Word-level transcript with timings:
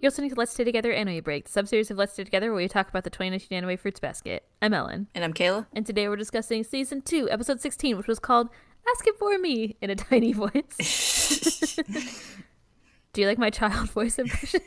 You're 0.00 0.08
listening 0.10 0.30
to 0.30 0.36
Let's 0.36 0.52
Stay 0.52 0.64
Together 0.64 0.92
Anime 0.92 1.22
Break, 1.22 1.46
the 1.48 1.62
subseries 1.62 1.90
of 1.90 1.98
Let's 1.98 2.14
Stay 2.14 2.24
Together 2.24 2.46
where 2.50 2.56
we 2.62 2.68
talk 2.68 2.88
about 2.88 3.04
the 3.04 3.10
2019 3.10 3.56
anime 3.58 3.76
Fruits 3.76 4.00
Basket. 4.00 4.44
I'm 4.62 4.72
Ellen, 4.72 5.08
And 5.14 5.22
I'm 5.22 5.34
Kayla. 5.34 5.66
and 5.74 5.84
today 5.84 6.08
we're 6.08 6.16
discussing 6.16 6.64
season 6.64 7.02
2, 7.02 7.28
episode 7.30 7.60
16, 7.60 7.98
which 7.98 8.06
was 8.06 8.18
called 8.18 8.48
Ask 8.90 9.06
It 9.06 9.18
For 9.18 9.36
Me 9.38 9.76
in 9.82 9.90
a 9.90 9.96
tiny 9.96 10.32
voice. 10.32 11.76
Do 13.12 13.20
you 13.20 13.26
like 13.26 13.36
my 13.38 13.50
child 13.50 13.90
voice 13.92 14.18
impression? 14.18 14.62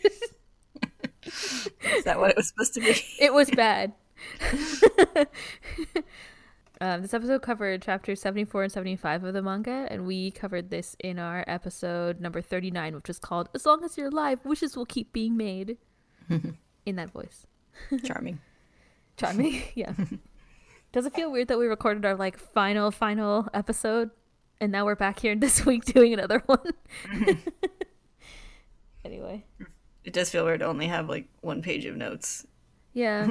Is 1.26 2.04
that 2.04 2.20
what 2.20 2.30
it 2.30 2.36
was 2.38 2.50
supposed 2.50 2.76
to 2.76 2.82
be? 2.82 2.96
it 3.20 3.34
was 3.34 3.50
bad. 3.50 3.94
um, 6.84 7.02
this 7.02 7.14
episode 7.14 7.42
covered 7.42 7.82
chapters 7.82 8.20
74 8.20 8.64
and 8.64 8.72
75 8.72 9.24
of 9.24 9.34
the 9.34 9.42
manga, 9.42 9.88
and 9.90 10.06
we 10.06 10.32
covered 10.32 10.70
this 10.70 10.98
in 11.00 11.18
our 11.18 11.46
episode 11.48 12.20
number 12.20 12.42
39, 12.42 12.96
which 12.96 13.08
was 13.08 13.20
called 13.20 13.48
As 13.56 13.66
Long 13.66 13.86
as 13.86 13.98
You're 13.98 14.08
Alive, 14.10 14.40
Wishes 14.44 14.76
Will 14.76 14.86
Keep 14.86 15.14
Being 15.14 15.38
Made. 15.38 15.78
in 16.86 16.96
that 16.98 17.10
voice. 17.12 17.48
Charming. 18.04 18.40
Charming, 19.18 19.62
yeah. 19.76 19.94
Does 20.92 21.06
it 21.06 21.14
feel 21.14 21.32
weird 21.32 21.48
that 21.48 21.58
we 21.58 21.68
recorded 21.68 22.04
our 22.06 22.16
like 22.16 22.38
final, 22.38 22.92
final 22.92 23.48
episode, 23.54 24.10
and 24.60 24.70
now 24.70 24.84
we're 24.84 24.96
back 24.96 25.20
here 25.20 25.36
this 25.38 25.66
week 25.66 25.86
doing 25.86 26.14
another 26.14 26.44
one? 26.48 26.74
anyway, 29.06 29.46
It 30.04 30.12
does 30.12 30.30
feel 30.30 30.44
weird 30.44 30.60
to 30.60 30.66
only 30.66 30.88
have 30.88 31.08
like 31.08 31.30
one 31.40 31.62
page 31.62 31.86
of 31.86 31.96
notes. 31.96 32.46
yeah. 32.94 33.30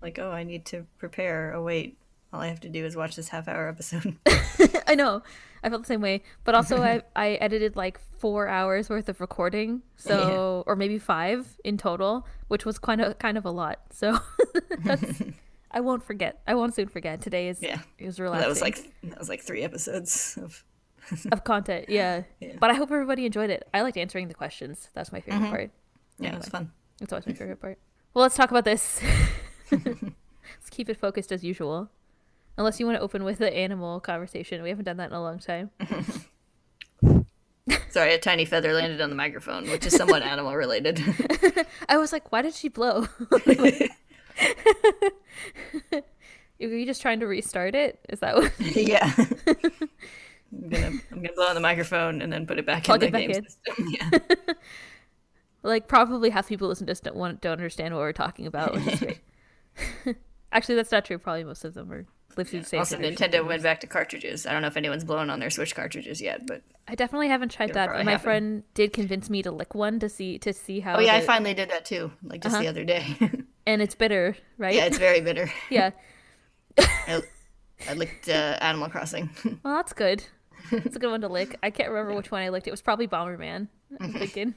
Like, 0.00 0.18
oh, 0.18 0.30
I 0.30 0.44
need 0.44 0.64
to 0.66 0.86
prepare. 0.98 1.54
Oh, 1.54 1.62
wait. 1.62 1.96
All 2.34 2.40
I 2.40 2.48
have 2.48 2.58
to 2.60 2.68
do 2.68 2.84
is 2.84 2.96
watch 2.96 3.14
this 3.14 3.28
half 3.28 3.46
hour 3.46 3.68
episode. 3.68 4.16
I 4.88 4.96
know. 4.96 5.22
I 5.62 5.70
felt 5.70 5.82
the 5.82 5.86
same 5.86 6.00
way. 6.00 6.24
But 6.42 6.56
also 6.56 6.82
I 6.82 7.02
I 7.16 7.34
edited 7.34 7.76
like 7.76 8.00
four 8.18 8.48
hours 8.48 8.90
worth 8.90 9.08
of 9.08 9.20
recording. 9.20 9.82
So 9.94 10.64
or 10.66 10.74
maybe 10.74 10.98
five 10.98 11.46
in 11.62 11.78
total, 11.78 12.26
which 12.48 12.64
was 12.64 12.80
kind 12.80 13.00
of 13.00 13.20
kind 13.20 13.38
of 13.38 13.44
a 13.44 13.52
lot. 13.52 13.78
So 13.90 14.18
that's 14.84 15.22
I 15.70 15.78
won't 15.78 16.02
forget. 16.02 16.42
I 16.44 16.56
won't 16.56 16.74
soon 16.74 16.88
forget. 16.88 17.20
Today 17.20 17.48
is 17.48 17.62
Yeah. 17.62 17.78
it 17.98 18.06
was 18.06 18.18
relaxing. 18.18 18.42
that 18.42 18.48
was 18.48 18.60
like 18.60 18.92
that 19.04 19.18
was 19.18 19.28
like 19.28 19.42
three 19.42 19.62
episodes 19.62 20.36
of. 20.42 20.64
of 21.30 21.44
content, 21.44 21.88
yeah. 21.88 22.22
Yeah. 22.40 22.54
But 22.58 22.70
I 22.70 22.74
hope 22.74 22.90
everybody 22.90 23.26
enjoyed 23.26 23.50
it. 23.50 23.68
I 23.72 23.82
liked 23.82 23.96
answering 23.96 24.26
the 24.26 24.34
questions. 24.34 24.88
That's 24.92 25.12
my 25.12 25.20
favorite 25.20 25.42
mm-hmm. 25.42 25.50
part. 25.50 25.70
Yeah, 26.18 26.32
it 26.32 26.38
was 26.38 26.48
fun. 26.48 26.72
It's 27.00 27.12
always 27.12 27.26
my 27.26 27.34
favorite 27.34 27.60
part. 27.60 27.78
Well, 28.12 28.22
let's 28.22 28.36
talk 28.36 28.50
about 28.50 28.64
this. 28.64 29.00
let's 29.70 30.70
keep 30.70 30.88
it 30.88 30.96
focused 30.96 31.30
as 31.30 31.44
usual. 31.44 31.90
Unless 32.56 32.78
you 32.78 32.86
want 32.86 32.98
to 32.98 33.02
open 33.02 33.24
with 33.24 33.38
the 33.38 33.52
animal 33.52 34.00
conversation. 34.00 34.62
We 34.62 34.68
haven't 34.68 34.84
done 34.84 34.98
that 34.98 35.10
in 35.10 35.16
a 35.16 35.22
long 35.22 35.38
time. 35.40 35.70
Sorry, 37.90 38.14
a 38.14 38.18
tiny 38.18 38.44
feather 38.44 38.72
landed 38.72 39.00
on 39.00 39.10
the 39.10 39.16
microphone, 39.16 39.68
which 39.70 39.86
is 39.86 39.94
somewhat 39.96 40.22
animal 40.22 40.54
related. 40.54 41.00
I 41.88 41.96
was 41.96 42.12
like, 42.12 42.30
why 42.30 42.42
did 42.42 42.54
she 42.54 42.68
blow? 42.68 43.06
Are 45.92 46.02
you 46.60 46.86
just 46.86 47.02
trying 47.02 47.20
to 47.20 47.26
restart 47.26 47.74
it? 47.74 47.98
Is 48.08 48.20
that 48.20 48.36
what? 48.36 48.52
yeah. 48.60 49.12
I'm 50.52 50.68
gonna 50.68 50.86
I'm 50.86 51.22
gonna 51.22 51.32
blow 51.34 51.46
on 51.48 51.54
the 51.54 51.60
microphone 51.60 52.22
and 52.22 52.32
then 52.32 52.46
put 52.46 52.58
it 52.58 52.66
back 52.66 52.84
Plug 52.84 53.02
in 53.02 53.08
it 53.08 53.12
the 53.12 53.12
back 53.12 53.20
game 53.22 53.30
in. 53.30 53.44
system. 53.44 53.88
Yeah. 53.90 54.10
like, 55.62 55.88
probably 55.88 56.30
half 56.30 56.48
people 56.48 56.68
listen 56.68 56.86
just 56.86 57.02
don't 57.02 57.16
want 57.16 57.40
don't 57.40 57.52
understand 57.52 57.92
what 57.94 58.00
we're 58.00 58.12
talking 58.12 58.46
about. 58.46 58.74
Which 58.74 58.86
is 58.86 59.00
great. 59.00 60.16
Actually, 60.52 60.76
that's 60.76 60.92
not 60.92 61.04
true. 61.04 61.18
Probably 61.18 61.44
most 61.44 61.64
of 61.64 61.74
them 61.74 61.90
are 61.90 62.06
live 62.36 62.48
through 62.48 62.60
the 62.60 62.66
same. 62.66 62.80
Also. 62.80 62.98
Nintendo 62.98 63.46
went 63.46 63.62
back 63.62 63.80
to 63.80 63.86
cartridges. 63.86 64.46
I 64.46 64.52
don't 64.52 64.62
know 64.62 64.68
if 64.68 64.76
anyone's 64.76 65.04
blown 65.04 65.30
on 65.30 65.40
their 65.40 65.50
Switch 65.50 65.74
cartridges 65.74 66.20
yet, 66.20 66.46
but 66.46 66.62
I 66.88 66.94
definitely 66.94 67.28
haven't 67.28 67.50
tried 67.50 67.74
that. 67.74 67.88
But 67.90 68.04
my 68.04 68.12
happen. 68.12 68.24
friend 68.24 68.62
did 68.74 68.92
convince 68.92 69.30
me 69.30 69.42
to 69.42 69.50
lick 69.50 69.74
one 69.74 69.98
to 70.00 70.08
see 70.08 70.38
to 70.38 70.52
see 70.52 70.80
how. 70.80 70.96
oh 70.96 71.00
yeah, 71.00 71.14
I 71.14 71.20
finally 71.20 71.54
did 71.54 71.70
that 71.70 71.84
too, 71.84 72.10
like 72.22 72.42
just 72.42 72.54
Uh-huh. 72.54 72.62
the 72.62 72.68
other 72.68 72.84
day. 72.84 73.04
and 73.66 73.80
it's 73.82 73.94
bitter, 73.94 74.36
right? 74.58 74.74
yeah, 74.74 74.86
it's 74.86 74.98
very 74.98 75.20
bitter. 75.20 75.50
yeah. 75.70 75.90
I, 76.78 77.22
I 77.88 77.94
licked 77.94 78.28
uh, 78.28 78.56
Animal 78.60 78.88
Crossing. 78.88 79.30
Well, 79.62 79.74
that's 79.76 79.92
good. 79.92 80.24
It's 80.72 80.96
a 80.96 80.98
good 80.98 81.10
one 81.10 81.20
to 81.20 81.28
lick. 81.28 81.58
I 81.62 81.70
can't 81.70 81.90
remember 81.90 82.14
which 82.16 82.30
one 82.30 82.42
I 82.42 82.48
licked. 82.48 82.66
It 82.66 82.70
was 82.70 82.80
probably 82.82 83.06
Bomberman. 83.06 83.68
I'm 84.00 84.12
thinking. 84.14 84.54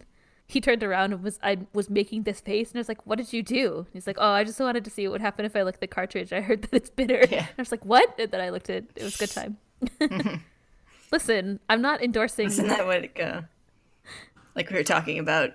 He 0.50 0.62
turned 0.62 0.82
around 0.82 1.12
and 1.12 1.22
was 1.24 1.40
I 1.44 1.58
was 1.74 1.90
making 1.90 2.24
this 2.24 2.40
face 2.40 2.70
and 2.72 2.78
I 2.78 2.80
was 2.80 2.88
like, 2.88 3.06
"What 3.06 3.18
did 3.18 3.34
you 3.34 3.44
do?" 3.44 3.86
He's 3.92 4.08
like, 4.08 4.18
"Oh, 4.20 4.30
I 4.32 4.46
just 4.46 4.60
wanted 4.60 4.86
to 4.86 4.90
see 4.90 5.06
what 5.08 5.12
would 5.14 5.22
happen 5.22 5.44
if 5.46 5.56
I 5.56 5.64
licked 5.64 5.82
the 5.82 5.88
cartridge. 5.88 6.32
I 6.32 6.40
heard 6.42 6.62
that 6.64 6.74
it's 6.74 6.90
bitter." 6.90 7.26
Yeah. 7.30 7.40
And 7.40 7.50
I 7.58 7.62
was 7.62 7.72
like, 7.72 7.84
"What?" 7.84 8.18
And 8.18 8.32
then 8.32 8.40
I 8.40 8.50
looked 8.50 8.70
at 8.70 8.78
it. 8.78 8.86
It 8.96 9.04
was 9.04 9.16
a 9.16 9.20
good 9.20 9.32
time. 9.32 9.58
Listen, 11.12 11.60
I'm 11.70 11.82
not 11.82 12.02
endorsing. 12.02 12.48
Isn't 12.48 12.68
that 12.68 12.86
what? 12.86 13.20
Uh, 13.20 13.42
like 14.56 14.70
we 14.70 14.78
were 14.78 14.84
talking 14.84 15.20
about, 15.20 15.52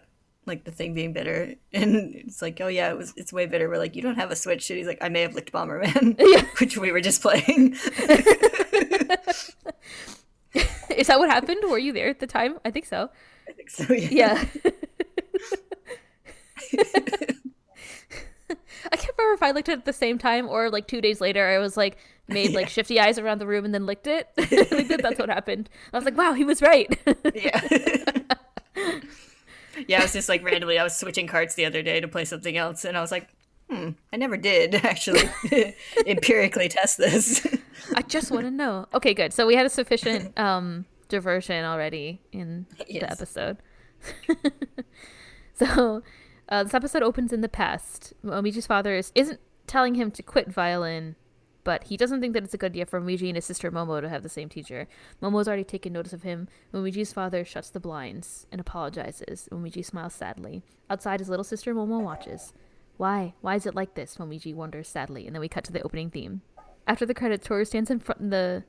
like 0.46 0.64
the 0.64 0.70
thing 0.70 0.92
being 0.92 1.12
bitter, 1.14 1.54
and 1.72 2.14
it's 2.14 2.42
like, 2.42 2.60
oh 2.60 2.68
yeah, 2.68 2.90
it 2.90 2.96
was. 2.98 3.14
It's 3.16 3.32
way 3.32 3.46
bitter. 3.46 3.70
We're 3.70 3.78
like, 3.78 3.96
you 3.96 4.02
don't 4.02 4.16
have 4.16 4.30
a 4.30 4.36
Switch. 4.36 4.68
And 4.68 4.76
he's 4.78 4.86
like, 4.86 4.98
I 5.00 5.08
may 5.08 5.22
have 5.22 5.34
licked 5.34 5.52
Bomberman, 5.52 6.16
Yeah. 6.18 6.44
which 6.60 6.76
we 6.76 6.92
were 6.92 7.00
just 7.00 7.22
playing. 7.22 7.76
Is 10.96 11.06
that 11.06 11.18
what 11.18 11.30
happened? 11.30 11.60
Were 11.68 11.78
you 11.78 11.92
there 11.94 12.08
at 12.08 12.20
the 12.20 12.26
time? 12.26 12.58
I 12.64 12.70
think 12.70 12.84
so. 12.84 13.08
I 13.48 13.52
think 13.52 13.70
so. 13.70 13.90
Yeah. 13.92 14.44
Yeah. 14.64 14.70
I 18.90 18.96
can't 18.96 19.14
remember 19.16 19.34
if 19.34 19.42
I 19.42 19.52
licked 19.52 19.68
it 19.68 19.78
at 19.78 19.84
the 19.84 19.92
same 19.92 20.18
time 20.18 20.48
or 20.48 20.70
like 20.70 20.86
two 20.86 21.00
days 21.00 21.20
later. 21.20 21.46
I 21.46 21.58
was 21.58 21.76
like 21.76 21.98
made 22.28 22.52
like 22.52 22.68
shifty 22.68 22.98
eyes 23.00 23.18
around 23.18 23.40
the 23.40 23.46
room 23.46 23.64
and 23.64 23.74
then 23.74 23.86
licked 23.86 24.06
it. 24.06 24.28
I 24.38 24.44
think 24.44 24.88
that 24.88 25.02
that's 25.02 25.18
what 25.18 25.28
happened. 25.28 25.68
I 25.92 25.96
was 25.96 26.04
like, 26.04 26.16
wow, 26.16 26.32
he 26.32 26.44
was 26.44 26.62
right. 26.62 26.98
Yeah. 27.34 27.60
yeah, 29.86 30.00
I 30.00 30.02
was 30.02 30.12
just 30.12 30.28
like 30.28 30.44
randomly. 30.44 30.78
I 30.78 30.84
was 30.84 30.96
switching 30.96 31.26
cards 31.26 31.54
the 31.54 31.64
other 31.64 31.82
day 31.82 32.00
to 32.00 32.08
play 32.08 32.24
something 32.24 32.56
else, 32.56 32.84
and 32.84 32.96
I 32.96 33.00
was 33.00 33.10
like, 33.10 33.28
hmm, 33.70 33.90
I 34.12 34.16
never 34.16 34.36
did 34.36 34.74
actually 34.74 35.30
empirically 36.06 36.68
test 36.68 36.98
this. 36.98 37.46
I 37.94 38.02
just 38.02 38.30
want 38.30 38.44
to 38.44 38.50
know. 38.50 38.86
Okay, 38.94 39.14
good. 39.14 39.32
So 39.32 39.46
we 39.46 39.54
had 39.54 39.66
a 39.66 39.70
sufficient 39.70 40.38
um 40.38 40.86
diversion 41.08 41.64
already 41.64 42.20
in 42.32 42.66
the 42.88 43.02
episode. 43.10 43.58
so 45.54 46.02
uh, 46.52 46.62
this 46.62 46.74
episode 46.74 47.02
opens 47.02 47.32
in 47.32 47.40
the 47.40 47.48
past. 47.48 48.12
Momiji's 48.22 48.66
father 48.66 48.94
is, 48.94 49.10
isn't 49.14 49.40
telling 49.66 49.94
him 49.94 50.10
to 50.10 50.22
quit 50.22 50.52
violin, 50.52 51.16
but 51.64 51.84
he 51.84 51.96
doesn't 51.96 52.20
think 52.20 52.34
that 52.34 52.44
it's 52.44 52.52
a 52.52 52.58
good 52.58 52.72
idea 52.72 52.84
for 52.84 53.00
Momiji 53.00 53.28
and 53.28 53.36
his 53.36 53.46
sister 53.46 53.70
Momo 53.70 54.02
to 54.02 54.08
have 54.10 54.22
the 54.22 54.28
same 54.28 54.50
teacher. 54.50 54.86
Momo's 55.22 55.48
already 55.48 55.64
taken 55.64 55.94
notice 55.94 56.12
of 56.12 56.24
him. 56.24 56.48
Momiji's 56.70 57.10
father 57.10 57.42
shuts 57.42 57.70
the 57.70 57.80
blinds 57.80 58.46
and 58.52 58.60
apologizes. 58.60 59.48
Momiji 59.50 59.82
smiles 59.82 60.12
sadly. 60.12 60.62
Outside, 60.90 61.20
his 61.20 61.30
little 61.30 61.42
sister 61.42 61.74
Momo 61.74 62.02
watches. 62.02 62.52
Why? 62.98 63.32
Why 63.40 63.54
is 63.54 63.64
it 63.64 63.74
like 63.74 63.94
this? 63.94 64.18
Momiji 64.18 64.54
wonders 64.54 64.88
sadly, 64.88 65.26
and 65.26 65.34
then 65.34 65.40
we 65.40 65.48
cut 65.48 65.64
to 65.64 65.72
the 65.72 65.82
opening 65.82 66.10
theme. 66.10 66.42
After 66.86 67.06
the 67.06 67.14
credits, 67.14 67.46
Toru 67.46 67.64
stands 67.64 67.90
in 67.90 68.00
front 68.00 68.30
the 68.30 68.64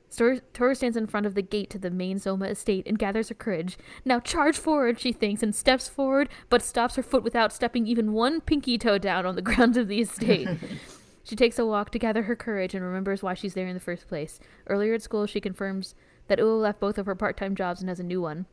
Toru 0.52 0.74
stands 0.74 0.96
in 0.96 1.06
front 1.06 1.26
of 1.26 1.34
the 1.34 1.42
gate 1.42 1.68
to 1.70 1.78
the 1.78 1.90
main 1.90 2.18
Soma 2.18 2.46
estate 2.46 2.86
and 2.86 2.98
gathers 2.98 3.28
her 3.28 3.34
courage. 3.34 3.76
Now 4.04 4.20
charge 4.20 4.56
forward, 4.56 5.00
she 5.00 5.12
thinks, 5.12 5.42
and 5.42 5.54
steps 5.54 5.88
forward, 5.88 6.28
but 6.48 6.62
stops 6.62 6.94
her 6.94 7.02
foot 7.02 7.24
without 7.24 7.52
stepping 7.52 7.86
even 7.86 8.12
one 8.12 8.40
pinky 8.40 8.78
toe 8.78 8.98
down 8.98 9.26
on 9.26 9.34
the 9.34 9.42
grounds 9.50 9.76
of 9.76 9.88
the 9.88 10.00
estate. 10.00 10.48
she 11.24 11.34
takes 11.34 11.58
a 11.58 11.66
walk 11.66 11.90
to 11.90 11.98
gather 11.98 12.22
her 12.22 12.36
courage 12.36 12.74
and 12.74 12.84
remembers 12.84 13.22
why 13.22 13.34
she's 13.34 13.54
there 13.54 13.66
in 13.66 13.74
the 13.74 13.80
first 13.80 14.06
place. 14.06 14.38
Earlier 14.68 14.94
at 14.94 15.02
school, 15.02 15.26
she 15.26 15.40
confirms 15.40 15.96
that 16.28 16.38
Uo 16.38 16.60
left 16.60 16.80
both 16.80 16.98
of 16.98 17.06
her 17.06 17.16
part-time 17.16 17.56
jobs 17.56 17.80
and 17.80 17.88
has 17.88 18.00
a 18.00 18.04
new 18.04 18.20
one. 18.20 18.46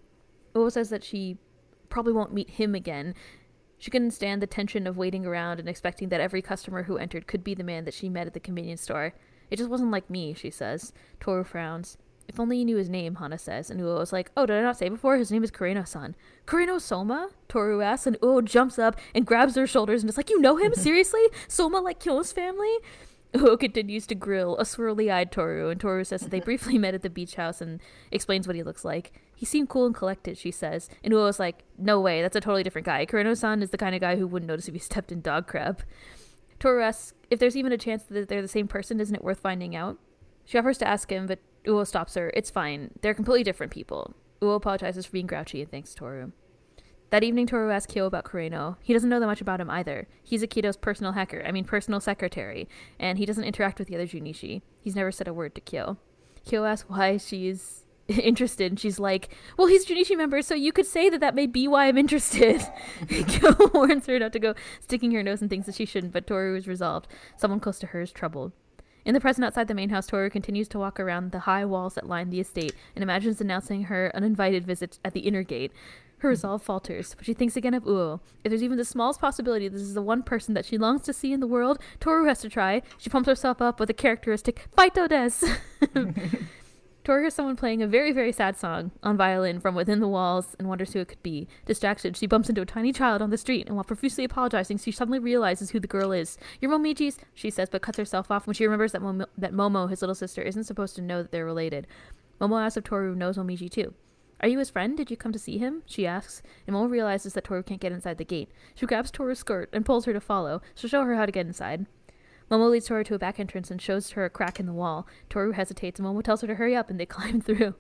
Uo 0.56 0.72
says 0.72 0.90
that 0.90 1.04
she 1.04 1.38
probably 1.90 2.14
won't 2.14 2.34
meet 2.34 2.50
him 2.52 2.74
again. 2.74 3.14
She 3.78 3.92
couldn't 3.92 4.12
stand 4.12 4.42
the 4.42 4.48
tension 4.48 4.88
of 4.88 4.98
waiting 4.98 5.26
around 5.26 5.60
and 5.60 5.70
expecting 5.70 6.10
that 6.10 6.22
every 6.22 6.42
customer 6.42 6.84
who 6.84 6.98
entered 6.98 7.28
could 7.28 7.44
be 7.44 7.54
the 7.54 7.64
man 7.64 7.86
that 7.86 7.94
she 7.94 8.10
met 8.10 8.28
at 8.28 8.34
the 8.34 8.40
convenience 8.40 8.82
store. 8.82 9.14
It 9.52 9.58
just 9.58 9.70
wasn't 9.70 9.92
like 9.92 10.10
me, 10.10 10.34
she 10.34 10.50
says. 10.50 10.94
Toru 11.20 11.44
frowns. 11.44 11.98
If 12.28 12.40
only 12.40 12.58
you 12.60 12.66
knew 12.66 12.78
his 12.78 12.90
name, 12.90 13.16
Hana 13.16 13.38
says, 13.38 13.70
and 13.70 13.82
Uo 13.82 14.02
is 14.02 14.14
like, 14.14 14.32
Oh, 14.38 14.46
did 14.46 14.58
I 14.58 14.62
not 14.62 14.78
say 14.78 14.88
before? 14.88 15.18
His 15.18 15.32
name 15.32 15.44
is 15.44 15.52
Kureno-san. 15.52 16.16
Kureno 16.48 16.80
Soma? 16.80 17.32
Toru 17.50 17.82
asks, 17.82 18.08
and 18.08 18.18
Uo 18.22 18.44
jumps 18.44 18.80
up 18.80 18.98
and 19.14 19.26
grabs 19.26 19.56
her 19.56 19.68
shoulders 19.68 20.02
and 20.02 20.10
is 20.10 20.16
like, 20.16 20.30
You 20.30 20.40
know 20.40 20.56
him? 20.56 20.74
Seriously? 20.76 21.28
Soma 21.50 21.82
like 21.82 22.00
Kyo's 22.00 22.32
family? 22.32 22.74
Uo 23.34 23.60
continues 23.60 24.08
to 24.08 24.16
grill 24.16 24.58
a 24.58 24.64
swirly-eyed 24.64 25.32
Toru, 25.32 25.70
and 25.70 25.80
Toru 25.80 26.06
says 26.06 26.22
that 26.22 26.32
they 26.32 26.40
briefly 26.50 26.78
met 26.78 26.94
at 26.94 27.02
the 27.02 27.10
beach 27.10 27.36
house 27.36 27.60
and 27.60 27.82
explains 28.12 28.48
what 28.48 28.56
he 28.56 28.64
looks 28.64 28.86
like. 28.86 29.12
He 29.36 29.46
seemed 29.46 29.68
cool 29.68 29.86
and 29.86 29.96
collected, 29.96 30.38
she 30.38 30.52
says, 30.52 30.90
and 31.04 31.14
Uo 31.14 31.28
is 31.28 31.40
like, 31.40 31.64
No 31.78 32.00
way, 32.00 32.22
that's 32.22 32.38
a 32.38 32.42
totally 32.42 32.64
different 32.64 32.86
guy. 32.86 33.06
Kureno-san 33.06 33.62
is 33.62 33.72
the 33.72 33.78
kind 33.78 33.94
of 33.94 34.00
guy 34.00 34.16
who 34.16 34.28
wouldn't 34.28 34.48
notice 34.48 34.70
if 34.70 34.74
he 34.74 34.80
stepped 34.80 35.12
in 35.12 35.20
dog 35.20 35.48
crap. 35.48 35.82
Toru 36.60 36.82
asks 36.82 37.14
if 37.32 37.40
there's 37.40 37.56
even 37.56 37.72
a 37.72 37.78
chance 37.78 38.04
that 38.04 38.28
they're 38.28 38.42
the 38.42 38.48
same 38.48 38.68
person, 38.68 39.00
isn't 39.00 39.16
it 39.16 39.24
worth 39.24 39.40
finding 39.40 39.76
out? 39.76 39.98
She 40.46 40.58
offers 40.58 40.78
to 40.80 40.88
ask 40.88 41.10
him, 41.10 41.28
but 41.28 41.40
Uo 41.66 41.88
stops 41.88 42.16
her. 42.16 42.30
It's 42.36 42.52
fine. 42.52 42.92
They're 43.02 43.14
completely 43.14 43.44
different 43.44 43.72
people. 43.72 44.14
Uo 44.42 44.56
apologizes 44.56 45.06
for 45.06 45.14
being 45.14 45.28
grouchy 45.28 45.62
and 45.62 45.72
thanks 45.72 45.96
Toru. 45.96 46.34
That 47.10 47.24
evening, 47.24 47.48
Toru 47.48 47.72
asks 47.72 47.92
Kyo 47.92 48.06
about 48.06 48.26
Kureno. 48.26 48.78
He 48.82 48.94
doesn't 48.94 49.10
know 49.10 49.20
that 49.20 49.26
much 49.28 49.42
about 49.42 49.62
him 49.62 49.70
either. 49.70 50.08
He's 50.24 50.44
Akito's 50.44 50.78
personal 50.78 51.14
hacker, 51.14 51.44
I 51.46 51.52
mean 51.52 51.66
personal 51.66 52.00
secretary, 52.00 52.68
and 53.00 53.18
he 53.18 53.26
doesn't 53.26 53.44
interact 53.44 53.80
with 53.80 53.88
the 53.88 53.96
other 53.96 54.08
Junishi. 54.08 54.62
He's 54.80 54.96
never 54.96 55.12
said 55.12 55.28
a 55.28 55.34
word 55.34 55.56
to 55.56 55.62
Kyo. 55.62 55.98
Kyo 56.46 56.66
asks 56.66 56.90
why 56.90 57.18
she's 57.18 57.86
interested. 58.24 58.72
And 58.72 58.80
she's 58.80 59.00
like, 59.00 59.36
"Well, 59.58 59.68
he's 59.68 59.90
a 59.90 59.94
Junishi 59.94 60.18
member, 60.18 60.42
so 60.42 60.56
you 60.56 60.72
could 60.72 60.86
say 60.86 61.10
that 61.10 61.20
that 61.20 61.36
may 61.36 61.48
be 61.48 61.68
why 61.68 61.88
I'm 61.88 61.98
interested." 61.98 62.62
Kyo 63.28 63.56
warns 63.74 64.08
her 64.08 64.20
not 64.20 64.34
to 64.34 64.40
go 64.40 64.54
sticking 64.80 65.12
her 65.12 65.24
nose 65.24 65.42
in 65.42 65.50
things 65.50 65.66
that 65.66 65.76
she 65.76 65.86
shouldn't, 65.86 66.14
but 66.14 66.28
Toru 66.28 66.56
is 66.56 66.68
resolved. 66.68 67.08
Someone 67.38 67.60
close 67.60 67.80
to 67.80 67.88
her 67.88 68.02
is 68.02 68.12
troubled. 68.12 68.52
In 69.04 69.16
the 69.16 69.20
present 69.20 69.46
outside 69.46 69.68
the 69.68 69.74
main 69.74 69.90
house, 69.90 70.06
Toru 70.06 70.30
continues 70.30 70.68
to 70.70 70.80
walk 70.80 71.00
around 71.00 71.32
the 71.32 71.40
high 71.40 71.66
walls 71.66 71.96
that 71.96 72.08
line 72.08 72.30
the 72.30 72.40
estate 72.40 72.76
and 72.96 73.02
imagines 73.02 73.42
announcing 73.42 73.86
her 73.86 74.12
uninvited 74.14 74.66
visit 74.66 75.00
at 75.04 75.14
the 75.14 75.22
inner 75.22 75.42
gate. 75.42 75.72
Her 76.20 76.28
hmm. 76.28 76.34
resolve 76.34 76.62
falters, 76.62 77.16
but 77.16 77.26
she 77.26 77.34
thinks 77.34 77.58
again 77.58 77.74
of 77.74 77.84
Uo. 77.86 78.20
If 78.44 78.52
there's 78.52 78.62
even 78.62 78.78
the 78.78 78.86
smallest 78.86 79.20
possibility 79.20 79.68
this 79.68 79.82
is 79.82 79.96
the 79.96 80.04
one 80.04 80.22
person 80.22 80.54
that 80.54 80.66
she 80.66 80.78
longs 80.78 81.02
to 81.04 81.14
see 81.14 81.34
in 81.34 81.40
the 81.40 81.48
world, 81.48 81.80
Toru 82.00 82.26
has 82.26 82.42
to 82.42 82.50
try. 82.50 82.84
She 83.00 83.10
pumps 83.10 83.28
herself 83.28 83.60
up 83.60 83.80
with 83.80 83.90
a 83.90 83.94
characteristic 83.94 84.68
Fighto 84.78 85.08
des! 85.08 85.32
Toru 87.04 87.22
hears 87.22 87.34
someone 87.34 87.56
playing 87.56 87.82
a 87.82 87.88
very, 87.88 88.12
very 88.12 88.32
sad 88.32 88.56
song 88.56 88.92
on 89.02 89.18
violin 89.18 89.60
from 89.60 89.74
within 89.74 90.00
the 90.00 90.08
walls 90.08 90.56
and 90.60 90.68
wonders 90.68 90.94
who 90.94 91.00
it 91.00 91.08
could 91.08 91.24
be. 91.24 91.48
Distracted, 91.66 92.16
she 92.16 92.28
bumps 92.28 92.48
into 92.48 92.62
a 92.62 92.66
tiny 92.66 92.94
child 92.94 93.24
on 93.24 93.32
the 93.32 93.40
street, 93.40 93.66
and 93.66 93.76
while 93.76 93.84
profusely 93.84 94.24
apologizing, 94.24 94.78
she 94.78 94.92
suddenly 94.92 95.18
realizes 95.18 95.72
who 95.72 95.80
the 95.80 95.88
girl 95.88 96.12
is. 96.12 96.38
You're 96.60 96.70
Momiji's, 96.70 97.18
she 97.34 97.50
says, 97.50 97.70
but 97.72 97.82
cuts 97.82 97.98
herself 97.98 98.30
off 98.30 98.46
when 98.46 98.54
she 98.54 98.66
remembers 98.66 98.92
that, 98.92 99.02
Momo, 99.02 99.26
that 99.36 99.52
Momo, 99.52 99.90
his 99.90 100.04
little 100.04 100.14
sister, 100.14 100.44
isn't 100.44 100.66
supposed 100.66 100.96
to 100.96 101.02
know 101.02 101.24
that 101.24 101.32
they're 101.32 101.44
related. 101.44 101.88
Momo 102.40 102.64
asks 102.64 102.78
if 102.78 102.84
Toru 102.84 103.16
knows 103.16 103.36
Momiji 103.36 103.70
too. 103.70 103.96
Are 104.40 104.48
you 104.48 104.60
his 104.60 104.70
friend? 104.70 104.96
Did 104.96 105.10
you 105.10 105.18
come 105.18 105.32
to 105.32 105.40
see 105.40 105.58
him? 105.58 105.82
She 105.88 106.06
asks, 106.06 106.44
and 106.68 106.76
Momo 106.76 106.90
realizes 106.90 107.34
that 107.34 107.46
Toru 107.46 107.64
can't 107.64 107.82
get 107.82 107.92
inside 107.92 108.20
the 108.20 108.26
gate. 108.26 108.50
She 108.76 108.86
grabs 108.86 109.10
Toru's 109.10 109.40
skirt 109.40 109.70
and 109.74 109.86
pulls 109.86 110.06
her 110.06 110.14
to 110.14 110.22
follow. 110.22 110.62
She'll 110.76 110.90
show 110.90 111.04
her 111.04 111.16
how 111.16 111.26
to 111.26 111.32
get 111.32 111.48
inside. 111.48 111.88
Momo 112.52 112.70
leads 112.70 112.88
Toru 112.88 113.04
to 113.06 113.16
a 113.16 113.20
back 113.20 113.40
entrance 113.40 113.72
and 113.72 113.82
shows 113.82 114.12
her 114.12 114.26
a 114.26 114.30
crack 114.30 114.60
in 114.60 114.66
the 114.66 114.74
wall. 114.74 115.08
Toru 115.30 115.52
hesitates, 115.52 116.00
and 116.00 116.08
Momo 116.08 116.22
tells 116.22 116.42
her 116.42 116.48
to 116.48 116.56
hurry 116.56 116.76
up, 116.76 116.90
and 116.90 117.00
they 117.00 117.06
climb 117.08 117.40
through. 117.40 117.76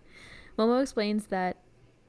Momo 0.57 0.81
explains 0.81 1.27
that 1.27 1.57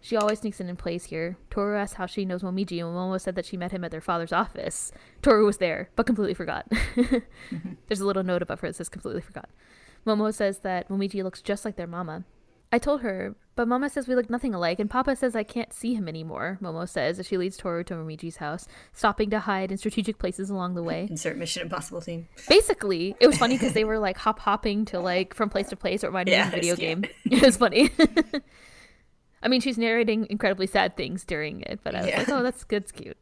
she 0.00 0.16
always 0.16 0.40
sneaks 0.40 0.60
in 0.60 0.68
and 0.68 0.78
plays 0.78 1.04
here. 1.06 1.36
Toru 1.50 1.76
asks 1.76 1.96
how 1.96 2.06
she 2.06 2.24
knows 2.24 2.42
Momiji, 2.42 2.80
and 2.80 2.94
Momo 2.94 3.20
said 3.20 3.34
that 3.34 3.46
she 3.46 3.56
met 3.56 3.72
him 3.72 3.82
at 3.84 3.90
their 3.90 4.00
father's 4.00 4.32
office. 4.32 4.92
Toru 5.22 5.44
was 5.44 5.58
there, 5.58 5.90
but 5.96 6.06
completely 6.06 6.34
forgot. 6.34 6.68
mm-hmm. 6.70 7.72
There's 7.88 8.00
a 8.00 8.06
little 8.06 8.22
note 8.22 8.42
above 8.42 8.60
her 8.60 8.68
that 8.68 8.74
says 8.74 8.88
completely 8.88 9.22
forgot. 9.22 9.48
Momo 10.06 10.32
says 10.32 10.58
that 10.60 10.88
Momiji 10.88 11.22
looks 11.22 11.42
just 11.42 11.64
like 11.64 11.76
their 11.76 11.86
mama. 11.86 12.24
I 12.74 12.78
told 12.78 13.02
her, 13.02 13.34
but 13.54 13.68
Mama 13.68 13.90
says 13.90 14.08
we 14.08 14.14
look 14.14 14.30
nothing 14.30 14.54
alike, 14.54 14.80
and 14.80 14.88
Papa 14.88 15.14
says 15.14 15.36
I 15.36 15.42
can't 15.42 15.74
see 15.74 15.92
him 15.92 16.08
anymore, 16.08 16.58
Momo 16.62 16.88
says 16.88 17.18
as 17.18 17.26
she 17.26 17.36
leads 17.36 17.58
Toru 17.58 17.84
to 17.84 17.94
Momiji's 17.94 18.36
house, 18.36 18.66
stopping 18.94 19.28
to 19.28 19.40
hide 19.40 19.70
in 19.70 19.76
strategic 19.76 20.18
places 20.18 20.48
along 20.48 20.74
the 20.74 20.82
way. 20.82 21.06
Insert 21.10 21.36
Mission 21.36 21.62
Impossible 21.62 22.00
theme. 22.00 22.28
Basically, 22.48 23.14
it 23.20 23.26
was 23.26 23.36
funny 23.36 23.56
because 23.56 23.74
they 23.74 23.84
were 23.84 23.98
like 23.98 24.16
hop 24.16 24.38
hopping 24.38 24.86
to 24.86 25.00
like 25.00 25.34
from 25.34 25.50
place 25.50 25.68
to 25.68 25.76
place. 25.76 26.02
It 26.02 26.06
reminded 26.06 26.32
yeah, 26.32 26.44
me 26.44 26.48
of 26.48 26.52
a 26.52 26.56
video 26.56 26.76
game. 26.76 27.04
It 27.24 27.42
was 27.42 27.58
funny. 27.58 27.90
I 29.42 29.48
mean, 29.48 29.60
she's 29.60 29.76
narrating 29.76 30.26
incredibly 30.30 30.66
sad 30.66 30.96
things 30.96 31.24
during 31.24 31.60
it, 31.62 31.80
but 31.82 31.94
I 31.94 32.00
was 32.00 32.08
yeah. 32.08 32.18
like, 32.20 32.28
oh, 32.30 32.42
that's 32.42 32.64
good, 32.64 32.84
it's 32.84 32.92
cute. 32.92 33.18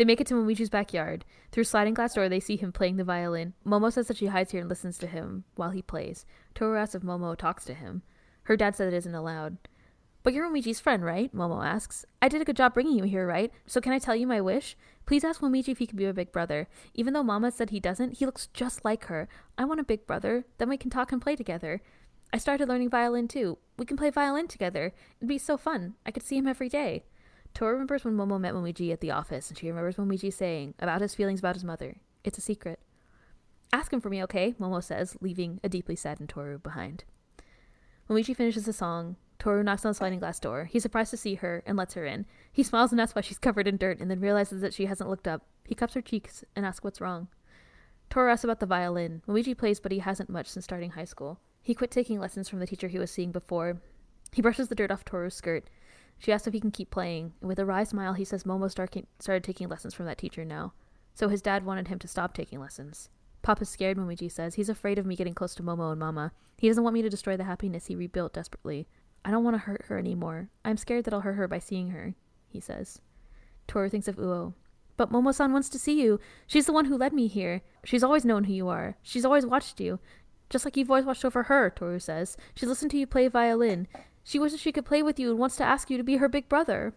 They 0.00 0.06
make 0.06 0.18
it 0.18 0.26
to 0.28 0.34
Momiji's 0.34 0.70
backyard. 0.70 1.26
Through 1.52 1.64
sliding 1.64 1.92
glass 1.92 2.14
door, 2.14 2.30
they 2.30 2.40
see 2.40 2.56
him 2.56 2.72
playing 2.72 2.96
the 2.96 3.04
violin. 3.04 3.52
Momo 3.66 3.92
says 3.92 4.08
that 4.08 4.16
she 4.16 4.28
hides 4.28 4.50
here 4.50 4.62
and 4.62 4.68
listens 4.70 4.96
to 4.96 5.06
him 5.06 5.44
while 5.56 5.72
he 5.72 5.82
plays. 5.82 6.24
Toru 6.54 6.78
asks 6.78 6.94
if 6.94 7.02
Momo 7.02 7.36
talks 7.36 7.66
to 7.66 7.74
him. 7.74 8.00
Her 8.44 8.56
dad 8.56 8.74
said 8.74 8.90
it 8.90 8.96
isn't 8.96 9.14
allowed. 9.14 9.58
But 10.22 10.32
you're 10.32 10.48
Momiji's 10.48 10.80
friend, 10.80 11.04
right? 11.04 11.30
Momo 11.36 11.62
asks. 11.62 12.06
I 12.22 12.28
did 12.28 12.40
a 12.40 12.46
good 12.46 12.56
job 12.56 12.72
bringing 12.72 12.96
you 12.96 13.04
here, 13.04 13.26
right? 13.26 13.52
So 13.66 13.78
can 13.82 13.92
I 13.92 13.98
tell 13.98 14.16
you 14.16 14.26
my 14.26 14.40
wish? 14.40 14.74
Please 15.04 15.22
ask 15.22 15.42
Momiji 15.42 15.68
if 15.68 15.80
he 15.80 15.86
could 15.86 15.98
be 15.98 16.06
a 16.06 16.14
big 16.14 16.32
brother. 16.32 16.66
Even 16.94 17.12
though 17.12 17.22
Mama 17.22 17.50
said 17.50 17.68
he 17.68 17.78
doesn't, 17.78 18.20
he 18.20 18.24
looks 18.24 18.46
just 18.54 18.82
like 18.86 19.04
her. 19.04 19.28
I 19.58 19.66
want 19.66 19.80
a 19.80 19.84
big 19.84 20.06
brother. 20.06 20.46
Then 20.56 20.70
we 20.70 20.78
can 20.78 20.88
talk 20.88 21.12
and 21.12 21.20
play 21.20 21.36
together. 21.36 21.82
I 22.32 22.38
started 22.38 22.70
learning 22.70 22.88
violin 22.88 23.28
too. 23.28 23.58
We 23.76 23.84
can 23.84 23.98
play 23.98 24.08
violin 24.08 24.48
together. 24.48 24.94
It'd 25.18 25.28
be 25.28 25.36
so 25.36 25.58
fun. 25.58 25.96
I 26.06 26.10
could 26.10 26.22
see 26.22 26.38
him 26.38 26.48
every 26.48 26.70
day. 26.70 27.04
Toru 27.54 27.72
remembers 27.72 28.04
when 28.04 28.16
Momo 28.16 28.40
met 28.40 28.54
Momiji 28.54 28.92
at 28.92 29.00
the 29.00 29.10
office, 29.10 29.48
and 29.48 29.58
she 29.58 29.68
remembers 29.68 29.96
Momiji 29.96 30.32
saying 30.32 30.74
about 30.78 31.00
his 31.00 31.14
feelings 31.14 31.40
about 31.40 31.56
his 31.56 31.64
mother. 31.64 31.96
It's 32.24 32.38
a 32.38 32.42
secret. 32.42 32.80
Ask 33.72 33.92
him 33.92 34.00
for 34.00 34.10
me, 34.10 34.22
okay? 34.24 34.54
Momo 34.60 34.82
says, 34.82 35.16
leaving 35.20 35.60
a 35.62 35.68
deeply 35.68 35.96
saddened 35.96 36.28
Toru 36.28 36.58
behind. 36.58 37.04
Momiji 38.08 38.34
finishes 38.34 38.64
the 38.64 38.72
song. 38.72 39.16
Toru 39.38 39.62
knocks 39.62 39.84
on 39.84 39.90
the 39.90 39.94
sliding 39.94 40.18
glass 40.18 40.38
door. 40.40 40.64
He's 40.64 40.82
surprised 40.82 41.10
to 41.12 41.16
see 41.16 41.36
her 41.36 41.62
and 41.64 41.76
lets 41.78 41.94
her 41.94 42.04
in. 42.04 42.26
He 42.52 42.62
smiles 42.62 42.92
and 42.92 43.00
asks 43.00 43.14
why 43.14 43.22
she's 43.22 43.38
covered 43.38 43.68
in 43.68 43.76
dirt, 43.76 44.00
and 44.00 44.10
then 44.10 44.20
realizes 44.20 44.60
that 44.60 44.74
she 44.74 44.86
hasn't 44.86 45.08
looked 45.08 45.28
up. 45.28 45.46
He 45.64 45.74
cups 45.74 45.94
her 45.94 46.02
cheeks 46.02 46.44
and 46.56 46.66
asks 46.66 46.84
what's 46.84 47.00
wrong. 47.00 47.28
Toru 48.10 48.30
asks 48.30 48.44
about 48.44 48.60
the 48.60 48.66
violin. 48.66 49.22
Momiji 49.28 49.56
plays, 49.56 49.78
but 49.80 49.92
he 49.92 50.00
hasn't 50.00 50.28
much 50.28 50.48
since 50.48 50.64
starting 50.64 50.90
high 50.90 51.04
school. 51.04 51.38
He 51.62 51.74
quit 51.74 51.90
taking 51.90 52.18
lessons 52.18 52.48
from 52.48 52.58
the 52.58 52.66
teacher 52.66 52.88
he 52.88 52.98
was 52.98 53.10
seeing 53.10 53.32
before. 53.32 53.80
He 54.32 54.42
brushes 54.42 54.68
the 54.68 54.74
dirt 54.74 54.90
off 54.90 55.04
Toru's 55.04 55.34
skirt. 55.34 55.70
She 56.20 56.30
asks 56.32 56.46
if 56.46 56.52
he 56.52 56.60
can 56.60 56.70
keep 56.70 56.90
playing, 56.90 57.32
and 57.40 57.48
with 57.48 57.58
a 57.58 57.64
wry 57.64 57.82
smile, 57.82 58.12
he 58.12 58.24
says 58.24 58.44
Momo 58.44 58.70
start, 58.70 58.94
started 59.18 59.42
taking 59.42 59.68
lessons 59.68 59.94
from 59.94 60.06
that 60.06 60.18
teacher 60.18 60.44
now. 60.44 60.74
So 61.14 61.28
his 61.28 61.42
dad 61.42 61.64
wanted 61.64 61.88
him 61.88 61.98
to 61.98 62.06
stop 62.06 62.34
taking 62.34 62.60
lessons. 62.60 63.08
Papa's 63.42 63.70
scared, 63.70 63.96
Momiji 63.96 64.30
says. 64.30 64.54
He's 64.54 64.68
afraid 64.68 64.98
of 64.98 65.06
me 65.06 65.16
getting 65.16 65.32
close 65.32 65.54
to 65.54 65.62
Momo 65.62 65.90
and 65.90 65.98
Mama. 65.98 66.32
He 66.58 66.68
doesn't 66.68 66.84
want 66.84 66.94
me 66.94 67.02
to 67.02 67.08
destroy 67.08 67.38
the 67.38 67.44
happiness 67.44 67.86
he 67.86 67.96
rebuilt 67.96 68.34
desperately. 68.34 68.86
I 69.24 69.30
don't 69.30 69.44
want 69.44 69.54
to 69.54 69.58
hurt 69.58 69.86
her 69.86 69.98
anymore. 69.98 70.50
I'm 70.62 70.76
scared 70.76 71.04
that 71.04 71.14
I'll 71.14 71.20
hurt 71.20 71.34
her 71.34 71.48
by 71.48 71.58
seeing 71.58 71.90
her, 71.90 72.14
he 72.48 72.60
says. 72.60 73.00
Toru 73.66 73.88
thinks 73.88 74.08
of 74.08 74.16
Uo. 74.16 74.54
But 74.98 75.10
Momo-san 75.10 75.54
wants 75.54 75.70
to 75.70 75.78
see 75.78 76.02
you. 76.02 76.20
She's 76.46 76.66
the 76.66 76.72
one 76.72 76.84
who 76.84 76.98
led 76.98 77.14
me 77.14 77.28
here. 77.28 77.62
She's 77.84 78.04
always 78.04 78.26
known 78.26 78.44
who 78.44 78.52
you 78.52 78.68
are. 78.68 78.98
She's 79.02 79.24
always 79.24 79.46
watched 79.46 79.80
you. 79.80 79.98
Just 80.50 80.66
like 80.66 80.76
you've 80.76 80.90
always 80.90 81.06
watched 81.06 81.24
over 81.24 81.44
her, 81.44 81.70
Toru 81.70 81.98
says. 81.98 82.36
She's 82.54 82.68
listened 82.68 82.90
to 82.90 82.98
you 82.98 83.06
play 83.06 83.28
violin. 83.28 83.88
She 84.30 84.38
wishes 84.38 84.60
she 84.60 84.70
could 84.70 84.84
play 84.84 85.02
with 85.02 85.18
you 85.18 85.28
and 85.30 85.40
wants 85.40 85.56
to 85.56 85.64
ask 85.64 85.90
you 85.90 85.96
to 85.96 86.04
be 86.04 86.18
her 86.18 86.28
big 86.28 86.48
brother. 86.48 86.94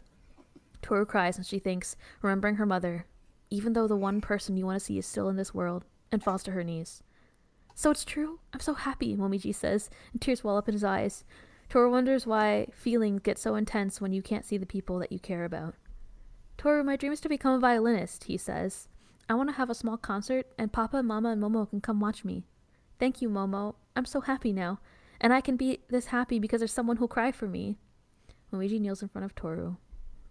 Toru 0.84 1.04
cries 1.04 1.36
and 1.36 1.44
she 1.44 1.58
thinks, 1.58 1.96
remembering 2.22 2.58
her 2.58 2.66
mother, 2.68 3.08
even 3.50 3.74
though 3.74 3.88
the 3.88 3.96
one 3.96 4.22
person 4.22 4.56
you 4.56 4.68
want 4.68 4.78
to 4.78 4.86
see 4.86 5.00
is 5.00 5.08
still 5.08 5.30
in 5.30 5.36
this 5.36 5.52
world, 5.52 5.84
and 6.12 6.24
falls 6.24 6.44
to 6.44 6.52
her 6.52 6.64
knees. 6.64 7.02
So 7.74 7.90
it's 7.90 8.06
true? 8.06 8.40
I'm 8.54 8.60
so 8.60 8.76
happy, 8.76 9.16
Momiji 9.16 9.52
says, 9.52 9.90
and 10.12 10.22
tears 10.22 10.44
well 10.44 10.58
up 10.58 10.68
in 10.68 10.74
his 10.74 10.84
eyes. 10.84 11.24
Toru 11.70 11.90
wonders 11.90 12.28
why 12.28 12.68
feelings 12.72 13.22
get 13.24 13.40
so 13.40 13.56
intense 13.56 14.00
when 14.00 14.14
you 14.14 14.22
can't 14.22 14.46
see 14.46 14.60
the 14.60 14.68
people 14.68 15.00
that 15.00 15.12
you 15.12 15.18
care 15.18 15.44
about. 15.44 15.74
Toru, 16.60 16.84
my 16.84 16.96
dream 16.96 17.14
is 17.14 17.22
to 17.22 17.30
become 17.30 17.56
a 17.56 17.60
violinist, 17.60 18.26
he 18.26 18.38
says. 18.38 18.90
I 19.28 19.34
want 19.34 19.50
to 19.50 19.56
have 19.56 19.72
a 19.72 19.74
small 19.74 19.98
concert, 19.98 20.46
and 20.60 20.72
Papa, 20.72 21.02
Mama, 21.02 21.30
and 21.32 21.42
Momo 21.42 21.68
can 21.68 21.82
come 21.82 22.00
watch 22.00 22.24
me. 22.24 22.44
Thank 23.00 23.24
you, 23.24 23.28
Momo. 23.28 23.74
I'm 23.96 24.06
so 24.06 24.22
happy 24.22 24.54
now. 24.54 24.78
And 25.24 25.32
I 25.32 25.40
can 25.40 25.56
be 25.56 25.80
this 25.90 26.08
happy 26.08 26.38
because 26.38 26.60
there's 26.60 26.74
someone 26.74 26.98
who'll 26.98 27.08
cry 27.08 27.32
for 27.32 27.48
me. 27.48 27.78
Momiji 28.52 28.80
kneels 28.80 29.02
in 29.02 29.08
front 29.08 29.24
of 29.24 29.34
Toru. 29.34 29.78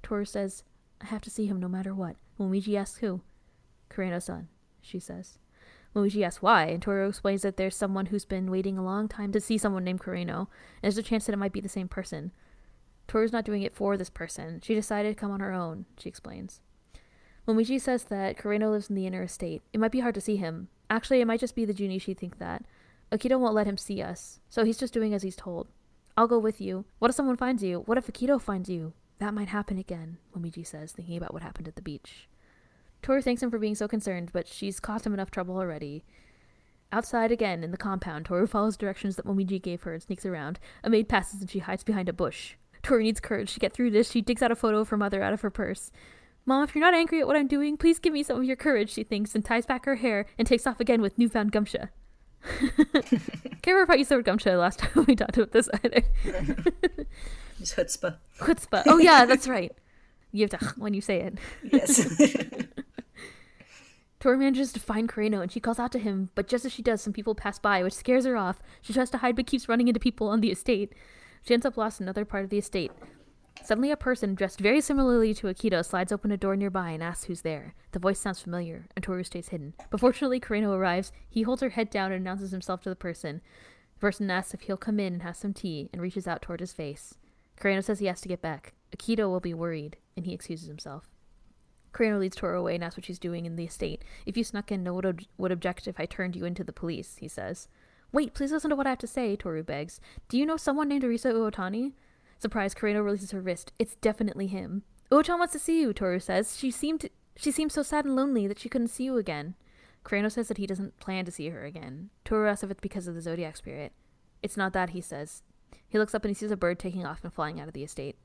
Toru 0.02 0.26
says, 0.26 0.62
I 1.00 1.06
have 1.06 1.22
to 1.22 1.30
see 1.30 1.46
him 1.46 1.58
no 1.58 1.66
matter 1.66 1.94
what. 1.94 2.16
Momiji 2.38 2.76
asks 2.76 2.98
who? 2.98 3.22
Kureno-san, 3.90 4.48
she 4.82 5.00
says. 5.00 5.38
Momiji 5.96 6.22
asks 6.22 6.42
why, 6.42 6.66
and 6.66 6.82
Toru 6.82 7.08
explains 7.08 7.40
that 7.42 7.56
there's 7.56 7.74
someone 7.74 8.06
who's 8.06 8.26
been 8.26 8.50
waiting 8.50 8.76
a 8.76 8.84
long 8.84 9.08
time 9.08 9.32
to 9.32 9.40
see 9.40 9.56
someone 9.56 9.82
named 9.82 10.00
Kureno, 10.00 10.40
and 10.40 10.48
there's 10.82 10.98
a 10.98 11.02
chance 11.02 11.26
that 11.26 11.32
it 11.32 11.38
might 11.38 11.52
be 11.52 11.60
the 11.60 11.68
same 11.68 11.88
person. 11.88 12.30
Toru's 13.08 13.32
not 13.32 13.44
doing 13.44 13.62
it 13.62 13.74
for 13.74 13.96
this 13.96 14.10
person. 14.10 14.60
She 14.62 14.74
decided 14.74 15.08
to 15.10 15.20
come 15.20 15.30
on 15.30 15.40
her 15.40 15.52
own, 15.52 15.86
she 15.98 16.08
explains. 16.08 16.60
Momiji 17.48 17.80
says 17.80 18.04
that 18.04 18.38
Kureno 18.38 18.70
lives 18.70 18.88
in 18.88 18.94
the 18.94 19.06
inner 19.06 19.22
estate. 19.22 19.62
It 19.72 19.80
might 19.80 19.90
be 19.90 20.00
hard 20.00 20.14
to 20.14 20.20
see 20.20 20.36
him. 20.36 20.68
Actually, 20.88 21.20
it 21.20 21.26
might 21.26 21.40
just 21.40 21.56
be 21.56 21.64
the 21.64 21.74
Junishi 21.74 22.16
think 22.16 22.38
that. 22.38 22.64
Akito 23.12 23.38
won't 23.38 23.54
let 23.54 23.66
him 23.66 23.76
see 23.76 24.00
us, 24.00 24.40
so 24.48 24.64
he's 24.64 24.78
just 24.78 24.94
doing 24.94 25.12
as 25.12 25.22
he's 25.22 25.36
told. 25.36 25.68
I'll 26.16 26.26
go 26.26 26.38
with 26.38 26.60
you. 26.62 26.86
What 26.98 27.10
if 27.10 27.14
someone 27.14 27.36
finds 27.36 27.62
you? 27.62 27.80
What 27.80 27.98
if 27.98 28.06
Akito 28.06 28.40
finds 28.40 28.70
you? 28.70 28.94
That 29.18 29.34
might 29.34 29.48
happen 29.48 29.76
again, 29.76 30.16
Momiji 30.34 30.66
says, 30.66 30.92
thinking 30.92 31.18
about 31.18 31.34
what 31.34 31.42
happened 31.42 31.68
at 31.68 31.76
the 31.76 31.82
beach. 31.82 32.28
Toru 33.02 33.20
thanks 33.20 33.42
him 33.42 33.50
for 33.50 33.58
being 33.58 33.74
so 33.74 33.86
concerned, 33.86 34.30
but 34.32 34.48
she's 34.48 34.80
caused 34.80 35.06
him 35.06 35.12
enough 35.12 35.30
trouble 35.30 35.58
already. 35.58 36.04
Outside 36.90 37.30
again, 37.30 37.62
in 37.62 37.70
the 37.70 37.76
compound, 37.76 38.26
Toru 38.26 38.46
follows 38.46 38.76
directions 38.76 39.16
that 39.16 39.26
Momiji 39.26 39.60
gave 39.60 39.82
her 39.82 39.92
and 39.92 40.02
sneaks 40.02 40.24
around. 40.24 40.58
A 40.82 40.90
maid 40.90 41.08
passes 41.08 41.40
and 41.40 41.50
she 41.50 41.58
hides 41.58 41.84
behind 41.84 42.08
a 42.08 42.14
bush. 42.14 42.54
Toru 42.82 43.02
needs 43.02 43.20
courage 43.20 43.52
to 43.54 43.60
get 43.60 43.72
through 43.72 43.90
this. 43.90 44.10
She 44.10 44.22
digs 44.22 44.42
out 44.42 44.50
a 44.50 44.56
photo 44.56 44.78
of 44.78 44.88
her 44.88 44.96
mother 44.96 45.22
out 45.22 45.32
of 45.32 45.42
her 45.42 45.50
purse. 45.50 45.90
Mom, 46.46 46.64
if 46.64 46.74
you're 46.74 46.84
not 46.84 46.94
angry 46.94 47.20
at 47.20 47.26
what 47.26 47.36
I'm 47.36 47.46
doing, 47.46 47.76
please 47.76 47.98
give 47.98 48.12
me 48.12 48.22
some 48.22 48.38
of 48.38 48.44
your 48.44 48.56
courage, 48.56 48.90
she 48.90 49.04
thinks, 49.04 49.34
and 49.34 49.44
ties 49.44 49.66
back 49.66 49.84
her 49.84 49.96
hair 49.96 50.26
and 50.38 50.48
takes 50.48 50.66
off 50.66 50.80
again 50.80 51.00
with 51.00 51.18
newfound 51.18 51.52
gumsha. 51.52 51.90
Can't 52.42 53.66
remember 53.66 53.82
if 53.82 53.90
I 53.90 53.94
used 53.94 54.10
the 54.10 54.16
word 54.16 54.24
gumsha 54.24 54.56
last 54.58 54.78
time 54.80 55.04
we 55.06 55.14
talked 55.14 55.36
about 55.36 55.52
this 55.52 55.68
either. 55.84 56.02
It's 57.60 57.74
chutzpah. 57.74 58.16
Chutzpah. 58.38 58.82
Oh 58.86 58.98
yeah, 58.98 59.24
that's 59.24 59.46
right. 59.46 59.72
You 60.32 60.48
have 60.48 60.58
to 60.58 60.66
when 60.76 60.94
you 60.94 61.00
say 61.00 61.20
it. 61.20 61.38
Yes. 61.62 62.22
Toru 64.20 64.38
manages 64.38 64.72
to 64.72 64.80
find 64.80 65.08
Kureno 65.08 65.42
and 65.42 65.50
she 65.50 65.60
calls 65.60 65.78
out 65.78 65.92
to 65.92 65.98
him, 65.98 66.30
but 66.34 66.46
just 66.48 66.64
as 66.64 66.72
she 66.72 66.82
does, 66.82 67.02
some 67.02 67.12
people 67.12 67.34
pass 67.34 67.58
by, 67.58 67.82
which 67.82 67.92
scares 67.92 68.24
her 68.24 68.36
off. 68.36 68.60
She 68.80 68.92
tries 68.92 69.10
to 69.10 69.18
hide 69.18 69.34
but 69.36 69.46
keeps 69.46 69.68
running 69.68 69.88
into 69.88 69.98
people 69.98 70.28
on 70.28 70.40
the 70.40 70.50
estate. 70.50 70.92
She 71.44 71.54
ends 71.54 71.66
up 71.66 71.76
lost 71.76 72.00
in 72.00 72.04
another 72.04 72.24
part 72.24 72.44
of 72.44 72.50
the 72.50 72.58
estate. 72.58 72.92
Suddenly, 73.64 73.90
a 73.90 73.96
person 73.96 74.34
dressed 74.34 74.60
very 74.60 74.80
similarly 74.80 75.34
to 75.34 75.46
Akito 75.46 75.84
slides 75.84 76.10
open 76.10 76.32
a 76.32 76.36
door 76.36 76.56
nearby 76.56 76.90
and 76.90 77.02
asks 77.02 77.24
who's 77.24 77.42
there. 77.42 77.74
The 77.92 77.98
voice 77.98 78.18
sounds 78.18 78.40
familiar, 78.40 78.86
and 78.96 79.04
Toru 79.04 79.22
stays 79.24 79.48
hidden. 79.48 79.74
But 79.90 80.00
fortunately, 80.00 80.40
Kureno 80.40 80.72
arrives. 80.74 81.12
He 81.28 81.42
holds 81.42 81.62
her 81.62 81.70
head 81.70 81.90
down 81.90 82.12
and 82.12 82.20
announces 82.20 82.50
himself 82.50 82.80
to 82.82 82.88
the 82.88 82.96
person. 82.96 83.40
The 83.94 84.00
person 84.00 84.30
asks 84.30 84.54
if 84.54 84.62
he'll 84.62 84.76
come 84.76 84.98
in 84.98 85.12
and 85.12 85.22
have 85.22 85.36
some 85.36 85.52
tea 85.52 85.90
and 85.92 86.02
reaches 86.02 86.26
out 86.26 86.42
toward 86.42 86.60
his 86.60 86.72
face. 86.72 87.14
Kureno 87.60 87.84
says 87.84 88.00
he 88.00 88.06
has 88.06 88.20
to 88.22 88.28
get 88.28 88.42
back. 88.42 88.72
Akito 88.96 89.28
will 89.28 89.40
be 89.40 89.54
worried, 89.54 89.96
and 90.16 90.26
he 90.26 90.34
excuses 90.34 90.66
himself. 90.66 91.08
Kureno 91.92 92.18
leads 92.18 92.36
Toru 92.36 92.58
away 92.58 92.74
and 92.74 92.82
asks 92.82 92.96
what 92.96 93.04
she's 93.04 93.18
doing 93.18 93.46
in 93.46 93.56
the 93.56 93.64
estate. 93.64 94.02
If 94.26 94.36
you 94.36 94.44
snuck 94.44 94.72
in, 94.72 94.82
no 94.82 94.94
one 94.94 95.04
would, 95.04 95.26
would 95.38 95.52
object 95.52 95.86
if 95.86 96.00
I 96.00 96.06
turned 96.06 96.34
you 96.34 96.44
into 96.44 96.64
the 96.64 96.72
police, 96.72 97.16
he 97.18 97.28
says. 97.28 97.68
Wait, 98.12 98.34
please 98.34 98.52
listen 98.52 98.70
to 98.70 98.76
what 98.76 98.86
I 98.86 98.90
have 98.90 98.98
to 98.98 99.06
say, 99.06 99.36
Toru 99.36 99.62
begs. 99.62 100.00
Do 100.28 100.36
you 100.38 100.46
know 100.46 100.56
someone 100.56 100.88
named 100.88 101.04
Arisa 101.04 101.32
Uotani? 101.32 101.92
Surprised, 102.42 102.76
Kureno 102.76 103.04
releases 103.04 103.30
her 103.30 103.40
wrist. 103.40 103.72
It's 103.78 103.94
definitely 103.94 104.48
him. 104.48 104.82
Uo-chan 105.12 105.38
wants 105.38 105.52
to 105.52 105.60
see 105.60 105.80
you, 105.80 105.92
Toru 105.92 106.18
says. 106.18 106.58
She 106.58 106.72
seemed 106.72 107.08
she 107.36 107.52
seemed 107.52 107.70
so 107.70 107.84
sad 107.84 108.04
and 108.04 108.16
lonely 108.16 108.48
that 108.48 108.58
she 108.58 108.68
couldn't 108.68 108.88
see 108.88 109.04
you 109.04 109.16
again. 109.16 109.54
Kureno 110.04 110.28
says 110.28 110.48
that 110.48 110.58
he 110.58 110.66
doesn't 110.66 110.98
plan 110.98 111.24
to 111.24 111.30
see 111.30 111.50
her 111.50 111.64
again. 111.64 112.10
Toru 112.24 112.48
asks 112.48 112.64
if 112.64 112.72
it's 112.72 112.80
because 112.80 113.06
of 113.06 113.14
the 113.14 113.20
zodiac 113.20 113.56
spirit. 113.56 113.92
It's 114.42 114.56
not 114.56 114.72
that, 114.72 114.90
he 114.90 115.00
says. 115.00 115.44
He 115.88 116.00
looks 116.00 116.16
up 116.16 116.24
and 116.24 116.30
he 116.30 116.34
sees 116.34 116.50
a 116.50 116.56
bird 116.56 116.80
taking 116.80 117.06
off 117.06 117.20
and 117.22 117.32
flying 117.32 117.60
out 117.60 117.68
of 117.68 117.74
the 117.74 117.84
estate. 117.84 118.16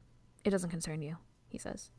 It 0.44 0.50
doesn't 0.50 0.72
concern 0.72 1.04
you, 1.04 1.18
he 1.48 1.60
says. 1.60 1.92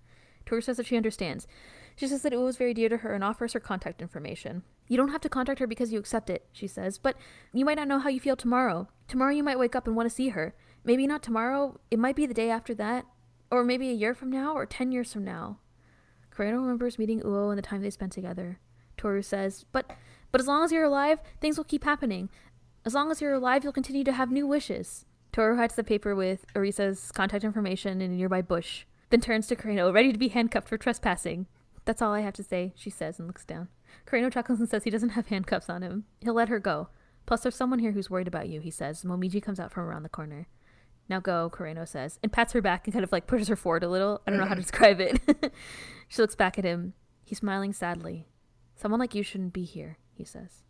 Toru 0.45 0.61
says 0.61 0.79
that 0.79 0.87
she 0.87 0.97
understands. 0.97 1.47
She 1.95 2.09
says 2.09 2.23
that 2.23 2.33
it 2.33 2.39
was 2.39 2.57
very 2.57 2.75
dear 2.75 2.89
to 2.89 2.97
her 2.97 3.15
and 3.15 3.23
offers 3.23 3.53
her 3.53 3.61
contact 3.61 4.03
information. 4.03 4.65
You 4.89 4.97
don't 4.97 5.13
have 5.13 5.21
to 5.21 5.29
contact 5.29 5.61
her 5.61 5.69
because 5.69 5.93
you 5.93 6.01
accept 6.01 6.31
it, 6.31 6.49
she 6.51 6.67
says, 6.67 6.99
but 6.99 7.17
you 7.53 7.65
might 7.65 7.77
not 7.77 7.87
know 7.87 8.01
how 8.01 8.09
you 8.09 8.19
feel 8.19 8.35
tomorrow. 8.35 8.89
Tomorrow 9.07 9.35
you 9.35 9.45
might 9.45 9.59
wake 9.59 9.77
up 9.77 9.87
and 9.87 9.95
want 9.95 10.09
to 10.09 10.15
see 10.15 10.31
her. 10.31 10.55
Maybe 10.89 11.07
not 11.07 11.23
tomorrow, 11.23 11.79
it 11.91 11.99
might 11.99 12.17
be 12.17 12.25
the 12.25 12.33
day 12.33 12.49
after 12.49 12.75
that, 12.77 13.05
or 13.51 13.63
maybe 13.63 13.91
a 13.91 13.93
year 13.93 14.15
from 14.15 14.31
now, 14.31 14.55
or 14.55 14.65
ten 14.65 14.91
years 14.91 15.13
from 15.13 15.23
now. 15.23 15.59
Kureno 16.35 16.63
remembers 16.63 16.99
meeting 16.99 17.21
Uo 17.21 17.51
and 17.51 17.59
the 17.59 17.63
time 17.63 17.83
they 17.83 17.91
spent 17.91 18.11
together. 18.11 18.59
Toru 18.97 19.21
says, 19.21 19.67
But 19.71 19.91
but 20.33 20.41
as 20.41 20.47
long 20.47 20.65
as 20.65 20.73
you're 20.73 20.85
alive, 20.85 21.21
things 21.43 21.59
will 21.59 21.65
keep 21.65 21.85
happening. 21.85 22.31
As 22.87 22.95
long 22.95 23.11
as 23.11 23.21
you're 23.21 23.35
alive, 23.35 23.65
you'll 23.65 23.75
continue 23.75 24.03
to 24.03 24.15
have 24.15 24.31
new 24.31 24.47
wishes. 24.47 25.05
Toru 25.31 25.57
hides 25.57 25.75
the 25.75 25.85
paper 25.85 26.15
with 26.15 26.47
Arisa's 26.57 27.13
contact 27.13 27.45
information 27.45 28.01
in 28.01 28.11
a 28.11 28.15
nearby 28.15 28.41
bush, 28.41 28.87
then 29.11 29.21
turns 29.21 29.47
to 29.49 29.57
Kureno, 29.57 29.93
ready 29.93 30.11
to 30.11 30.19
be 30.19 30.29
handcuffed 30.29 30.71
for 30.71 30.79
trespassing. 30.79 31.49
That's 31.85 32.01
all 32.01 32.15
I 32.15 32.21
have 32.21 32.35
to 32.35 32.43
say, 32.43 32.73
she 32.75 32.89
says 32.89 33.19
and 33.19 33.29
looks 33.29 33.45
down. 33.45 33.69
Kureno 34.07 34.33
chuckles 34.33 34.59
and 34.59 34.71
says 34.71 34.85
he 34.85 34.91
doesn't 34.91 35.11
have 35.11 35.27
handcuffs 35.27 35.69
on 35.69 35.83
him. 35.83 36.05
He'll 36.23 36.33
let 36.33 36.49
her 36.49 36.59
go. 36.59 36.89
Plus, 37.27 37.43
there's 37.43 37.57
someone 37.57 37.81
here 37.81 37.93
who's 37.93 38.09
worried 38.09 38.27
about 38.27 38.49
you, 38.49 38.63
he 38.63 38.71
says. 38.71 39.05
Momiji 39.05 39.43
comes 39.43 39.61
out 39.61 39.71
from 39.71 39.85
around 39.85 40.03
the 40.03 40.09
corner. 40.09 40.49
Now 41.09 41.21
go, 41.21 41.51
Kureno 41.53 41.89
says, 41.89 42.19
and 42.23 42.33
pats 42.33 42.53
her 42.53 42.61
back 42.61 42.87
and 42.87 42.93
kind 42.93 43.05
of 43.05 43.13
like 43.13 43.27
pushes 43.27 43.49
her 43.49 43.57
forward 43.57 43.83
a 43.83 43.89
little. 43.89 44.21
I 44.27 44.31
don't 44.31 44.39
know 44.39 44.47
how 44.47 44.55
to 44.55 44.61
describe 44.63 45.01
it. 45.01 45.21
she 46.09 46.21
looks 46.21 46.35
back 46.35 46.59
at 46.59 46.65
him. 46.65 46.95
He's 47.25 47.39
smiling 47.39 47.73
sadly. 47.73 48.29
Someone 48.77 49.01
like 49.01 49.15
you 49.15 49.23
shouldn't 49.23 49.53
be 49.53 49.65
here, 49.65 49.99
he 50.15 50.25
says. 50.25 50.63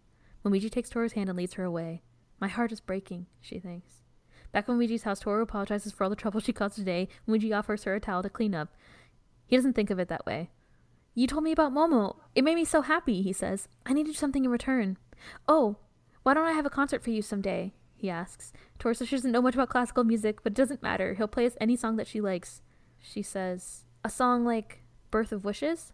Momiji 0.45 0.71
takes 0.71 0.89
Toru's 0.89 1.13
hand 1.13 1.29
and 1.29 1.37
leads 1.37 1.55
her 1.55 1.65
away. 1.65 2.03
My 2.41 2.49
heart 2.49 2.73
is 2.73 2.81
breaking, 2.81 3.27
she 3.41 3.59
thinks. 3.59 4.03
Back 4.53 4.69
at 4.69 4.75
Momiji's 4.75 5.03
house, 5.03 5.21
Toru 5.21 5.43
apologizes 5.43 5.93
for 5.93 6.05
all 6.05 6.11
the 6.11 6.17
trouble 6.17 6.41
she 6.41 6.53
caused 6.53 6.77
today. 6.77 7.09
Momiji 7.29 7.57
offers 7.57 7.85
her 7.85 7.95
a 7.95 8.01
towel 8.01 8.23
to 8.23 8.31
clean 8.31 8.55
up. 8.55 8.75
He 9.47 9.57
doesn't 9.57 9.75
think 9.75 9.91
of 9.91 9.99
it 9.99 10.09
that 10.09 10.25
way. 10.25 10.51
You 11.15 11.27
told 11.27 11.45
me 11.45 11.53
about 11.53 11.73
Momo. 11.75 12.17
It 12.35 12.45
made 12.45 12.55
me 12.55 12.65
so 12.65 12.83
happy, 12.83 13.23
he 13.23 13.33
says. 13.33 13.69
I 13.85 13.93
needed 13.93 14.15
something 14.15 14.45
in 14.45 14.51
return. 14.51 14.97
Oh, 15.49 15.77
why 16.23 16.35
don't 16.35 16.47
I 16.47 16.53
have 16.53 16.67
a 16.67 16.71
concert 16.71 17.03
for 17.03 17.11
you 17.11 17.23
someday? 17.23 17.73
He 17.99 18.09
asks. 18.09 18.53
Toru 18.79 18.95
says 18.95 19.09
she 19.09 19.17
doesn't 19.17 19.33
know 19.33 19.43
much 19.43 19.55
about 19.55 19.69
classical 19.69 20.05
music, 20.05 20.43
but 20.43 20.53
it 20.53 20.57
doesn't 20.57 20.83
matter. 20.83 21.15
He'll 21.15 21.27
play 21.27 21.47
us 21.47 21.57
any 21.61 21.77
song 21.77 21.97
that 21.97 22.07
she 22.07 22.21
likes. 22.21 22.63
She 23.01 23.23
says, 23.23 23.85
A 24.05 24.09
song 24.09 24.45
like 24.45 24.83
Birth 25.11 25.33
of 25.33 25.45
Wishes? 25.45 25.93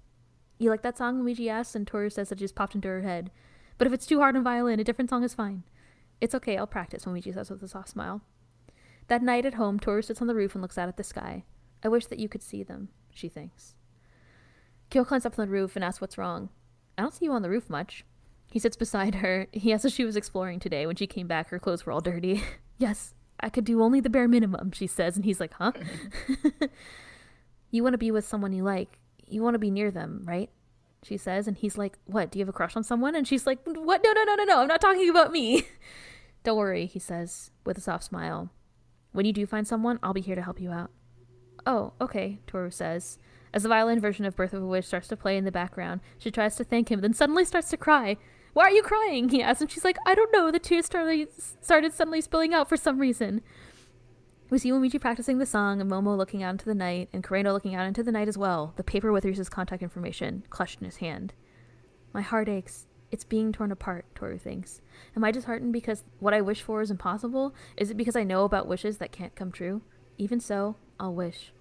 You 0.58 0.70
like 0.70 0.82
that 0.82 0.98
song? 0.98 1.22
Luigi 1.22 1.48
asks, 1.48 1.74
and 1.74 1.86
Toru 1.86 2.10
says 2.10 2.28
that 2.28 2.36
just 2.36 2.54
popped 2.54 2.74
into 2.74 2.88
her 2.88 3.02
head. 3.02 3.30
But 3.78 3.86
if 3.86 3.92
it's 3.92 4.06
too 4.06 4.20
hard 4.20 4.36
on 4.36 4.44
violin, 4.44 4.78
a 4.78 4.84
different 4.84 5.10
song 5.10 5.24
is 5.24 5.34
fine. 5.34 5.64
It's 6.20 6.34
okay, 6.34 6.56
I'll 6.56 6.66
practice, 6.66 7.06
Luigi 7.06 7.32
says 7.32 7.50
with 7.50 7.62
a 7.62 7.68
soft 7.68 7.88
smile. 7.88 8.20
That 9.08 9.22
night 9.22 9.46
at 9.46 9.54
home, 9.54 9.80
Toru 9.80 10.02
sits 10.02 10.20
on 10.20 10.26
the 10.26 10.34
roof 10.34 10.54
and 10.54 10.62
looks 10.62 10.78
out 10.78 10.88
at 10.88 10.96
the 10.96 11.02
sky. 11.02 11.44
I 11.82 11.88
wish 11.88 12.06
that 12.06 12.18
you 12.18 12.28
could 12.28 12.42
see 12.42 12.62
them, 12.62 12.88
she 13.10 13.28
thinks. 13.28 13.74
Kyo 14.90 15.04
climbs 15.04 15.26
up 15.26 15.38
on 15.38 15.46
the 15.46 15.52
roof 15.52 15.74
and 15.74 15.84
asks 15.84 16.00
what's 16.00 16.18
wrong. 16.18 16.50
I 16.96 17.02
don't 17.02 17.12
see 17.12 17.24
you 17.24 17.32
on 17.32 17.42
the 17.42 17.50
roof 17.50 17.68
much. 17.68 18.04
He 18.50 18.58
sits 18.58 18.76
beside 18.76 19.16
her. 19.16 19.46
He 19.52 19.72
asks 19.72 19.84
if 19.84 19.92
she 19.92 20.04
was 20.04 20.16
exploring 20.16 20.60
today. 20.60 20.86
When 20.86 20.96
she 20.96 21.06
came 21.06 21.26
back, 21.26 21.48
her 21.50 21.58
clothes 21.58 21.84
were 21.84 21.92
all 21.92 22.00
dirty. 22.00 22.42
yes, 22.78 23.14
I 23.40 23.48
could 23.48 23.64
do 23.64 23.82
only 23.82 24.00
the 24.00 24.10
bare 24.10 24.28
minimum, 24.28 24.72
she 24.72 24.86
says, 24.86 25.16
and 25.16 25.24
he's 25.24 25.40
like, 25.40 25.54
huh? 25.54 25.72
you 27.70 27.82
want 27.82 27.94
to 27.94 27.98
be 27.98 28.10
with 28.10 28.26
someone 28.26 28.52
you 28.52 28.62
like. 28.62 29.00
You 29.26 29.42
want 29.42 29.54
to 29.54 29.58
be 29.58 29.70
near 29.70 29.90
them, 29.90 30.22
right? 30.24 30.50
She 31.02 31.16
says, 31.16 31.46
and 31.46 31.56
he's 31.56 31.76
like, 31.76 31.98
What? 32.06 32.30
Do 32.30 32.38
you 32.38 32.44
have 32.44 32.48
a 32.48 32.56
crush 32.56 32.76
on 32.76 32.82
someone? 32.82 33.14
And 33.14 33.28
she's 33.28 33.46
like, 33.46 33.58
What? 33.64 34.02
No, 34.02 34.12
no, 34.12 34.24
no, 34.24 34.34
no, 34.36 34.44
no. 34.44 34.60
I'm 34.62 34.68
not 34.68 34.80
talking 34.80 35.08
about 35.10 35.32
me. 35.32 35.66
Don't 36.44 36.56
worry, 36.58 36.86
he 36.86 36.98
says, 36.98 37.50
with 37.64 37.78
a 37.78 37.80
soft 37.80 38.04
smile. 38.04 38.50
When 39.12 39.26
you 39.26 39.32
do 39.32 39.46
find 39.46 39.66
someone, 39.66 39.98
I'll 40.02 40.12
be 40.12 40.20
here 40.20 40.34
to 40.34 40.42
help 40.42 40.60
you 40.60 40.70
out. 40.70 40.90
Oh, 41.66 41.92
okay, 42.00 42.40
Toru 42.46 42.70
says. 42.70 43.18
As 43.54 43.62
the 43.62 43.68
violin 43.68 44.00
version 44.00 44.24
of 44.24 44.34
Birth 44.34 44.52
of 44.52 44.64
a 44.64 44.66
Witch 44.66 44.84
starts 44.84 45.06
to 45.06 45.16
play 45.16 45.36
in 45.36 45.44
the 45.44 45.52
background, 45.52 46.00
she 46.18 46.32
tries 46.32 46.56
to 46.56 46.64
thank 46.64 46.90
him, 46.90 47.00
then 47.00 47.14
suddenly 47.14 47.44
starts 47.44 47.70
to 47.70 47.76
cry. 47.76 48.16
Why 48.52 48.64
are 48.64 48.72
you 48.72 48.82
crying? 48.82 49.28
He 49.28 49.42
asks, 49.42 49.60
and 49.60 49.70
she's 49.70 49.84
like, 49.84 49.96
I 50.04 50.16
don't 50.16 50.32
know. 50.32 50.50
The 50.50 50.58
tears 50.58 50.86
started, 50.86 51.28
started 51.62 51.92
suddenly 51.92 52.20
spilling 52.20 52.52
out 52.52 52.68
for 52.68 52.76
some 52.76 52.98
reason. 52.98 53.42
We 54.50 54.58
see 54.58 54.72
Momiji 54.72 55.00
practicing 55.00 55.38
the 55.38 55.46
song, 55.46 55.80
and 55.80 55.88
Momo 55.88 56.16
looking 56.16 56.42
out 56.42 56.50
into 56.50 56.64
the 56.64 56.74
night, 56.74 57.08
and 57.12 57.22
Kureno 57.22 57.52
looking 57.52 57.76
out 57.76 57.86
into 57.86 58.02
the 58.02 58.10
night 58.10 58.26
as 58.26 58.36
well, 58.36 58.74
the 58.76 58.82
paper 58.82 59.12
with 59.12 59.24
Risa's 59.24 59.48
contact 59.48 59.84
information 59.84 60.44
clutched 60.50 60.80
in 60.80 60.86
his 60.86 60.96
hand. 60.96 61.32
My 62.12 62.22
heart 62.22 62.48
aches. 62.48 62.88
It's 63.12 63.22
being 63.22 63.52
torn 63.52 63.70
apart, 63.70 64.06
Toru 64.16 64.36
thinks. 64.36 64.80
Am 65.14 65.22
I 65.22 65.30
disheartened 65.30 65.72
because 65.72 66.02
what 66.18 66.34
I 66.34 66.40
wish 66.40 66.62
for 66.62 66.82
is 66.82 66.90
impossible? 66.90 67.54
Is 67.76 67.92
it 67.92 67.96
because 67.96 68.16
I 68.16 68.24
know 68.24 68.42
about 68.42 68.66
wishes 68.66 68.98
that 68.98 69.12
can't 69.12 69.36
come 69.36 69.52
true? 69.52 69.82
Even 70.18 70.40
so, 70.40 70.74
I'll 70.98 71.14
wish. 71.14 71.52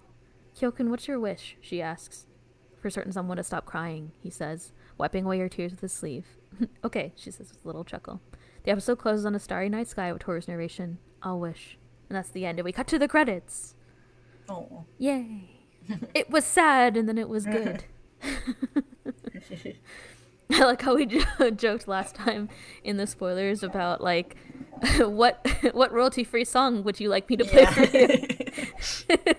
Kyokun, 0.56 0.88
what's 0.88 1.08
your 1.08 1.18
wish? 1.18 1.56
she 1.60 1.82
asks. 1.82 2.26
For 2.80 2.90
certain 2.90 3.12
someone 3.12 3.38
to 3.38 3.42
stop 3.42 3.64
crying, 3.64 4.12
he 4.20 4.30
says, 4.30 4.72
wiping 4.98 5.24
away 5.24 5.38
her 5.38 5.48
tears 5.48 5.72
with 5.72 5.80
his 5.80 5.92
sleeve. 5.92 6.26
okay, 6.84 7.12
she 7.16 7.30
says 7.30 7.48
with 7.50 7.64
a 7.64 7.66
little 7.66 7.84
chuckle. 7.84 8.20
The 8.64 8.70
episode 8.70 8.98
closes 8.98 9.24
on 9.26 9.34
a 9.34 9.38
starry 9.38 9.68
night 9.68 9.88
sky 9.88 10.12
with 10.12 10.22
Toru's 10.22 10.48
narration. 10.48 10.98
I'll 11.22 11.40
wish. 11.40 11.78
And 12.08 12.16
that's 12.16 12.30
the 12.30 12.44
end. 12.44 12.58
And 12.58 12.64
we 12.64 12.72
cut 12.72 12.86
to 12.88 12.98
the 12.98 13.08
credits. 13.08 13.74
Oh. 14.48 14.84
Yay. 14.98 15.50
it 16.14 16.30
was 16.30 16.44
sad 16.44 16.96
and 16.96 17.08
then 17.08 17.18
it 17.18 17.28
was 17.28 17.46
good. 17.46 17.84
I 20.50 20.64
like 20.64 20.82
how 20.82 20.94
we 20.94 21.06
joked 21.56 21.88
last 21.88 22.14
time 22.14 22.48
in 22.84 22.96
the 22.96 23.06
spoilers 23.06 23.62
about 23.62 24.02
like 24.02 24.36
what 24.98 25.46
what 25.72 25.92
royalty 25.92 26.22
free 26.22 26.44
song 26.44 26.84
would 26.84 27.00
you 27.00 27.08
like 27.08 27.28
me 27.28 27.36
to 27.36 27.44
play 27.44 27.62
yeah. 27.62 27.72
for 27.72 27.84
you? 27.96 29.34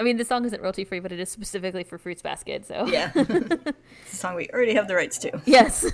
I 0.00 0.02
mean, 0.02 0.16
the 0.16 0.24
song 0.24 0.46
isn't 0.46 0.62
royalty 0.62 0.84
free, 0.84 0.98
but 0.98 1.12
it 1.12 1.20
is 1.20 1.28
specifically 1.28 1.84
for 1.84 1.98
Fruits 1.98 2.22
Basket. 2.22 2.66
So 2.66 2.86
yeah, 2.86 3.12
it's 3.14 4.14
a 4.14 4.16
song 4.16 4.34
we 4.34 4.48
already 4.48 4.74
have 4.74 4.88
the 4.88 4.94
rights 4.94 5.18
to. 5.18 5.42
Yes, 5.44 5.92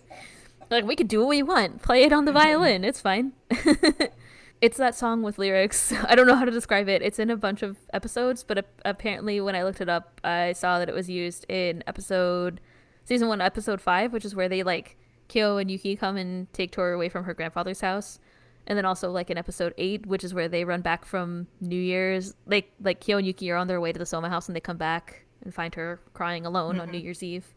like 0.70 0.84
we 0.84 0.96
could 0.96 1.06
do 1.06 1.20
what 1.20 1.28
we 1.28 1.44
want. 1.44 1.80
Play 1.80 2.02
it 2.02 2.12
on 2.12 2.24
the 2.24 2.32
mm-hmm. 2.32 2.40
violin. 2.40 2.84
It's 2.84 3.00
fine. 3.00 3.34
it's 4.60 4.76
that 4.78 4.96
song 4.96 5.22
with 5.22 5.38
lyrics. 5.38 5.92
I 5.92 6.16
don't 6.16 6.26
know 6.26 6.34
how 6.34 6.44
to 6.44 6.50
describe 6.50 6.88
it. 6.88 7.02
It's 7.02 7.20
in 7.20 7.30
a 7.30 7.36
bunch 7.36 7.62
of 7.62 7.76
episodes, 7.92 8.42
but 8.42 8.66
apparently, 8.84 9.40
when 9.40 9.54
I 9.54 9.62
looked 9.62 9.80
it 9.80 9.88
up, 9.88 10.20
I 10.24 10.52
saw 10.52 10.80
that 10.80 10.88
it 10.88 10.94
was 10.94 11.08
used 11.08 11.46
in 11.48 11.84
episode 11.86 12.60
season 13.04 13.28
one, 13.28 13.40
episode 13.40 13.80
five, 13.80 14.12
which 14.12 14.24
is 14.24 14.34
where 14.34 14.48
they 14.48 14.64
like 14.64 14.96
Kyo 15.28 15.56
and 15.56 15.70
Yuki 15.70 15.94
come 15.94 16.16
and 16.16 16.52
take 16.52 16.72
Toru 16.72 16.96
away 16.96 17.08
from 17.08 17.24
her 17.24 17.32
grandfather's 17.32 17.80
house. 17.80 18.18
And 18.66 18.76
then 18.76 18.84
also 18.84 19.10
like 19.10 19.30
in 19.30 19.38
episode 19.38 19.74
eight, 19.78 20.06
which 20.06 20.24
is 20.24 20.34
where 20.34 20.48
they 20.48 20.64
run 20.64 20.80
back 20.80 21.04
from 21.04 21.46
New 21.60 21.80
Year's, 21.80 22.34
like 22.46 22.72
like 22.80 23.00
Kyo 23.00 23.18
and 23.18 23.26
Yuki 23.26 23.50
are 23.50 23.56
on 23.56 23.68
their 23.68 23.80
way 23.80 23.92
to 23.92 23.98
the 23.98 24.06
Soma 24.06 24.28
house 24.28 24.48
and 24.48 24.56
they 24.56 24.60
come 24.60 24.76
back 24.76 25.26
and 25.42 25.54
find 25.54 25.74
her 25.74 26.00
crying 26.12 26.44
alone 26.44 26.74
mm-hmm. 26.74 26.82
on 26.82 26.90
New. 26.90 26.98
Year's 26.98 27.22
Eve, 27.22 27.54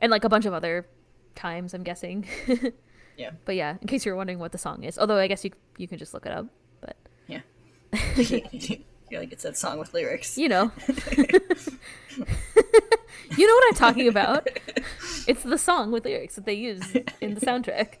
and 0.00 0.10
like 0.10 0.24
a 0.24 0.28
bunch 0.28 0.46
of 0.46 0.54
other 0.54 0.86
times, 1.34 1.74
I'm 1.74 1.82
guessing. 1.82 2.26
yeah. 3.16 3.30
But 3.44 3.56
yeah, 3.56 3.76
in 3.80 3.86
case 3.88 4.04
you're 4.04 4.16
wondering 4.16 4.38
what 4.38 4.52
the 4.52 4.58
song 4.58 4.82
is, 4.84 4.98
although 4.98 5.18
I 5.18 5.26
guess 5.26 5.44
you 5.44 5.50
you 5.76 5.86
can 5.86 5.98
just 5.98 6.14
look 6.14 6.26
it 6.26 6.32
up. 6.32 6.46
But 6.80 6.96
yeah, 7.26 7.40
feel 8.16 8.80
like 9.12 9.32
it's 9.32 9.42
that 9.42 9.56
song 9.56 9.78
with 9.78 9.92
lyrics. 9.94 10.38
You 10.38 10.48
know. 10.48 10.72
you 13.36 13.46
know 13.46 13.54
what 13.54 13.64
I'm 13.68 13.74
talking 13.74 14.08
about. 14.08 14.48
It's 15.26 15.42
the 15.42 15.58
song 15.58 15.90
with 15.90 16.04
lyrics 16.04 16.36
that 16.36 16.46
they 16.46 16.54
use 16.54 16.94
in 17.20 17.34
the 17.34 17.40
soundtrack. 17.40 17.96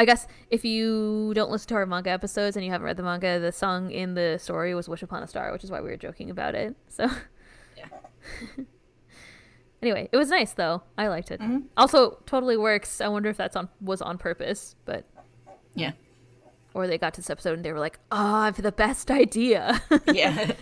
I 0.00 0.06
guess 0.06 0.26
if 0.48 0.64
you 0.64 1.32
don't 1.34 1.50
listen 1.50 1.68
to 1.68 1.74
our 1.74 1.84
manga 1.84 2.08
episodes 2.08 2.56
and 2.56 2.64
you 2.64 2.72
haven't 2.72 2.86
read 2.86 2.96
the 2.96 3.02
manga, 3.02 3.38
the 3.38 3.52
song 3.52 3.90
in 3.90 4.14
the 4.14 4.38
story 4.40 4.74
was 4.74 4.88
"Wish 4.88 5.02
Upon 5.02 5.22
a 5.22 5.26
Star," 5.26 5.52
which 5.52 5.62
is 5.62 5.70
why 5.70 5.82
we 5.82 5.90
were 5.90 5.98
joking 5.98 6.30
about 6.30 6.54
it. 6.54 6.74
So, 6.88 7.06
yeah. 7.76 7.84
anyway, 9.82 10.08
it 10.10 10.16
was 10.16 10.30
nice 10.30 10.54
though. 10.54 10.84
I 10.96 11.08
liked 11.08 11.30
it. 11.30 11.38
Mm-hmm. 11.38 11.66
Also, 11.76 12.22
totally 12.24 12.56
works. 12.56 13.02
I 13.02 13.08
wonder 13.08 13.28
if 13.28 13.36
that's 13.36 13.56
on 13.56 13.68
was 13.82 14.00
on 14.00 14.16
purpose, 14.16 14.74
but 14.86 15.04
yeah. 15.74 15.92
Or 16.72 16.86
they 16.86 16.96
got 16.96 17.12
to 17.14 17.20
this 17.20 17.28
episode 17.28 17.56
and 17.56 17.64
they 17.64 17.72
were 17.72 17.78
like, 17.78 17.98
"Oh, 18.10 18.16
I 18.16 18.46
have 18.46 18.62
the 18.62 18.72
best 18.72 19.10
idea." 19.10 19.82
yeah. 20.06 20.52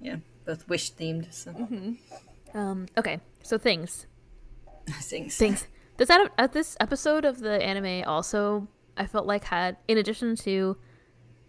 Yeah, 0.00 0.18
both 0.46 0.68
wish 0.68 0.92
themed. 0.92 1.34
So. 1.34 1.50
Mm-hmm. 1.50 2.56
Um. 2.56 2.86
Okay. 2.96 3.18
So 3.42 3.58
things. 3.58 4.06
things. 5.00 5.36
Things. 5.36 5.66
Does 5.98 6.08
that 6.08 6.30
uh, 6.38 6.46
this 6.46 6.76
episode 6.80 7.24
of 7.24 7.40
the 7.40 7.62
anime 7.62 8.08
also 8.08 8.68
I 8.96 9.06
felt 9.06 9.26
like 9.26 9.44
had 9.44 9.76
in 9.88 9.98
addition 9.98 10.36
to 10.36 10.76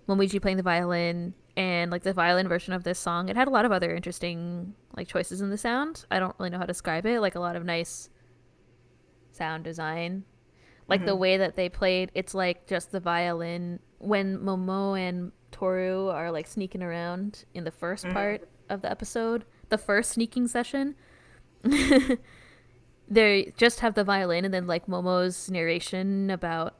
Momiji 0.08 0.42
playing 0.42 0.58
the 0.58 0.64
violin 0.64 1.36
and 1.56 1.92
like 1.92 2.04
the 2.04 2.14
violin 2.14 2.48
version 2.48 2.74
of 2.74 2.84
this 2.84 3.00
song, 3.00 3.30
it 3.30 3.36
had 3.36 3.48
a 3.48 3.52
lot 3.52 3.64
of 3.64 3.72
other 3.72 3.94
interesting 3.96 4.74
like 4.98 5.08
choices 5.08 5.42
in 5.42 5.52
the 5.52 5.58
sound. 5.58 6.06
I 6.10 6.20
don't 6.20 6.36
really 6.40 6.50
know 6.50 6.58
how 6.58 6.64
to 6.64 6.68
describe 6.68 7.06
it. 7.06 7.22
Like 7.22 7.36
a 7.36 7.40
lot 7.40 7.56
of 7.56 7.64
nice 7.64 8.10
sound 9.32 9.64
design. 9.64 10.26
Like 10.88 11.06
the 11.06 11.16
way 11.16 11.38
that 11.38 11.56
they 11.56 11.70
played, 11.70 12.12
it's 12.16 12.34
like 12.34 12.66
just 12.66 12.92
the 12.92 13.00
violin 13.00 13.80
when 14.00 14.40
Momo 14.40 15.00
and 15.00 15.32
Toru 15.52 16.08
are 16.08 16.32
like 16.32 16.48
sneaking 16.48 16.82
around 16.82 17.46
in 17.54 17.64
the 17.64 17.72
1st 17.72 18.12
part 18.12 18.50
of 18.70 18.82
the 18.82 18.90
episode, 18.90 19.46
the 19.70 19.78
first 19.78 20.10
sneaking 20.10 20.48
session. 20.48 20.96
they 23.10 23.54
just 23.58 23.80
have 23.80 23.96
the 23.96 24.04
violin 24.04 24.46
and 24.46 24.54
then 24.54 24.68
like 24.68 24.88
Momo's 24.88 25.50
narration 25.50 26.30
about 26.30 26.76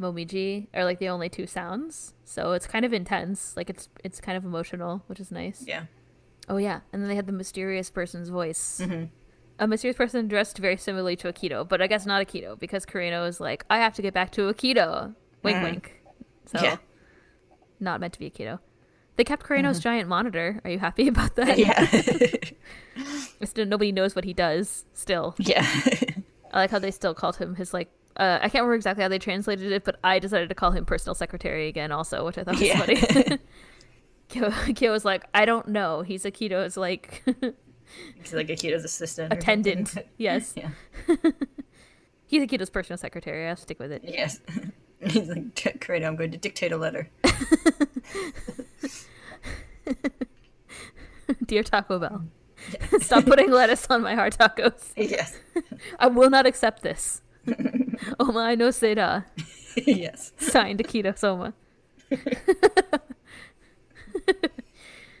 Momiji 0.00 0.68
are 0.74 0.84
like 0.84 0.98
the 0.98 1.08
only 1.08 1.28
two 1.28 1.46
sounds. 1.46 2.14
So 2.24 2.52
it's 2.52 2.66
kind 2.66 2.84
of 2.84 2.92
intense. 2.92 3.56
Like 3.56 3.70
it's 3.70 3.88
it's 4.02 4.20
kind 4.20 4.36
of 4.36 4.44
emotional, 4.44 5.02
which 5.06 5.20
is 5.20 5.30
nice. 5.30 5.64
Yeah. 5.66 5.84
Oh 6.48 6.56
yeah, 6.56 6.80
and 6.92 7.00
then 7.00 7.08
they 7.08 7.16
had 7.16 7.26
the 7.26 7.32
mysterious 7.32 7.90
person's 7.90 8.28
voice. 8.28 8.80
Mm-hmm. 8.82 9.04
A 9.58 9.66
mysterious 9.68 9.96
person 9.96 10.26
dressed 10.26 10.58
very 10.58 10.76
similarly 10.76 11.16
to 11.16 11.32
Akito, 11.32 11.66
but 11.66 11.80
I 11.80 11.86
guess 11.86 12.06
not 12.06 12.26
Akito 12.26 12.58
because 12.58 12.84
Kureno 12.84 13.26
is 13.28 13.40
like, 13.40 13.64
I 13.70 13.78
have 13.78 13.94
to 13.94 14.02
get 14.02 14.12
back 14.12 14.32
to 14.32 14.52
Akito. 14.52 15.14
Wink, 15.42 15.58
mm. 15.58 15.62
wink. 15.62 16.02
So 16.46 16.60
Yeah. 16.60 16.76
not 17.78 18.00
meant 18.00 18.14
to 18.14 18.18
be 18.18 18.30
Akito. 18.30 18.58
They 19.16 19.24
kept 19.24 19.44
Kureno's 19.46 19.78
giant 19.78 20.08
monitor. 20.08 20.60
Are 20.64 20.70
you 20.70 20.78
happy 20.78 21.06
about 21.14 21.36
that? 21.36 21.58
Yeah. 21.58 21.86
Still, 23.44 23.66
nobody 23.66 23.92
knows 23.92 24.14
what 24.16 24.24
he 24.24 24.32
does. 24.32 24.84
Still, 24.94 25.34
yeah. 25.38 25.66
I 26.52 26.58
like 26.60 26.70
how 26.70 26.78
they 26.78 26.90
still 26.90 27.14
called 27.14 27.36
him 27.36 27.54
his 27.56 27.74
like. 27.74 27.90
Uh, 28.16 28.38
I 28.40 28.48
can't 28.48 28.62
remember 28.62 28.74
exactly 28.76 29.02
how 29.02 29.08
they 29.08 29.18
translated 29.18 29.72
it, 29.72 29.82
but 29.84 29.98
I 30.04 30.20
decided 30.20 30.48
to 30.48 30.54
call 30.54 30.70
him 30.70 30.84
personal 30.84 31.14
secretary 31.16 31.66
again, 31.66 31.90
also, 31.90 32.24
which 32.24 32.38
I 32.38 32.44
thought 32.44 32.54
was 32.54 32.62
Yeah. 32.62 32.78
funny. 32.78 33.38
Kyo, 34.28 34.50
Kyo 34.74 34.92
was 34.92 35.04
like, 35.04 35.24
I 35.34 35.44
don't 35.44 35.66
know. 35.68 36.02
He's 36.02 36.22
Akito's 36.24 36.76
like 36.76 37.24
He's 38.22 38.32
like 38.32 38.46
Akito's 38.48 38.84
assistant. 38.84 39.32
attendant. 39.32 39.96
Yes, 40.16 40.54
Yeah. 40.56 40.70
he's 42.26 42.42
Akito's 42.42 42.70
personal 42.70 42.98
secretary. 42.98 43.48
I'll 43.48 43.56
stick 43.56 43.78
with 43.80 43.90
it. 43.92 44.02
Yes. 44.04 44.40
He's 45.10 45.28
like, 45.28 45.80
great, 45.84 46.02
I'm 46.04 46.16
going 46.16 46.30
to 46.32 46.38
dictate 46.38 46.72
a 46.72 46.76
letter. 46.76 47.08
Dear 51.46 51.62
Taco 51.62 51.98
Bell, 51.98 52.24
stop 53.00 53.24
putting 53.24 53.50
lettuce 53.50 53.86
on 53.90 54.02
my 54.02 54.14
hard 54.14 54.34
tacos. 54.34 54.92
Yes. 54.96 55.38
I 55.98 56.06
will 56.08 56.30
not 56.30 56.46
accept 56.46 56.82
this. 56.82 57.22
oh 58.20 58.32
my 58.32 58.54
no 58.54 58.68
seda. 58.68 59.24
yes. 59.76 60.32
Signed 60.38 60.80
Akito 60.80 61.16
Soma. 61.18 61.52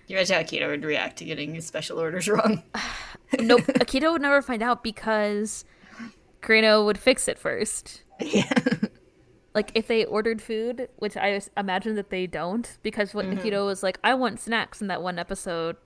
You 0.06 0.16
imagine 0.16 0.36
how 0.36 0.42
Akito 0.42 0.68
would 0.68 0.84
react 0.84 1.16
to 1.18 1.24
getting 1.24 1.54
his 1.54 1.66
special 1.66 1.98
orders 1.98 2.28
wrong. 2.28 2.62
Nope, 3.40 3.62
Akito 3.62 4.12
would 4.12 4.22
never 4.22 4.40
find 4.42 4.62
out 4.62 4.84
because 4.84 5.64
Kureno 6.40 6.84
would 6.84 6.96
fix 6.96 7.26
it 7.26 7.36
first. 7.36 8.02
yeah. 8.20 8.52
Like 9.54 9.70
if 9.74 9.86
they 9.86 10.04
ordered 10.04 10.42
food, 10.42 10.88
which 10.96 11.16
I 11.16 11.40
imagine 11.56 11.94
that 11.94 12.10
they 12.10 12.26
don't, 12.26 12.76
because 12.82 13.14
what 13.14 13.26
Akito 13.26 13.64
was 13.64 13.82
like, 13.84 13.98
I 14.02 14.14
want 14.14 14.40
snacks 14.40 14.80
in 14.82 14.88
that 14.88 15.00
one 15.02 15.18
episode. 15.18 15.76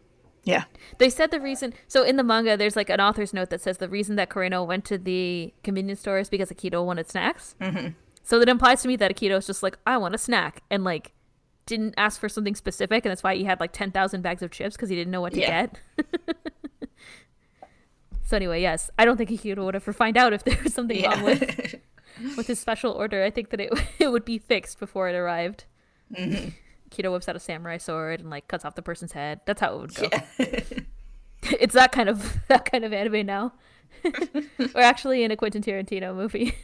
Yeah. 0.45 0.65
They 0.97 1.11
said 1.11 1.31
the 1.31 1.41
reason. 1.41 1.75
So 1.87 2.03
in 2.03 2.17
the 2.17 2.23
manga, 2.25 2.57
there's 2.57 2.77
like 2.77 2.89
an 2.89 3.01
author's 3.01 3.35
note 3.35 3.51
that 3.51 3.61
says 3.61 3.77
the 3.77 3.89
reason 3.89 4.17
that 4.17 4.31
Kureno 4.31 4.67
went 4.67 4.87
to 4.87 4.97
the 4.97 5.53
convenience 5.63 6.01
store 6.01 6.19
is 6.19 6.31
because 6.31 6.49
Akito 6.51 6.83
wanted 6.83 7.11
snacks. 7.11 7.55
Mm-hmm. 7.61 7.89
So 8.23 8.39
that 8.39 8.49
implies 8.49 8.81
to 8.83 8.89
me 8.89 8.97
that 8.97 9.15
Akito 9.15 9.35
was 9.35 9.47
just 9.47 9.63
like, 9.63 9.79
I 9.87 9.99
want 9.99 10.15
a 10.15 10.19
snack, 10.19 10.63
and 10.71 10.85
like 10.85 11.13
didn't 11.67 11.93
ask 11.99 12.19
for 12.19 12.31
something 12.31 12.55
specific, 12.55 13.05
and 13.05 13.11
that's 13.11 13.23
why 13.23 13.35
he 13.37 13.45
had 13.45 13.61
like 13.61 13.73
ten 13.73 13.91
thousand 13.91 14.23
bags 14.23 14.43
of 14.43 14.51
chips 14.51 14.77
because 14.77 14.89
he 14.89 14.97
didn't 14.97 15.11
know 15.11 15.21
what 15.21 15.33
to 15.35 15.41
Yeah. 15.41 15.67
get. 15.67 15.81
so 18.23 18.37
anyway, 18.37 18.61
yes, 18.63 18.91
I 18.99 19.05
don't 19.05 19.17
think 19.17 19.31
Akito 19.31 19.65
would 19.65 19.77
ever 19.77 19.93
find 19.93 20.17
out 20.17 20.33
if 20.33 20.45
there 20.45 20.59
was 20.63 20.73
something 20.75 21.03
wrong 21.03 21.23
with 21.23 21.43
Yeah. 21.43 21.79
with 22.37 22.47
his 22.47 22.59
special 22.59 22.93
order. 22.93 23.23
I 23.23 23.31
think 23.31 23.51
that 23.51 23.61
it 23.61 23.73
it 23.99 24.09
would 24.09 24.25
be 24.25 24.39
fixed 24.39 24.79
before 24.79 25.09
it 25.09 25.15
arrived. 25.15 25.65
Mm-hmm. 26.15 26.49
Akito 26.91 27.13
whips 27.13 27.29
out 27.29 27.37
a 27.37 27.41
samurai 27.41 27.77
sword 27.77 28.21
and 28.21 28.31
like 28.31 28.49
cuts 28.49 28.65
off 28.65 28.75
the 28.75 28.83
person's 28.83 29.13
head. 29.13 29.41
That's 29.45 29.61
how 29.61 29.75
it 29.75 29.81
would 29.81 29.95
go. 29.95 30.09
yeah. 30.11 30.25
it's 31.61 31.75
that 31.75 31.93
kind 31.93 32.09
of 32.09 32.39
that 32.49 32.71
kind 32.71 32.85
of 32.85 32.93
anime 32.93 33.27
now. 33.27 33.53
or 34.75 34.81
actually 34.81 35.23
in 35.25 35.31
a 35.31 35.37
Quentin 35.37 35.63
Tarantino 35.63 36.15
movie. 36.15 36.55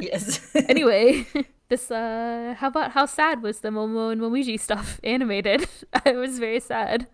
yes. 0.00 0.54
anyway, 0.68 1.26
this 1.68 1.90
uh 1.90 2.54
how 2.58 2.68
about 2.68 2.92
how 2.92 3.04
sad 3.04 3.42
was 3.42 3.60
the 3.60 3.70
Momo 3.70 4.12
and 4.12 4.20
Momiji 4.20 4.58
stuff 4.58 5.00
animated? 5.04 5.66
I 6.04 6.12
was 6.12 6.38
very 6.38 6.60
sad 6.60 7.06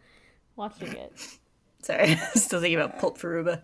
watching 0.57 0.93
it. 0.93 1.13
Sorry. 1.83 2.13
I'm 2.13 2.35
still 2.35 2.61
thinking 2.61 2.79
about 2.79 2.99
Pulp 2.99 3.19
Furuba. 3.19 3.63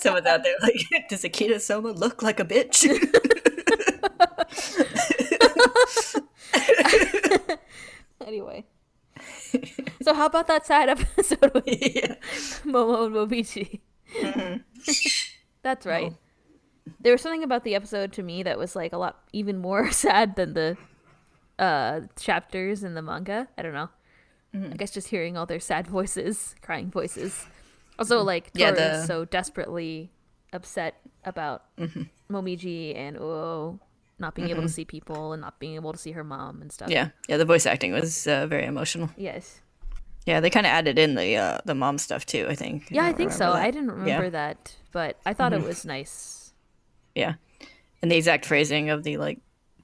Someone's 0.00 0.26
out 0.26 0.42
there 0.42 0.56
like, 0.62 0.80
does 1.08 1.22
Akito 1.22 1.60
Soma 1.60 1.92
look 1.92 2.22
like 2.22 2.40
a 2.40 2.44
bitch? 2.44 2.86
Anyway. 8.26 8.64
so 10.02 10.14
how 10.14 10.26
about 10.26 10.46
that 10.46 10.64
sad 10.64 10.88
episode 10.88 11.52
with 11.52 11.64
yeah. 11.66 12.14
Momo 12.64 13.06
and 13.06 13.14
Momiji? 13.14 13.80
That's 15.62 15.84
right. 15.84 16.14
There 17.00 17.12
was 17.12 17.22
something 17.22 17.42
about 17.42 17.64
the 17.64 17.74
episode 17.74 18.12
to 18.12 18.22
me 18.22 18.44
that 18.44 18.56
was 18.56 18.76
like 18.76 18.92
a 18.92 18.98
lot 18.98 19.18
even 19.32 19.58
more 19.58 19.90
sad 19.90 20.36
than 20.36 20.54
the 20.54 20.76
uh 21.58 22.02
chapters 22.18 22.84
in 22.84 22.94
the 22.94 23.02
manga. 23.02 23.48
I 23.58 23.62
don't 23.62 23.74
know. 23.74 23.88
I 24.54 24.76
guess 24.76 24.92
just 24.92 25.08
hearing 25.08 25.36
all 25.36 25.46
their 25.46 25.60
sad 25.60 25.86
voices, 25.86 26.54
crying 26.62 26.90
voices. 26.90 27.46
Also, 28.00 28.22
like 28.22 28.50
Yeah, 28.54 28.70
Toru 28.70 28.76
the- 28.80 28.94
is 29.02 29.06
so 29.06 29.24
desperately 29.24 30.10
upset 30.52 30.94
about 31.24 31.64
Momiji 32.30 32.96
and 32.96 33.16
Uo 33.16 33.78
not 34.18 34.34
being 34.34 34.50
able 34.50 34.62
to 34.62 34.68
see 34.68 34.84
people 34.84 35.32
and 35.32 35.40
not 35.40 35.58
being 35.58 35.74
able 35.76 35.92
to 35.92 35.98
see 35.98 36.12
her 36.12 36.24
mom 36.24 36.60
and 36.60 36.70
stuff. 36.72 36.90
Yeah. 36.90 37.08
Yeah. 37.28 37.36
The 37.38 37.44
voice 37.44 37.64
acting 37.66 37.92
was 37.92 38.26
uh, 38.26 38.46
very 38.46 38.64
emotional. 38.66 39.10
Yes. 39.16 39.60
Yeah. 40.26 40.40
They 40.40 40.50
kind 40.50 40.66
of 40.66 40.70
added 40.72 40.98
in 40.98 41.14
the 41.14 41.36
uh, 41.36 41.58
the 41.64 41.74
mom 41.74 41.98
stuff 41.98 42.26
too. 42.26 42.46
I 42.48 42.54
think. 42.54 42.88
Yeah, 42.90 43.02
I 43.04 43.06
don't 43.06 43.16
think 43.16 43.32
so. 43.32 43.52
that. 43.52 43.62
I 43.62 43.70
didn't 43.70 43.90
remember 43.90 44.08
Yeah. 44.10 44.20
Mm-hmm. 44.20 44.32
that, 44.32 44.76
but 44.92 45.16
I 45.24 45.32
thought 45.34 45.52
it 45.52 45.62
was 45.62 45.84
nice. 45.84 46.52
Yeah. 47.14 47.34
And 48.02 48.10
the 48.10 48.16
exact 48.16 48.44
phrasing 48.46 48.90
of 48.90 49.02
the 49.04 49.16
like, 49.18 49.40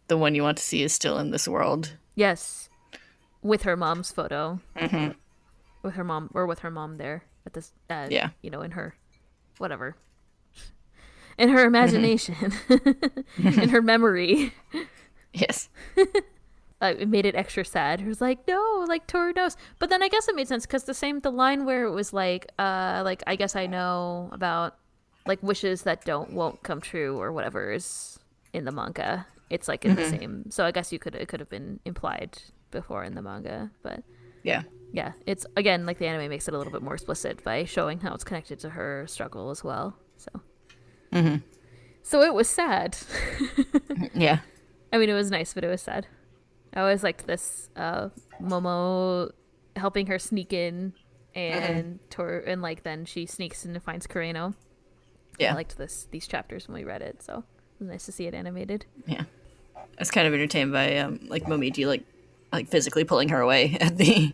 the 0.09 0.17
one 0.17 0.35
you 0.35 0.43
want 0.43 0.59
to 0.59 0.63
see 0.65 0.83
is 0.83 0.93
still 0.93 1.19
in 1.19 1.31
this 1.31 1.47
world. 1.49 1.97
Yes, 2.15 2.69
with 3.43 3.63
her 3.63 3.77
mom's 3.77 4.11
photo, 4.13 4.61
Mm-hmm. 4.77 5.13
with 5.83 5.95
her 5.95 6.05
mom 6.05 6.31
or 6.35 6.47
with 6.47 6.61
her 6.61 6.71
mom 6.71 6.97
there 6.97 7.25
at 7.47 7.53
this. 7.55 7.73
Uh, 7.89 8.09
Yeah. 8.11 8.31
you 8.43 8.51
know, 8.51 8.61
in 8.63 8.73
her, 8.73 8.95
whatever, 9.59 9.97
in 11.39 11.49
her 11.51 11.65
imagination, 11.65 12.53
in 13.39 13.69
her 13.71 13.83
memory. 13.83 14.53
Yes. 15.33 15.69
Uh, 16.81 16.95
it 16.99 17.09
made 17.11 17.27
it 17.27 17.35
extra 17.35 17.63
sad. 17.63 18.01
It 18.01 18.07
was 18.07 18.23
like, 18.23 18.47
no, 18.49 18.85
like 18.89 19.07
Toru 19.07 19.35
knows. 19.35 19.55
But 19.79 19.91
then 19.91 20.03
I 20.03 20.09
guess 20.09 20.29
it 20.29 20.35
made 20.35 20.49
sense 20.49 20.65
because 20.65 20.85
the 20.85 20.95
same, 20.95 21.19
the 21.21 21.31
line 21.31 21.67
where 21.67 21.85
it 21.85 21.91
was 21.91 22.15
like, 22.15 22.47
uh, 22.59 23.03
like 23.05 23.23
I 23.27 23.37
guess 23.37 23.55
I 23.55 23.67
know 23.67 24.31
about 24.33 24.77
like 25.27 25.43
wishes 25.43 25.83
that 25.83 26.07
don't 26.07 26.33
won't 26.33 26.63
come 26.63 26.81
true 26.81 27.21
or 27.21 27.33
whatever 27.33 27.71
is 27.71 28.19
in 28.55 28.65
the 28.65 28.73
manga. 28.73 29.27
It's 29.51 29.69
like 29.69 29.85
in 29.85 29.95
the 29.97 30.09
same. 30.09 30.51
So 30.51 30.65
I 30.65 30.71
guess 30.71 30.91
you 30.91 30.99
could 30.99 31.15
it 31.15 31.29
could 31.29 31.41
have 31.41 31.51
been 31.51 31.81
implied 31.85 32.39
before 32.71 33.05
in 33.05 33.15
the 33.15 33.21
manga, 33.23 33.71
but 33.83 34.03
Yeah. 34.43 34.63
Yeah, 34.97 35.13
it's 35.27 35.45
again 35.57 35.85
like 35.85 35.99
the 35.99 36.07
anime 36.07 36.31
makes 36.31 36.49
it 36.49 36.55
a 36.55 36.57
little 36.57 36.73
bit 36.73 36.81
more 36.81 36.95
explicit 36.95 37.45
by 37.45 37.65
showing 37.65 38.01
how 38.01 38.15
it's 38.15 38.25
connected 38.25 38.59
to 38.61 38.71
her 38.71 39.05
struggle 39.07 39.51
as 39.51 39.63
well. 39.63 39.95
So, 40.17 40.31
so 42.03 42.23
it 42.23 42.33
was 42.33 42.49
sad. 42.49 42.97
Yeah. 44.15 44.39
I 44.93 44.97
mean, 44.97 45.11
it 45.11 45.15
was 45.15 45.31
nice, 45.31 45.53
but 45.53 45.65
it 45.65 45.69
was 45.69 45.83
sad. 45.83 46.07
I 46.73 46.81
always 46.81 47.03
liked 47.03 47.27
this 47.27 47.69
uh, 47.77 48.09
Momo 48.41 49.33
helping 49.75 50.07
her 50.07 50.19
sneak 50.19 50.55
in, 50.55 50.95
and 51.35 51.99
Tor, 52.09 52.39
and 52.47 52.63
like 52.63 52.83
then 52.83 53.05
she 53.05 53.27
sneaks 53.27 53.67
in 53.67 53.75
and 53.75 53.83
finds 53.83 54.07
Kureno. 54.07 54.55
Yeah. 55.39 55.53
I 55.53 55.57
liked 55.57 55.77
this 55.77 56.09
these 56.11 56.27
chapters 56.27 56.69
when 56.69 56.77
we 56.77 56.85
read 56.85 57.03
it, 57.03 57.23
so 57.23 57.39
it 57.39 57.81
was 57.81 57.89
nice 57.89 58.07
to 58.07 58.13
see 58.13 58.27
it 58.27 58.33
animated. 58.33 58.87
Yeah. 59.07 59.25
I 59.77 59.99
was 59.99 60.11
kind 60.11 60.27
of 60.27 60.33
entertained 60.33 60.73
by 60.73 60.97
um 60.97 61.21
like 61.29 61.45
Momiji 61.45 61.87
like 61.87 62.05
like 62.51 62.69
physically 62.69 63.05
pulling 63.05 63.29
her 63.29 63.41
away 63.41 63.77
at 63.81 63.99
the 63.99 64.33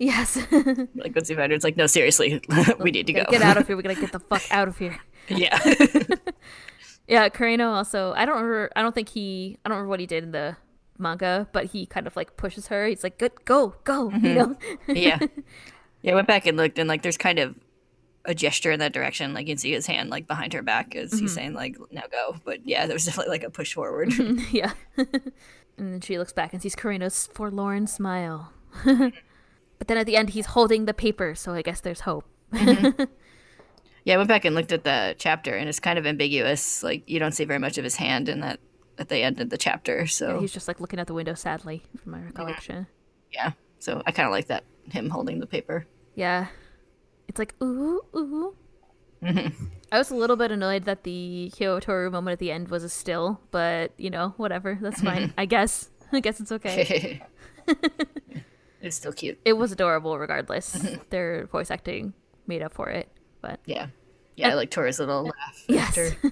Yes, 0.00 0.36
like 0.50 1.14
once 1.14 1.28
you 1.28 1.36
find 1.36 1.52
her 1.52 1.56
it's 1.56 1.62
like 1.62 1.76
no 1.76 1.86
seriously 1.86 2.40
we 2.80 2.90
need 2.90 3.06
to 3.06 3.12
go 3.12 3.24
get 3.28 3.42
out 3.42 3.58
of 3.58 3.66
here. 3.66 3.76
We 3.76 3.82
gotta 3.82 4.00
get 4.00 4.12
the 4.12 4.18
fuck 4.18 4.42
out 4.50 4.66
of 4.66 4.78
here. 4.78 4.98
yeah 5.28 5.58
Yeah, 7.10 7.28
Kureno 7.28 7.72
also. 7.72 8.12
I 8.12 8.24
don't 8.24 8.36
remember. 8.36 8.70
I 8.76 8.82
don't 8.82 8.94
think 8.94 9.08
he. 9.08 9.58
I 9.64 9.68
don't 9.68 9.76
remember 9.76 9.88
what 9.88 9.98
he 9.98 10.06
did 10.06 10.22
in 10.22 10.30
the 10.30 10.56
manga, 10.96 11.48
but 11.52 11.66
he 11.66 11.84
kind 11.84 12.06
of 12.06 12.14
like 12.14 12.36
pushes 12.36 12.68
her. 12.68 12.86
He's 12.86 13.02
like, 13.02 13.18
"Good, 13.18 13.44
go, 13.44 13.74
go," 13.82 14.10
you 14.10 14.16
mm-hmm. 14.16 14.34
know. 14.34 14.56
yeah 14.86 15.18
yeah 16.02 16.12
I 16.12 16.14
went 16.14 16.28
back 16.28 16.46
and 16.46 16.56
looked 16.56 16.78
and 16.78 16.88
like 16.88 17.02
there's 17.02 17.16
kind 17.16 17.40
of 17.40 17.56
a 18.24 18.34
gesture 18.34 18.70
in 18.70 18.78
that 18.78 18.92
direction. 18.92 19.34
Like 19.34 19.48
you 19.48 19.54
can 19.54 19.58
see 19.58 19.72
his 19.72 19.86
hand 19.86 20.08
like 20.08 20.28
behind 20.28 20.52
her 20.52 20.62
back 20.62 20.94
as 20.94 21.10
he's 21.10 21.20
mm-hmm. 21.20 21.26
saying 21.34 21.54
like 21.54 21.76
now 21.90 22.04
go. 22.12 22.36
But 22.44 22.64
yeah, 22.64 22.86
there 22.86 22.94
was 22.94 23.04
definitely 23.04 23.32
like 23.32 23.42
a 23.42 23.50
push 23.50 23.74
forward. 23.74 24.10
Mm-hmm. 24.10 24.56
yeah. 24.56 24.72
and 24.96 25.92
then 25.94 26.00
she 26.00 26.16
looks 26.16 26.32
back 26.32 26.52
and 26.52 26.62
sees 26.62 26.76
Kureno's 26.76 27.26
forlorn 27.26 27.88
smile. 27.88 28.52
But 29.80 29.88
then 29.88 29.96
at 29.96 30.04
the 30.04 30.14
end, 30.14 30.30
he's 30.30 30.44
holding 30.44 30.84
the 30.84 30.92
paper, 30.92 31.34
so 31.34 31.54
I 31.54 31.62
guess 31.62 31.80
there's 31.80 32.00
hope. 32.00 32.26
Mm-hmm. 32.52 33.04
yeah, 34.04 34.14
I 34.14 34.16
went 34.18 34.28
back 34.28 34.44
and 34.44 34.54
looked 34.54 34.72
at 34.72 34.84
the 34.84 35.14
chapter 35.18 35.56
and 35.56 35.70
it's 35.70 35.80
kind 35.80 35.98
of 35.98 36.04
ambiguous. 36.06 36.82
Like 36.82 37.08
you 37.08 37.18
don't 37.18 37.32
see 37.32 37.46
very 37.46 37.58
much 37.58 37.78
of 37.78 37.84
his 37.84 37.96
hand 37.96 38.28
in 38.28 38.40
that 38.40 38.60
at 38.98 39.08
the 39.08 39.16
end 39.22 39.40
of 39.40 39.48
the 39.48 39.56
chapter. 39.56 40.06
So 40.06 40.38
He's 40.38 40.52
just 40.52 40.68
like 40.68 40.80
looking 40.80 41.00
out 41.00 41.06
the 41.06 41.14
window 41.14 41.32
sadly, 41.32 41.82
from 42.02 42.12
my 42.12 42.20
recollection. 42.20 42.86
yeah. 43.32 43.52
So 43.78 44.02
I 44.04 44.12
kind 44.12 44.26
of 44.26 44.32
like 44.32 44.48
that 44.48 44.64
him 44.90 45.08
holding 45.08 45.40
the 45.40 45.46
paper. 45.46 45.86
Yeah. 46.14 46.48
It's 47.28 47.38
like, 47.38 47.54
ooh, 47.62 48.02
ooh. 48.14 48.54
Mm-hmm. 49.22 49.64
I 49.90 49.98
was 49.98 50.10
a 50.10 50.14
little 50.14 50.36
bit 50.36 50.50
annoyed 50.50 50.84
that 50.84 51.04
the 51.04 51.50
Kyotoru 51.56 52.12
moment 52.12 52.34
at 52.34 52.38
the 52.40 52.50
end 52.50 52.68
was 52.68 52.84
a 52.84 52.90
still, 52.90 53.40
but, 53.50 53.92
you 53.96 54.10
know, 54.10 54.34
whatever. 54.36 54.78
That's 54.80 55.00
fine. 55.00 55.32
I 55.38 55.46
guess. 55.46 55.88
I 56.12 56.20
guess 56.20 56.40
it's 56.40 56.52
okay. 56.52 57.22
it's 58.80 58.96
still 58.96 59.12
cute. 59.12 59.38
It 59.44 59.54
was 59.54 59.72
adorable 59.72 60.18
regardless. 60.18 60.76
Mm-hmm. 60.76 61.02
Their 61.10 61.46
voice 61.46 61.70
acting 61.70 62.14
made 62.46 62.62
up 62.62 62.72
for 62.74 62.88
it. 62.88 63.08
But 63.40 63.60
Yeah. 63.66 63.86
Yeah, 64.36 64.50
I 64.50 64.54
like 64.54 64.70
Toru's 64.70 64.98
little 64.98 65.24
laugh 65.24 65.64
Yes. 65.68 65.88
after. 65.88 66.16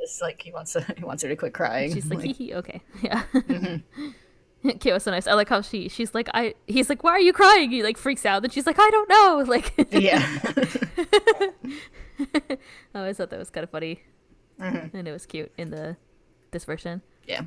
It's 0.00 0.22
like 0.22 0.40
he 0.40 0.50
wants 0.52 0.72
to, 0.72 0.80
he 0.96 1.04
wants 1.04 1.22
her 1.22 1.28
to 1.28 1.36
quit 1.36 1.52
crying. 1.52 1.92
she's 1.92 2.06
like, 2.06 2.22
hee 2.22 2.32
hee, 2.32 2.54
okay. 2.54 2.80
Yeah. 3.02 3.24
Mm-hmm. 3.34 4.08
was 4.92 5.02
so 5.02 5.10
nice. 5.10 5.26
I 5.26 5.34
like 5.34 5.50
how 5.50 5.60
she 5.60 5.88
she's 5.90 6.14
like 6.14 6.28
I 6.32 6.54
he's 6.66 6.88
like, 6.88 7.04
Why 7.04 7.10
are 7.12 7.20
you 7.20 7.32
crying? 7.34 7.70
He 7.70 7.82
like 7.82 7.98
freaks 7.98 8.24
out, 8.24 8.42
and 8.42 8.50
she's 8.52 8.66
like, 8.66 8.78
I 8.78 8.88
don't 8.90 9.08
know. 9.08 9.44
Like 9.46 9.74
yeah. 9.92 10.24
I 12.94 12.98
always 12.98 13.16
thought 13.18 13.30
that 13.30 13.38
was 13.38 13.50
kind 13.50 13.64
of 13.64 13.70
funny. 13.70 14.02
Mm-hmm. 14.60 14.96
And 14.96 15.06
it 15.06 15.12
was 15.12 15.26
cute 15.26 15.52
in 15.58 15.70
the 15.70 15.96
this 16.50 16.64
version. 16.64 17.02
yeah. 17.26 17.42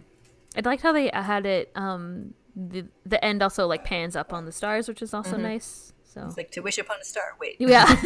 I 0.55 0.59
liked 0.63 0.83
how 0.83 0.91
they 0.91 1.09
had 1.13 1.45
it. 1.45 1.71
Um, 1.75 2.33
the 2.55 2.85
the 3.05 3.23
end 3.23 3.41
also 3.41 3.67
like 3.67 3.83
pans 3.83 4.15
up 4.15 4.33
on 4.33 4.45
the 4.45 4.51
stars, 4.51 4.87
which 4.87 5.01
is 5.01 5.13
also 5.13 5.33
mm-hmm. 5.33 5.43
nice. 5.43 5.93
So 6.03 6.25
It's 6.25 6.37
like 6.37 6.51
to 6.51 6.61
wish 6.61 6.77
upon 6.77 6.97
a 6.99 7.05
star. 7.05 7.35
Wait. 7.39 7.55
yeah, 7.59 7.85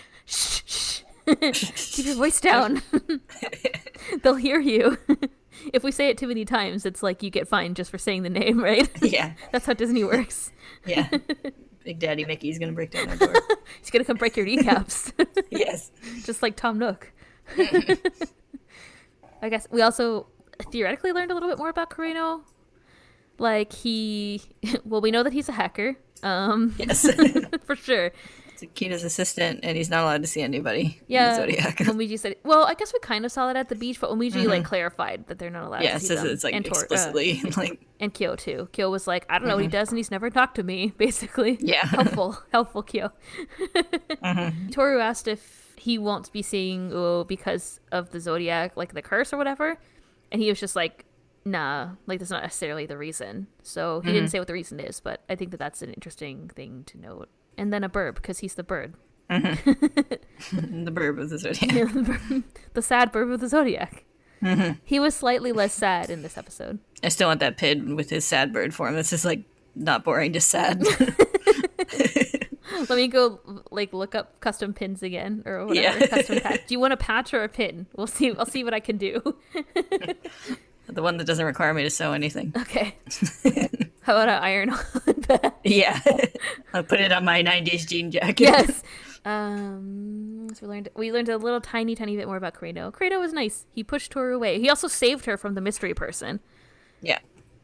shh, 0.26 0.62
shh. 0.66 1.00
keep 1.26 2.06
your 2.06 2.14
voice 2.16 2.40
down. 2.40 2.82
They'll 4.22 4.34
hear 4.34 4.60
you. 4.60 4.98
if 5.72 5.82
we 5.82 5.90
say 5.90 6.08
it 6.08 6.18
too 6.18 6.28
many 6.28 6.44
times, 6.44 6.84
it's 6.84 7.02
like 7.02 7.22
you 7.22 7.30
get 7.30 7.48
fined 7.48 7.76
just 7.76 7.90
for 7.90 7.98
saying 7.98 8.22
the 8.22 8.30
name, 8.30 8.62
right? 8.62 8.88
Yeah. 9.02 9.32
That's 9.50 9.64
how 9.64 9.72
Disney 9.72 10.04
works. 10.04 10.52
Yeah. 10.86 11.08
Big 11.82 11.98
Daddy 11.98 12.24
Mickey's 12.24 12.58
gonna 12.58 12.72
break 12.72 12.90
down 12.90 13.08
our 13.08 13.16
door. 13.16 13.34
He's 13.80 13.90
gonna 13.90 14.04
come 14.04 14.16
break 14.16 14.36
your 14.36 14.46
kneecaps, 14.46 15.12
yes. 15.50 15.90
just 16.24 16.42
like 16.42 16.56
Tom 16.56 16.78
Nook. 16.78 17.10
Mm-hmm. 17.56 18.24
I 19.42 19.48
guess 19.48 19.66
we 19.70 19.82
also 19.82 20.26
theoretically 20.70 21.12
learned 21.12 21.30
a 21.30 21.34
little 21.34 21.48
bit 21.48 21.58
more 21.58 21.68
about 21.68 21.90
Kureno. 21.90 22.42
Like 23.38 23.72
he, 23.72 24.42
well, 24.84 25.00
we 25.00 25.10
know 25.10 25.22
that 25.22 25.32
he's 25.32 25.48
a 25.48 25.52
hacker. 25.52 25.96
Um, 26.22 26.74
Yes. 26.78 27.06
for 27.64 27.76
sure. 27.76 28.12
it's 28.52 28.62
Akito's 28.62 29.02
assistant, 29.04 29.60
and 29.62 29.76
he's 29.76 29.90
not 29.90 30.04
allowed 30.04 30.22
to 30.22 30.28
see 30.28 30.40
anybody. 30.40 30.82
in 31.00 31.04
Yeah. 31.08 31.36
Zodiac. 31.36 31.76
Omiji 31.78 32.18
said, 32.18 32.36
well, 32.44 32.64
I 32.64 32.74
guess 32.74 32.92
we 32.92 32.98
kind 33.00 33.24
of 33.26 33.32
saw 33.32 33.46
that 33.48 33.56
at 33.56 33.68
the 33.68 33.74
beach, 33.74 34.00
but 34.00 34.08
Omiji 34.10 34.46
like 34.46 34.64
clarified 34.64 35.26
that 35.26 35.38
they're 35.38 35.50
not 35.50 35.64
allowed 35.64 35.82
yeah, 35.82 35.94
to 35.94 36.00
see 36.00 36.06
says 36.06 36.22
it's 36.24 36.44
like 36.44 36.54
and, 36.54 36.66
uh, 36.66 36.70
explicitly 36.70 37.42
like 37.56 37.84
and 38.00 38.14
Kyo 38.14 38.36
too. 38.36 38.68
Kyo 38.72 38.88
was 38.90 39.06
like, 39.06 39.26
I 39.28 39.38
don't 39.38 39.48
know 39.48 39.56
what 39.56 39.64
he 39.64 39.68
does, 39.68 39.88
and 39.88 39.98
he's 39.98 40.10
never 40.10 40.30
talked 40.30 40.54
to 40.56 40.62
me. 40.62 40.92
Basically, 40.96 41.58
Yeah. 41.60 41.84
helpful, 41.86 42.38
helpful 42.52 42.82
Kyo. 42.82 43.10
Toru 44.70 45.00
asked 45.00 45.28
if 45.28 45.74
he 45.76 45.98
won't 45.98 46.32
be 46.32 46.40
seeing 46.42 46.90
Uo 46.90 47.26
because 47.26 47.80
of 47.92 48.10
the 48.10 48.20
zodiac, 48.20 48.76
like 48.76 48.94
the 48.94 49.02
curse 49.02 49.32
or 49.32 49.36
whatever, 49.36 49.76
and 50.32 50.40
he 50.40 50.48
was 50.48 50.58
just 50.60 50.76
like, 50.76 51.04
Nah, 51.44 51.90
like 52.06 52.18
that's 52.20 52.30
not 52.30 52.42
necessarily 52.42 52.86
the 52.86 52.96
reason. 52.96 53.48
So 53.62 54.00
he 54.00 54.08
didn't 54.08 54.24
mm-hmm. 54.24 54.30
say 54.30 54.38
what 54.38 54.48
the 54.48 54.54
reason 54.54 54.80
is, 54.80 55.00
but 55.00 55.22
I 55.28 55.34
think 55.34 55.50
that 55.50 55.58
that's 55.58 55.82
an 55.82 55.92
interesting 55.92 56.48
thing 56.48 56.84
to 56.86 56.98
note. 56.98 57.28
And 57.58 57.72
then 57.72 57.84
a 57.84 57.88
bird 57.88 58.14
because 58.14 58.38
he's 58.38 58.54
the 58.54 58.62
bird, 58.62 58.94
mm-hmm. 59.30 60.84
the 60.84 60.90
burb 60.90 61.20
of 61.20 61.28
the 61.30 61.38
Zodiac. 61.38 62.42
the 62.74 62.82
sad 62.82 63.12
bird 63.12 63.30
of 63.30 63.40
the 63.40 63.48
zodiac. 63.48 64.04
Mm-hmm. 64.42 64.72
He 64.84 64.98
was 65.00 65.14
slightly 65.14 65.52
less 65.52 65.72
sad 65.72 66.10
in 66.10 66.22
this 66.22 66.36
episode. 66.36 66.78
I 67.02 67.08
still 67.08 67.28
want 67.28 67.40
that 67.40 67.56
pid 67.56 67.94
with 67.94 68.10
his 68.10 68.24
sad 68.24 68.52
bird 68.52 68.74
form. 68.74 68.94
This 68.94 69.12
is 69.12 69.24
like 69.24 69.42
not 69.74 70.04
boring, 70.04 70.32
just 70.32 70.48
sad. 70.48 70.84
Let 72.88 72.96
me 72.96 73.08
go 73.08 73.40
like 73.70 73.92
look 73.92 74.14
up 74.14 74.40
custom 74.40 74.74
pins 74.74 75.02
again 75.02 75.42
or 75.46 75.66
whatever. 75.66 75.98
Yeah. 75.98 76.06
Custom 76.06 76.40
patch. 76.40 76.66
Do 76.66 76.74
you 76.74 76.80
want 76.80 76.92
a 76.92 76.96
patch 76.96 77.32
or 77.32 77.44
a 77.44 77.48
pin? 77.48 77.86
We'll 77.96 78.06
see. 78.06 78.34
I'll 78.36 78.46
see 78.46 78.64
what 78.64 78.74
I 78.74 78.80
can 78.80 78.96
do. 78.96 79.36
The 80.88 81.02
one 81.02 81.16
that 81.16 81.26
doesn't 81.26 81.44
require 81.46 81.72
me 81.74 81.82
to 81.82 81.90
sew 81.90 82.12
anything. 82.12 82.52
Okay. 82.56 82.96
How 84.02 84.12
about 84.16 84.28
an 84.28 84.42
iron 84.42 84.70
on 84.70 84.80
that? 85.28 85.56
Yeah. 85.64 85.98
I'll 86.74 86.82
put 86.84 87.00
it 87.00 87.10
on 87.10 87.24
my 87.24 87.42
90s 87.42 87.88
jean 87.88 88.10
jacket. 88.10 88.40
Yes. 88.40 88.82
Um, 89.24 90.48
so 90.54 90.66
we 90.66 90.68
learned 90.68 90.88
we 90.94 91.10
learned 91.12 91.30
a 91.30 91.38
little 91.38 91.60
tiny, 91.60 91.94
tiny 91.94 92.14
bit 92.16 92.26
more 92.26 92.36
about 92.36 92.54
Kratos. 92.54 92.92
Kratos 92.92 93.18
was 93.20 93.32
nice. 93.32 93.64
He 93.72 93.82
pushed 93.82 94.12
Toru 94.12 94.36
away. 94.36 94.60
He 94.60 94.68
also 94.68 94.86
saved 94.88 95.24
her 95.24 95.36
from 95.38 95.54
the 95.54 95.60
mystery 95.62 95.94
person 95.94 96.40
Yeah. 97.00 97.18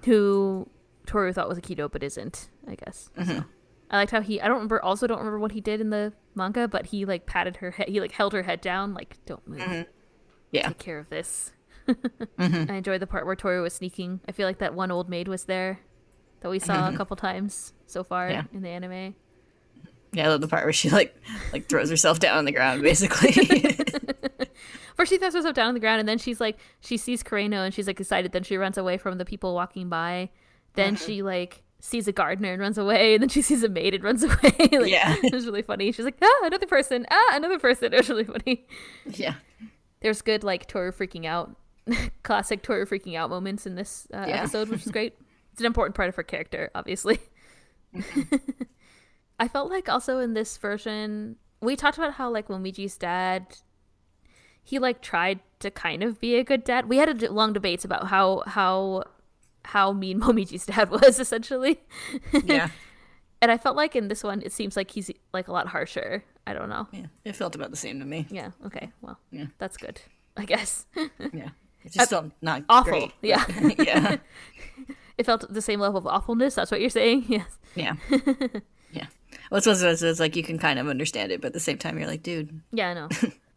who 0.07 0.69
Toru 1.07 1.33
thought 1.35 1.49
was 1.49 1.59
Akito 1.59 1.91
but 1.93 2.03
isn't. 2.03 2.49
I 2.67 2.75
guess. 2.77 3.11
So. 3.27 3.45
I 3.91 3.97
liked 3.99 4.13
how 4.13 4.23
he. 4.23 4.41
I 4.41 4.47
don't 4.47 4.57
remember. 4.57 4.83
Also, 4.83 5.07
don't 5.07 5.19
remember 5.19 5.39
what 5.39 5.53
he 5.53 5.61
did 5.61 5.81
in 5.83 5.91
the 5.91 6.15
manga, 6.35 6.67
but 6.69 6.87
he 6.87 7.05
like 7.05 7.27
patted 7.27 7.57
her 7.57 7.73
head. 7.73 7.89
He 7.89 8.01
like 8.01 8.13
held 8.13 8.33
her 8.33 8.43
head 8.45 8.61
down, 8.63 8.95
like 8.95 9.19
don't 9.27 9.47
move. 9.47 9.87
Yeah. 10.53 10.69
take 10.69 10.79
care 10.79 10.99
of 10.99 11.11
this. 11.11 11.53
I 12.39 12.75
enjoyed 12.75 13.01
the 13.01 13.07
part 13.07 13.27
where 13.27 13.37
Toru 13.37 13.63
was 13.63 13.75
sneaking. 13.75 14.21
I 14.29 14.33
feel 14.33 14.47
like 14.47 14.59
that 14.59 14.75
one 14.75 14.91
old 14.91 15.09
maid 15.09 15.29
was 15.29 15.45
there 15.45 15.81
that 16.41 16.49
we 16.51 16.59
saw 16.59 16.89
a 16.89 16.97
couple 16.97 17.17
times 17.17 17.73
so 17.87 18.03
far 18.03 18.31
Yeah. 18.31 18.45
in 18.53 18.63
the 18.63 18.69
anime. 18.71 19.15
Yeah, 20.13 20.27
I 20.27 20.29
love 20.29 20.41
the 20.41 20.49
part 20.49 20.65
where 20.65 20.73
she 20.73 20.91
like 20.91 21.15
like 21.53 21.69
throws 21.69 21.89
herself 21.91 22.19
down 22.19 22.39
on 22.39 22.45
the 22.45 22.53
ground 22.53 22.83
basically. 22.85 23.33
First, 24.97 25.11
she 25.13 25.19
throws 25.19 25.35
herself 25.35 25.55
down 25.55 25.69
on 25.69 25.75
the 25.75 25.81
ground, 25.81 26.01
and 26.01 26.09
then 26.09 26.19
she's 26.19 26.41
like, 26.41 26.59
she 26.81 26.97
sees 26.97 27.23
Kureno, 27.23 27.65
and 27.65 27.73
she's 27.73 27.87
like 27.87 28.01
excited. 28.01 28.33
Then 28.33 28.43
she 28.43 28.57
runs 28.57 28.77
away 28.77 28.99
from 28.99 29.17
the 29.19 29.25
people 29.25 29.55
walking 29.55 29.89
by. 29.89 30.31
Then 30.75 30.97
she 30.97 31.23
like 31.23 31.63
sees 31.79 32.07
a 32.07 32.13
gardener 32.13 32.53
and 32.53 32.61
runs 32.61 32.77
away, 32.77 33.15
and 33.15 33.23
then 33.23 33.29
she 33.29 33.41
sees 33.41 33.63
a 33.63 33.69
maid 33.69 33.95
and 33.95 34.05
runs 34.05 34.23
away. 34.25 34.37
like, 34.59 34.91
Yeah. 34.91 35.17
it 35.23 35.33
was 35.33 35.47
really 35.47 35.63
funny. 35.63 35.91
She's 35.93 36.05
like, 36.05 36.19
ah, 36.21 36.41
another 36.45 36.67
person, 36.67 37.07
ah, 37.11 37.31
another 37.37 37.59
person. 37.59 37.93
It 37.95 37.99
was 37.99 38.09
really 38.11 38.25
funny. 38.25 38.67
yeah. 39.07 39.35
There's 40.01 40.21
good 40.23 40.43
like 40.45 40.67
Toru 40.67 40.93
freaking 40.93 41.25
out, 41.27 41.55
classic 42.23 42.63
Toru 42.63 42.87
freaking 42.87 43.17
out 43.17 43.31
moments 43.31 43.67
in 43.67 43.75
this 43.75 44.07
uh, 44.13 44.25
Yeah. 44.29 44.43
episode, 44.43 44.69
which 44.69 44.85
is 44.87 44.93
great. 44.93 45.15
It's 45.53 45.61
an 45.61 45.67
important 45.67 45.95
part 45.97 46.09
of 46.09 46.17
her 46.17 46.23
character, 46.23 46.71
obviously. 46.75 47.19
I 49.39 49.49
felt 49.49 49.71
like 49.71 49.89
also 49.89 50.19
in 50.19 50.35
this 50.35 50.57
version, 50.59 51.37
we 51.61 51.77
talked 51.77 51.99
about 51.99 52.15
how 52.15 52.31
like 52.31 52.49
Momiji's 52.49 52.97
dad, 52.99 53.47
he 54.63 54.79
like 54.79 55.01
tried 55.01 55.41
to 55.61 55.71
kind 55.71 56.03
of 56.03 56.21
be 56.21 56.37
a 56.37 56.45
good 56.45 56.63
dad. 56.65 56.89
We 56.89 56.99
had 56.99 57.09
a 57.09 57.15
d- 57.15 57.29
long 57.29 57.53
debates 57.53 57.85
about 57.85 58.09
how 58.09 58.43
how 58.47 59.05
how 59.65 59.93
mean 59.93 60.21
Momiji's 60.21 60.67
dad 60.67 60.91
was 60.91 61.19
essentially, 61.19 61.81
Yeah. 62.45 62.69
and 63.41 63.51
I 63.51 63.57
felt 63.57 63.77
like 63.77 63.97
in 63.97 64.09
this 64.09 64.23
one 64.23 64.43
it 64.43 64.53
seems 64.53 64.77
like 64.77 64.91
he's 64.91 65.11
like 65.33 65.49
a 65.49 65.53
lot 65.53 65.67
harsher. 65.69 66.23
I 66.47 66.53
don't 66.55 66.69
know. 66.69 66.87
Yeah. 66.93 67.07
It 67.25 67.37
felt 67.37 67.55
about 67.55 67.71
the 67.71 67.77
same 67.77 67.99
to 68.01 68.07
me. 68.07 68.27
Yeah. 68.31 68.51
Okay. 68.67 68.91
Well, 69.01 69.19
Yeah. 69.31 69.47
that's 69.59 69.77
good. 69.77 70.01
I 70.37 70.45
guess. 70.45 70.87
Yeah. 71.33 71.51
It's 71.85 71.95
just 71.95 72.13
uh, 72.13 72.19
still 72.19 72.33
not 72.43 72.65
Awful. 72.69 72.93
great. 72.93 73.13
Yeah. 73.23 73.45
yeah. 73.79 74.17
It 75.19 75.27
felt 75.27 75.53
the 75.53 75.61
same 75.61 75.81
level 75.81 75.99
of 75.99 76.07
awfulness. 76.07 76.55
That's 76.55 76.71
what 76.71 76.81
you're 76.81 76.89
saying. 76.89 77.27
Yes. 77.29 77.59
Yeah. 77.75 77.95
Yeah. 78.91 79.07
Well, 79.51 79.61
it's 79.63 80.19
like 80.21 80.35
you 80.35 80.43
can 80.43 80.59
kind 80.59 80.79
of 80.79 80.89
understand 80.89 81.31
it, 81.31 81.43
but 81.43 81.49
at 81.49 81.53
the 81.53 81.61
same 81.61 81.77
time 81.77 81.99
you're 81.99 82.09
like, 82.09 82.23
dude, 82.23 82.63
Yeah, 82.73 82.89
I 82.89 82.95
know. 82.95 83.09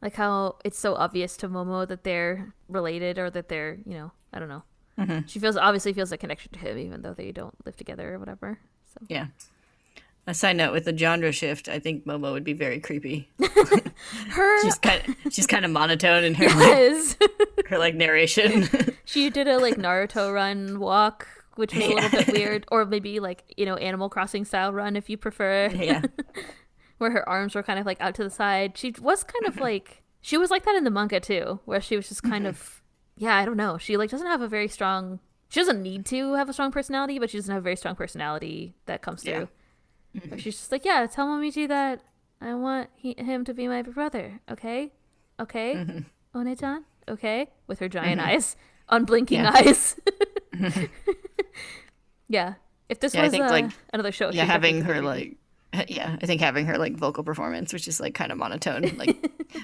like 0.02 0.14
how 0.16 0.58
it's 0.66 0.78
so 0.78 0.94
obvious 0.96 1.38
to 1.38 1.48
Momo 1.48 1.88
that 1.88 2.04
they're 2.04 2.54
related 2.68 3.18
or 3.18 3.30
that 3.30 3.48
they're, 3.48 3.78
you 3.86 3.94
know, 3.94 4.12
I 4.34 4.40
don't 4.40 4.50
know. 4.50 4.64
Mm-hmm. 5.00 5.26
She 5.28 5.40
feels 5.40 5.56
obviously 5.56 5.94
feels 5.94 6.12
a 6.12 6.18
connection 6.18 6.52
to 6.52 6.60
him, 6.60 6.78
even 6.78 7.02
though 7.02 7.14
they 7.14 7.32
don't 7.32 7.56
live 7.66 7.78
together 7.78 8.14
or 8.14 8.20
whatever. 8.20 8.60
So 8.94 9.00
yeah. 9.08 9.28
A 10.28 10.34
side 10.34 10.58
note 10.58 10.74
with 10.74 10.84
the 10.86 10.96
genre 10.98 11.32
shift, 11.32 11.70
I 11.70 11.80
think 11.80 12.06
Momo 12.06 12.34
would 12.34 12.44
be 12.44 12.54
very 12.54 12.80
creepy. 12.82 13.30
her 14.30 14.62
She's 14.62 14.80
kind 14.80 15.02
of 15.08 15.34
she's 15.34 15.48
kind 15.48 15.66
of 15.66 15.72
monotone 15.72 16.24
in 16.24 16.34
her 16.36 16.48
like, 16.50 17.68
her 17.68 17.78
like 17.78 17.96
narration. 17.96 18.68
she 19.06 19.30
did 19.30 19.48
a 19.48 19.58
like 19.58 19.76
Naruto 19.76 20.34
run 20.34 20.80
walk, 20.80 21.28
which 21.56 21.74
was 21.74 21.84
a 21.86 21.94
little 21.94 22.10
bit 22.10 22.28
weird, 22.34 22.66
or 22.72 22.86
maybe 22.86 23.20
like 23.20 23.44
you 23.58 23.66
know 23.66 23.76
Animal 23.78 24.10
Crossing 24.10 24.46
style 24.46 24.74
run 24.74 24.96
if 24.96 25.10
you 25.10 25.18
prefer. 25.18 25.70
yeah. 25.74 26.02
where 27.00 27.12
her 27.12 27.28
arms 27.28 27.56
were 27.56 27.64
kind 27.64 27.80
of 27.80 27.86
like 27.86 28.00
out 28.00 28.16
to 28.16 28.24
the 28.24 28.30
side. 28.30 28.78
She 28.78 28.94
was 29.02 29.24
kind 29.24 29.46
of 29.46 29.58
like 29.60 30.04
she 30.22 30.38
was 30.38 30.50
like 30.50 30.64
that 30.66 30.76
in 30.76 30.86
the 30.86 30.92
manga 30.92 31.20
too, 31.20 31.60
where 31.66 31.82
she 31.82 31.96
was 31.96 32.08
just 32.08 32.24
kind 32.24 32.48
of 32.48 32.58
mm-hmm. 32.58 33.26
yeah, 33.26 33.36
I 33.38 33.46
don't 33.46 33.58
know. 33.58 33.78
She 33.78 33.98
like 33.98 34.10
doesn't 34.10 34.28
have 34.28 34.42
a 34.42 34.48
very 34.48 34.68
strong. 34.68 35.20
She 35.50 35.60
doesn't 35.60 35.84
need 35.84 36.06
to 36.08 36.34
have 36.34 36.50
a 36.50 36.54
strong 36.54 36.72
personality, 36.72 37.20
but 37.20 37.30
she 37.30 37.38
doesn't 37.38 37.54
have 37.54 37.62
a 37.62 37.64
very 37.64 37.76
strong 37.76 37.96
personality 37.96 38.74
that 38.86 39.02
comes 39.04 39.24
Yeah. 39.24 39.34
through. 39.34 39.50
Where 40.14 40.22
mm-hmm. 40.24 40.38
she's 40.38 40.58
just 40.58 40.72
like, 40.72 40.86
yeah, 40.86 41.06
tell 41.08 41.28
Momiji 41.28 41.68
that 41.68 42.02
I 42.42 42.54
want 42.56 42.90
he, 42.96 43.16
him 43.18 43.46
to 43.46 43.54
be 43.54 43.68
my 43.68 43.82
brother. 43.82 44.40
Okay, 44.52 44.92
okay, 45.40 45.76
Mm-hmm. 45.76 46.00
One-chan. 46.34 46.84
Okay, 47.08 47.48
with 47.68 47.80
her 47.80 47.88
giant 47.90 48.20
eyes, 48.22 48.56
unblinking 48.90 49.40
Yeah. 49.42 49.52
eyes. 49.56 49.96
yeah. 52.30 52.56
If 52.90 53.00
this 53.00 53.14
Yeah, 53.14 53.22
I 53.22 53.24
was 53.24 53.32
think, 53.32 53.46
uh, 53.46 53.50
like, 53.50 53.66
another 53.94 54.12
show, 54.12 54.32
yeah, 54.32 54.46
having 54.46 54.82
her 54.82 55.02
like, 55.02 55.38
yeah, 55.88 56.18
I 56.22 56.26
think 56.26 56.42
having 56.42 56.66
her 56.66 56.78
like 56.78 56.96
vocal 56.96 57.24
performance, 57.24 57.74
which 57.74 57.88
is 57.88 58.00
like 58.00 58.14
kind 58.14 58.32
of 58.32 58.38
monotone, 58.38 58.84
like 58.98 59.08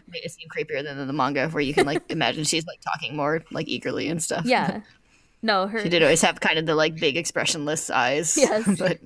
made 0.08 0.24
it 0.24 0.32
seem 0.32 0.48
creepier 0.50 0.84
than 0.84 0.98
in 0.98 1.08
the 1.08 1.14
manga, 1.14 1.50
where 1.50 1.62
you 1.62 1.74
can 1.74 1.86
like 1.86 2.04
imagine 2.10 2.44
she's 2.44 2.66
like 2.66 2.82
talking 2.82 3.16
more 3.16 3.44
like 3.52 3.68
eagerly 3.68 4.08
and 4.10 4.22
stuff. 4.22 4.46
yeah. 4.46 4.82
No, 5.42 5.68
her. 5.68 5.82
she 5.82 5.88
did 5.88 6.02
always 6.04 6.22
have 6.22 6.42
kind 6.42 6.60
of 6.60 6.66
the 6.66 6.76
like 6.76 6.96
big 6.96 7.16
expressionless 7.16 7.90
eyes. 7.90 8.36
Yes. 8.38 8.78
but 8.78 9.00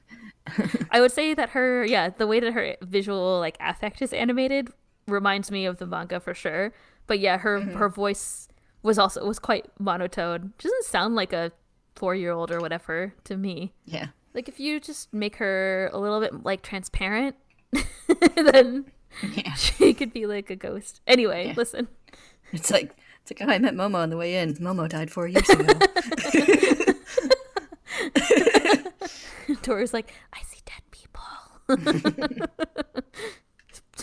I 0.91 0.99
would 1.01 1.12
say 1.12 1.34
that 1.34 1.49
her, 1.51 1.86
yeah, 1.86 2.10
the 2.10 2.27
way 2.27 2.39
that 2.39 2.53
her 2.53 2.75
visual 2.82 3.39
like 3.39 3.58
affect 3.60 4.01
is 4.01 4.12
animated 4.13 4.69
reminds 5.08 5.49
me 5.51 5.65
of 5.65 5.77
the 5.77 5.86
manga 5.86 6.19
for 6.19 6.34
sure. 6.34 6.73
But 7.08 7.19
yeah, 7.19 7.38
her 7.38 7.60
Mm-hmm. 7.60 7.77
her 7.77 7.89
voice 7.89 8.47
was 8.82 8.99
also 8.99 9.25
was 9.25 9.39
quite 9.39 9.65
monotone. 9.79 10.53
She 10.60 10.67
doesn't 10.67 10.86
sound 10.86 11.15
like 11.15 11.32
a 11.34 11.51
four 11.95 12.15
year 12.15 12.32
old 12.32 12.51
or 12.51 12.60
whatever 12.60 13.13
to 13.25 13.38
me. 13.38 13.73
yeah, 13.86 14.08
Like 14.34 14.49
if 14.49 14.60
you 14.60 14.79
just 14.79 15.13
make 15.13 15.38
her 15.38 15.89
a 15.93 15.99
little 15.99 16.19
bit 16.19 16.43
like 16.43 16.62
transparent, 16.62 17.36
then 18.36 18.86
yeah, 19.34 19.53
she 19.56 19.93
could 19.93 20.12
be 20.12 20.25
like 20.25 20.49
a 20.49 20.56
ghost. 20.56 21.01
Anyway, 21.08 21.47
Yeah. 21.47 21.53
listen. 21.56 21.88
it's 22.51 22.69
like 22.71 22.95
it's 23.21 23.32
like 23.32 23.47
oh, 23.47 23.51
I 23.51 23.58
met 23.60 23.73
Momo 23.75 23.95
on 23.95 24.10
the 24.10 24.17
way 24.17 24.36
in. 24.36 24.56
Momo 24.56 24.89
died 24.89 25.10
four 25.12 25.27
years 25.27 25.47
ago. 25.49 25.73
Toru's 29.63 29.93
like, 29.93 30.13
I 30.34 30.41
see 30.41 30.60
dead 30.65 30.82
people. 30.91 31.23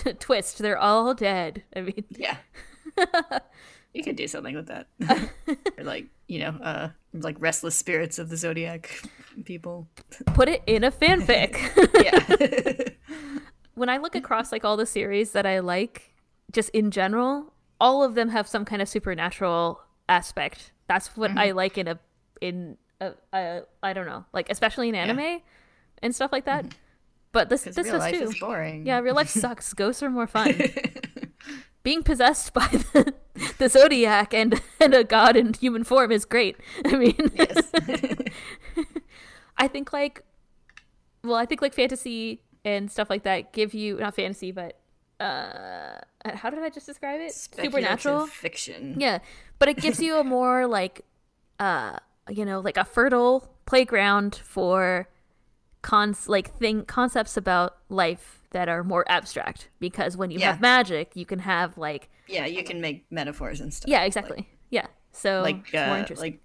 Twist, 0.18 0.58
they're 0.58 0.78
all 0.78 1.14
dead. 1.14 1.62
I 1.76 1.82
mean, 1.82 2.04
yeah, 2.10 2.36
you 3.94 4.02
could 4.02 4.16
do 4.16 4.26
something 4.26 4.54
with 4.54 4.66
that, 4.68 4.86
or 5.78 5.84
like 5.84 6.06
you 6.26 6.38
know, 6.40 6.56
uh, 6.62 6.88
like 7.12 7.36
restless 7.38 7.76
spirits 7.76 8.18
of 8.18 8.30
the 8.30 8.36
zodiac 8.36 9.02
people. 9.44 9.88
put 10.26 10.48
it 10.48 10.62
in 10.66 10.84
a 10.84 10.90
fanfic. 10.90 11.54
Yeah, 12.02 12.94
when 13.74 13.88
I 13.88 13.98
look 13.98 14.14
across 14.14 14.52
like 14.52 14.64
all 14.64 14.76
the 14.76 14.86
series 14.86 15.32
that 15.32 15.44
I 15.44 15.58
like, 15.58 16.14
just 16.52 16.70
in 16.70 16.90
general, 16.90 17.52
all 17.80 18.02
of 18.02 18.14
them 18.14 18.30
have 18.30 18.46
some 18.48 18.64
kind 18.64 18.80
of 18.80 18.88
supernatural 18.88 19.80
aspect. 20.08 20.72
That's 20.86 21.16
what 21.16 21.30
I 21.36 21.52
like 21.52 21.78
in 21.78 21.88
a 21.88 21.98
in 22.40 22.76
a, 23.00 23.12
a 23.32 23.62
I 23.82 23.92
don't 23.92 24.06
know, 24.06 24.24
like 24.32 24.50
especially 24.50 24.88
in 24.88 24.94
anime 24.94 25.40
and 26.02 26.14
stuff 26.14 26.32
like 26.32 26.44
that. 26.44 26.66
But 27.32 27.48
this 27.48 27.62
this 27.62 27.76
real 27.78 27.98
life 27.98 28.16
too. 28.16 28.24
is 28.24 28.38
boring. 28.38 28.86
Yeah, 28.86 28.98
real 29.00 29.14
life 29.14 29.28
sucks. 29.28 29.72
Ghosts 29.80 30.02
are 30.02 30.10
more 30.10 30.26
fun. 30.26 30.54
Being 31.82 32.02
possessed 32.02 32.52
by 32.52 32.66
the, 32.92 33.14
the 33.58 33.68
zodiac 33.68 34.34
and 34.34 34.60
and 34.80 34.92
a 34.94 35.02
god 35.04 35.36
in 35.36 35.54
human 35.54 35.84
form 35.84 36.12
is 36.12 36.24
great. 36.24 36.56
I 36.84 36.96
mean, 36.96 37.30
Yes. 37.34 37.70
I 39.56 39.68
think 39.68 39.92
like 39.92 40.22
well, 41.22 41.36
I 41.36 41.46
think 41.46 41.62
like 41.62 41.74
fantasy 41.74 42.42
and 42.64 42.90
stuff 42.90 43.08
like 43.10 43.22
that 43.24 43.52
give 43.52 43.74
you 43.74 43.96
not 43.96 44.14
fantasy, 44.14 44.52
but 44.52 44.78
uh 45.20 45.98
how 46.24 46.50
did 46.50 46.58
I 46.60 46.68
just 46.68 46.86
describe 46.86 47.20
it? 47.20 47.32
Supernatural. 47.32 48.26
Fiction. 48.26 48.96
Yeah. 48.98 49.20
But 49.58 49.68
it 49.68 49.76
gives 49.78 50.00
you 50.00 50.18
a 50.18 50.24
more 50.24 50.66
like 50.66 51.02
uh 51.58 51.98
you 52.30 52.44
know, 52.44 52.60
like 52.60 52.76
a 52.76 52.84
fertile 52.84 53.50
playground 53.66 54.34
for 54.44 55.08
cons 55.82 56.28
like 56.28 56.54
thing 56.58 56.84
concepts 56.84 57.36
about 57.36 57.76
life 57.88 58.42
that 58.50 58.68
are 58.68 58.82
more 58.84 59.04
abstract 59.10 59.68
because 59.78 60.16
when 60.16 60.30
you 60.30 60.38
Yeah. 60.38 60.52
have 60.52 60.60
magic, 60.60 61.12
you 61.14 61.24
can 61.24 61.38
have 61.40 61.78
like 61.78 62.08
Yeah, 62.28 62.46
you 62.46 62.62
can 62.64 62.80
make 62.80 63.06
metaphors 63.10 63.60
and 63.60 63.72
stuff. 63.72 63.88
yeah, 63.88 64.02
exactly. 64.04 64.48
yeah. 64.70 64.86
So 65.12 65.42
Like 65.42 65.74
uh, 65.74 65.96
interesting. 65.98 66.32
like 66.32 66.40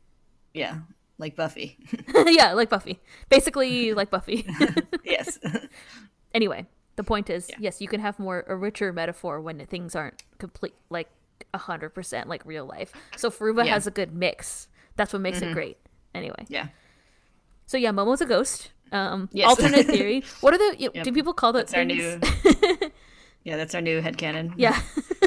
yeah, 0.53 0.79
like 1.17 1.35
Buffy. 1.35 1.77
yeah, 2.27 2.53
like 2.53 2.69
Buffy. 2.69 2.99
Basically 3.29 3.93
like 3.93 4.09
Buffy. 4.09 4.45
yes. 5.03 5.37
anyway 6.33 6.65
the 6.95 7.03
point 7.03 7.29
is 7.29 7.47
Yeah. 7.49 7.57
yes 7.59 7.81
you 7.81 7.87
can 7.87 7.99
have 7.99 8.19
more 8.19 8.45
a 8.47 8.55
richer 8.55 8.93
metaphor 8.93 9.41
when 9.41 9.59
things 9.65 9.95
aren't 9.95 10.23
complete 10.37 10.75
like 10.89 11.09
100% 11.53 12.27
like 12.27 12.45
real 12.45 12.65
life 12.65 12.91
so 13.17 13.29
Furuba 13.29 13.65
Yeah. 13.65 13.73
Has 13.73 13.87
a 13.87 13.91
good 13.91 14.13
mix 14.13 14.67
that's 14.95 15.13
what 15.13 15.21
makes 15.21 15.41
it 15.41 15.53
great 15.53 15.77
anyway 16.13 16.45
yeah. 16.47 16.67
so 17.65 17.77
yeah 17.77 17.91
momo's 17.91 18.21
a 18.21 18.25
ghost 18.25 18.71
um 18.91 19.29
Yes. 19.33 19.47
alternate 19.49 19.85
theory 19.87 20.23
what 20.41 20.53
are 20.53 20.57
the 20.57 20.75
you- 20.79 20.91
Yep. 20.93 21.03
do 21.03 21.11
people 21.11 21.33
call 21.33 21.53
that 21.53 21.67
That's 21.67 21.73
our 21.73 21.85
new 21.85 22.19
Yeah, 23.43 23.57
that's 23.57 23.75
our 23.75 23.81
new 23.81 24.01
head 24.01 24.17
headcanon. 24.17 24.53
yeah 24.57 24.81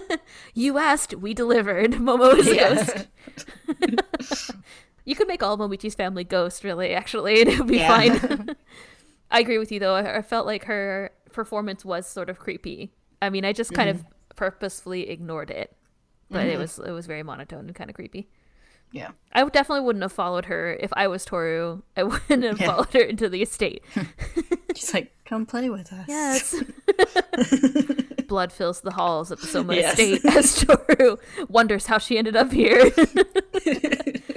you 0.54 0.78
asked 0.78 1.14
we 1.14 1.35
delivered 1.35 1.92
momo 1.92 2.37
is 2.37 2.48
a 2.48 2.54
Yeah. 2.57 2.74
ghost 2.74 4.50
you 5.04 5.14
could 5.14 5.28
make 5.28 5.42
all 5.42 5.57
Momiji's 5.57 5.94
family 5.94 6.24
ghost 6.24 6.64
really 6.64 6.94
actually 6.94 7.40
and 7.42 7.50
it 7.50 7.59
would 7.59 7.68
be 7.68 7.76
Yeah. 7.78 7.88
fine 8.18 8.57
I 9.31 9.40
agree 9.40 9.59
with 9.59 9.70
you 9.70 9.78
though. 9.78 9.94
I, 9.94 10.18
I 10.18 10.22
felt 10.22 10.46
like 10.46 10.64
her 10.64 11.11
performance 11.33 11.85
was 11.85 12.07
sort 12.09 12.31
of 12.31 12.38
creepy. 12.38 12.94
I 13.20 13.28
mean, 13.28 13.44
I 13.44 13.52
just 13.52 13.74
kind 13.74 13.90
Mm-hmm. 13.90 14.07
of 14.31 14.37
purposefully 14.37 15.11
ignored 15.11 15.50
it, 15.50 15.76
but 16.31 16.46
it 16.46 16.59
was 16.59 16.78
it 16.78 16.92
was 16.92 17.07
very 17.07 17.22
monotone 17.22 17.66
and 17.66 17.74
kind 17.74 17.90
of 17.90 17.94
creepy. 17.96 18.31
Yeah. 18.92 19.11
I 19.33 19.44
definitely 19.48 19.85
wouldn't 19.85 20.03
have 20.03 20.12
followed 20.12 20.46
her 20.46 20.72
if 20.81 20.90
I 20.94 21.07
was 21.09 21.24
Toru. 21.24 21.83
I 21.96 22.03
wouldn't 22.05 22.42
have 22.44 22.61
Yeah. 22.61 22.66
followed 22.66 22.92
her 22.94 23.01
into 23.01 23.29
the 23.29 23.42
estate. 23.42 23.85
She's 24.74 24.92
like 24.94 25.12
come 25.24 25.44
play 25.46 25.68
with 25.70 25.92
us. 25.92 26.07
Yes. 26.09 26.55
Blood 28.29 28.53
fills 28.53 28.81
the 28.83 28.90
halls 28.90 29.31
of 29.31 29.40
the 29.40 29.46
Soma 29.46 29.74
Yes. 29.74 29.98
estate 29.98 30.24
as 30.24 30.64
Toru 30.64 31.16
wonders 31.48 31.87
how 31.87 31.98
she 31.98 32.18
ended 32.18 32.37
up 32.37 32.51
here. 32.53 32.90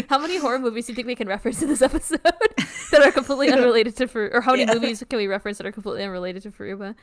how 0.09 0.17
many 0.19 0.37
horror 0.37 0.59
movies 0.59 0.85
do 0.87 0.91
you 0.91 0.95
think 0.95 1.07
we 1.07 1.15
can 1.15 1.27
reference 1.27 1.61
in 1.61 1.67
this 1.69 1.81
episode 1.81 2.19
that 2.23 3.01
are 3.03 3.11
completely 3.11 3.51
unrelated 3.51 3.95
to 3.97 4.07
Fur? 4.07 4.29
Or 4.33 4.41
how 4.41 4.51
many 4.51 4.63
Yeah. 4.63 4.73
movies 4.73 5.03
can 5.09 5.17
we 5.17 5.27
reference 5.27 5.57
that 5.59 5.67
are 5.67 5.71
completely 5.71 6.03
unrelated 6.03 6.43
to 6.43 6.51
Furuba? 6.51 6.95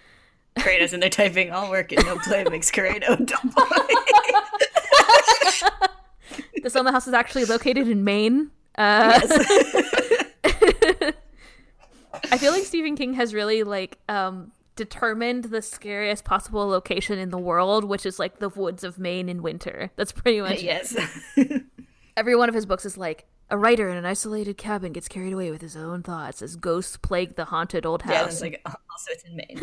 Kratos 0.58 0.92
and 0.92 1.02
they're 1.02 1.10
typing 1.10 1.50
all 1.52 1.70
work 1.70 1.92
and 1.92 2.04
no 2.04 2.16
play 2.18 2.44
makes 2.44 2.70
Kratos 2.70 3.26
dumb 3.26 3.52
boy. 3.54 3.64
The 6.62 6.70
Soma 6.70 6.92
house 6.92 7.06
is 7.06 7.14
actually 7.14 7.44
located 7.44 7.88
in 7.88 8.04
Maine. 8.04 8.50
Uh, 8.76 9.20
yes. 9.22 10.42
I 12.32 12.38
feel 12.38 12.52
like 12.52 12.64
Stephen 12.64 12.96
King 12.96 13.14
has 13.14 13.32
really 13.32 13.62
like 13.62 13.98
um, 14.08 14.50
determined 14.76 15.44
the 15.44 15.62
scariest 15.62 16.24
possible 16.24 16.66
location 16.66 17.18
in 17.18 17.30
the 17.30 17.38
world, 17.38 17.84
which 17.84 18.04
is 18.04 18.18
like 18.18 18.38
the 18.38 18.48
woods 18.48 18.84
of 18.84 18.98
Maine 18.98 19.28
in 19.28 19.42
winter. 19.42 19.90
That's 19.96 20.12
pretty 20.12 20.40
much 20.40 20.62
yes. 20.62 20.96
every 22.16 22.36
one 22.36 22.48
of 22.48 22.54
his 22.54 22.66
books 22.66 22.84
is 22.84 22.98
like 22.98 23.26
a 23.50 23.56
writer 23.56 23.88
in 23.88 23.96
an 23.96 24.04
isolated 24.04 24.58
cabin 24.58 24.92
gets 24.92 25.08
carried 25.08 25.32
away 25.32 25.50
with 25.50 25.62
his 25.62 25.74
own 25.76 26.02
thoughts 26.02 26.42
as 26.42 26.56
ghosts 26.56 26.96
plague 26.98 27.36
the 27.36 27.46
haunted 27.46 27.86
old 27.86 28.02
Yeah, 28.06 28.24
house. 28.24 28.32
it's 28.34 28.42
like 28.42 28.60
also 28.66 29.10
it's 29.10 29.24
in 29.24 29.36
Maine. 29.36 29.58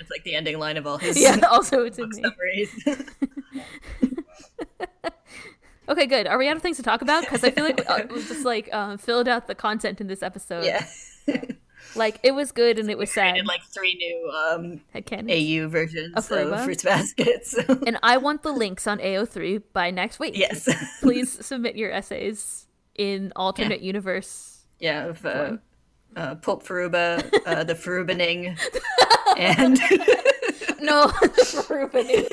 it's 0.00 0.10
like 0.10 0.24
the 0.24 0.34
ending 0.34 0.58
line 0.58 0.76
of 0.78 0.86
all 0.86 0.96
his 0.98 1.20
Yeah, 1.20 1.38
also 1.50 1.84
it's 1.84 1.98
in 1.98 2.08
Maine. 2.08 2.32
Okay, 5.88 6.06
good. 6.06 6.28
Are 6.28 6.38
we 6.38 6.48
out 6.48 6.56
of 6.56 6.62
things 6.62 6.76
to 6.76 6.82
talk 6.82 7.02
about? 7.02 7.24
Because 7.24 7.42
I 7.42 7.50
feel 7.50 7.64
like 7.64 7.78
we, 7.78 7.84
uh, 7.84 8.06
we 8.08 8.22
just 8.22 8.44
like 8.44 8.72
um, 8.72 8.98
filled 8.98 9.26
out 9.26 9.48
the 9.48 9.54
content 9.54 10.00
in 10.00 10.06
this 10.06 10.22
episode. 10.22 10.64
yeah. 10.64 10.86
Like 11.94 12.20
it 12.22 12.32
was 12.32 12.52
good 12.52 12.78
and 12.78 12.88
it 12.90 12.96
was 12.96 13.10
sad. 13.10 13.36
And 13.36 13.46
like 13.46 13.60
three 13.64 13.94
new 13.96 14.30
um 14.30 14.80
AU 14.94 15.68
versions 15.68 16.14
Of 16.16 16.30
of, 16.30 16.64
Fruits 16.64 16.84
Baskets. 16.84 17.54
and 17.68 17.98
I 18.02 18.16
want 18.16 18.42
the 18.42 18.52
links 18.52 18.86
on 18.86 18.98
AO3 18.98 19.62
by 19.74 19.90
next 19.90 20.18
week. 20.18 20.38
yes. 20.38 20.68
Please 21.02 21.44
submit 21.44 21.76
your 21.76 21.90
essays 21.90 22.66
in 22.94 23.32
alternate 23.36 23.82
universe. 23.82 24.64
Yeah, 24.78 25.06
of 25.06 25.26
uh, 25.26 25.56
uh, 26.16 26.36
Pulp 26.36 26.62
Furuba, 26.62 27.30
uh, 27.44 27.64
the 27.64 27.74
Furubaning, 27.74 28.56
and 29.36 29.78
No, 30.80 31.12
Ruben. 31.68 32.26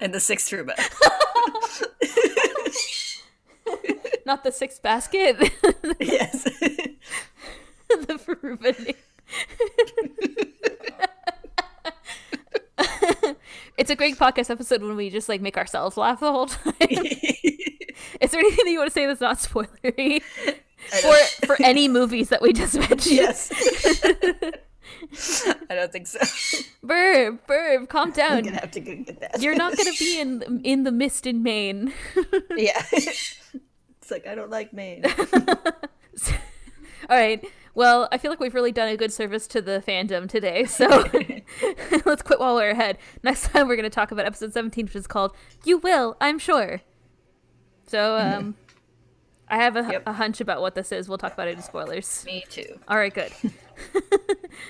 And 0.00 0.14
the 0.14 0.20
sixth 0.20 0.50
Furuba. 0.50 0.74
not 4.26 4.44
the 4.44 4.52
sixth 4.52 4.82
basket. 4.82 5.36
yes. 6.00 6.44
the 7.88 8.38
Ruben. 8.42 8.94
it's 13.78 13.90
a 13.90 13.96
great 13.96 14.18
podcast 14.18 14.50
episode 14.50 14.82
when 14.82 14.96
we 14.96 15.10
just 15.10 15.28
like 15.28 15.40
make 15.40 15.56
ourselves 15.56 15.96
laugh 15.96 16.20
the 16.20 16.30
whole 16.30 16.46
time. 16.46 16.74
Is 18.20 18.30
there 18.30 18.40
anything 18.40 18.64
that 18.64 18.70
you 18.70 18.78
want 18.78 18.88
to 18.88 18.94
say 18.94 19.06
that's 19.06 19.20
not 19.20 19.38
spoilery 19.38 20.22
for 21.02 21.46
for 21.46 21.56
any 21.62 21.88
movies 21.88 22.28
that 22.28 22.42
we 22.42 22.52
just 22.52 22.74
mentioned? 22.74 23.06
yes. 23.06 23.50
I 25.78 25.82
don't 25.82 25.92
think 25.92 26.06
so. 26.06 26.18
Burb, 26.84 27.38
burb, 27.46 27.88
calm 27.88 28.08
I'm 28.08 28.12
down. 28.12 28.42
gonna 28.42 28.60
have 28.60 28.70
to 28.72 28.80
go 28.80 28.94
get 28.96 29.20
that. 29.20 29.40
You're 29.42 29.54
not 29.54 29.76
gonna 29.76 29.92
be 29.98 30.18
in 30.20 30.60
in 30.64 30.82
the 30.84 30.92
mist 30.92 31.26
in 31.26 31.42
Maine. 31.42 31.92
Yeah. 32.56 32.82
it's 32.92 34.10
like 34.10 34.26
I 34.26 34.34
don't 34.34 34.50
like 34.50 34.72
Maine. 34.72 35.04
All 37.10 37.16
right. 37.16 37.44
Well, 37.74 38.08
I 38.10 38.18
feel 38.18 38.30
like 38.32 38.40
we've 38.40 38.54
really 38.54 38.72
done 38.72 38.88
a 38.88 38.96
good 38.96 39.12
service 39.12 39.46
to 39.48 39.62
the 39.62 39.82
fandom 39.86 40.28
today, 40.28 40.64
so 40.64 40.86
let's 42.04 42.22
quit 42.22 42.40
while 42.40 42.56
we're 42.56 42.70
ahead. 42.70 42.98
Next 43.22 43.48
time, 43.50 43.68
we're 43.68 43.76
going 43.76 43.84
to 43.84 43.90
talk 43.90 44.10
about 44.10 44.26
episode 44.26 44.52
17, 44.52 44.86
which 44.86 44.96
is 44.96 45.06
called 45.06 45.36
You 45.64 45.78
Will, 45.78 46.16
I'm 46.20 46.40
Sure. 46.40 46.80
So, 47.86 48.16
um, 48.16 48.56
I 49.50 49.56
have 49.56 49.76
a, 49.76 49.82
Yep. 49.90 50.02
a 50.06 50.12
hunch 50.12 50.40
about 50.40 50.60
what 50.60 50.74
this 50.74 50.92
is. 50.92 51.08
We'll 51.08 51.18
talk 51.18 51.32
about 51.32 51.48
it 51.48 51.56
in 51.56 51.62
spoilers. 51.62 52.24
Me 52.26 52.44
too. 52.48 52.78
All 52.88 52.96
right, 52.98 53.12
good. 53.12 53.32
All 53.94 54.00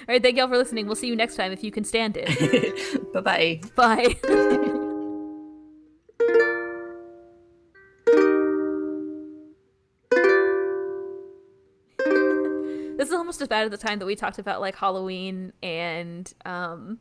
right, 0.09 0.23
thank 0.23 0.37
y'all 0.37 0.49
for 0.49 0.57
listening. 0.57 0.87
We'll 0.87 0.97
see 0.97 1.09
you 1.09 1.17
next 1.17 1.37
time 1.37 1.53
if 1.53 1.65
you 1.65 1.71
can 1.71 1.85
stand 1.85 2.17
it. 2.19 3.13
bye 3.13 3.21
bye. 3.21 3.61
Bye. 3.75 4.17
this 12.97 13.09
is 13.09 13.15
almost 13.15 13.41
as 13.41 13.49
bad 13.49 13.65
as 13.65 13.71
the 13.71 13.77
time 13.77 13.99
that 14.01 14.07
we 14.07 14.17
talked 14.17 14.39
about 14.39 14.61
like 14.61 14.75
Halloween 14.77 15.53
and 15.63 16.33
um 16.45 16.99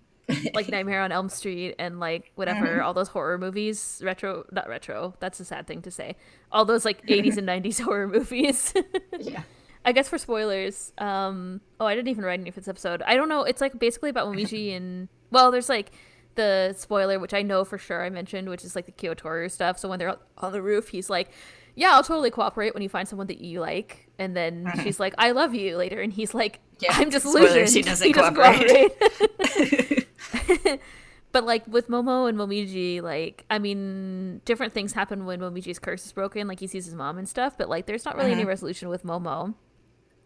like 0.53 0.67
Nightmare 0.75 1.01
on 1.01 1.11
Elm 1.11 1.29
Street 1.29 1.75
and 1.79 1.99
like 1.99 2.31
whatever 2.35 2.81
all 2.81 2.93
those 2.93 3.07
horror 3.07 3.37
movies 3.37 4.01
retro 4.03 4.45
not 4.51 4.67
retro 4.67 5.15
that's 5.19 5.39
a 5.39 5.45
sad 5.45 5.67
thing 5.67 5.81
to 5.83 5.91
say 5.91 6.15
all 6.51 6.65
those 6.65 6.83
like 6.85 7.05
80s 7.07 7.37
and 7.37 7.47
90s 7.47 7.81
horror 7.85 8.07
movies 8.07 8.73
Yeah. 9.19 9.43
I 9.85 9.93
guess 9.93 10.09
for 10.09 10.17
spoilers, 10.17 10.91
um, 10.97 11.61
oh, 11.79 11.85
I 11.85 11.95
didn't 11.95 12.09
even 12.09 12.25
write 12.25 12.41
any 12.41 12.51
for 12.51 12.59
this 12.59 12.67
episode. 12.67 13.01
I 13.03 13.15
don't 13.15 13.29
know. 13.29 13.43
It's 13.43 13.61
like 13.61 13.79
basically 13.79 14.09
about 14.09 14.27
Momiji 14.27 14.75
and 14.75 15.07
well, 15.31 15.49
there's 15.49 15.69
like 15.69 15.91
the 16.35 16.73
spoiler, 16.77 17.19
which 17.19 17.33
I 17.33 17.41
know 17.41 17.63
for 17.63 17.77
sure 17.77 18.03
I 18.03 18.09
mentioned, 18.09 18.49
which 18.49 18.65
is 18.65 18.75
like 18.75 18.85
the 18.85 18.91
Kyotoru 18.91 19.49
stuff. 19.49 19.79
So 19.79 19.87
when 19.87 19.97
they're 19.97 20.17
on 20.39 20.51
the 20.51 20.61
roof, 20.61 20.89
he's 20.89 21.09
like, 21.09 21.29
"Yeah, 21.75 21.91
I'll 21.93 22.03
totally 22.03 22.31
cooperate 22.31 22.73
when 22.73 22.83
you 22.83 22.89
find 22.89 23.07
someone 23.07 23.27
that 23.27 23.39
you 23.39 23.61
like." 23.61 24.09
And 24.19 24.35
then 24.35 24.69
she's 24.83 24.99
like, 24.99 25.13
"I 25.17 25.31
love 25.31 25.55
you" 25.55 25.77
later, 25.77 26.01
and 26.01 26.11
he's 26.11 26.33
like, 26.33 26.59
Yeah, 26.79 26.89
"I'm 26.91 27.09
just 27.09 27.25
spoilers, 27.25 27.53
losing." 27.55 27.83
he 27.83 27.89
doesn't 27.89 28.11
cooperate. 28.13 28.91
cooperate. 28.99 30.06
but 31.31 31.45
like 31.45 31.67
with 31.67 31.89
Momo 31.89 32.27
and 32.27 32.37
Momiji, 32.37 33.01
like 33.01 33.45
I 33.49 33.59
mean, 33.59 34.41
different 34.45 34.73
things 34.73 34.93
happen 34.93 35.25
when 35.25 35.39
Momiji's 35.39 35.79
curse 35.79 36.05
is 36.05 36.11
broken. 36.11 36.47
Like 36.47 36.59
he 36.59 36.67
sees 36.67 36.85
his 36.85 36.95
mom 36.95 37.17
and 37.17 37.27
stuff, 37.27 37.57
but 37.57 37.69
like 37.69 37.85
there's 37.85 38.05
not 38.05 38.15
really 38.15 38.31
any 38.31 38.41
uh-huh. 38.41 38.49
resolution 38.49 38.89
with 38.89 39.03
Momo. 39.03 39.53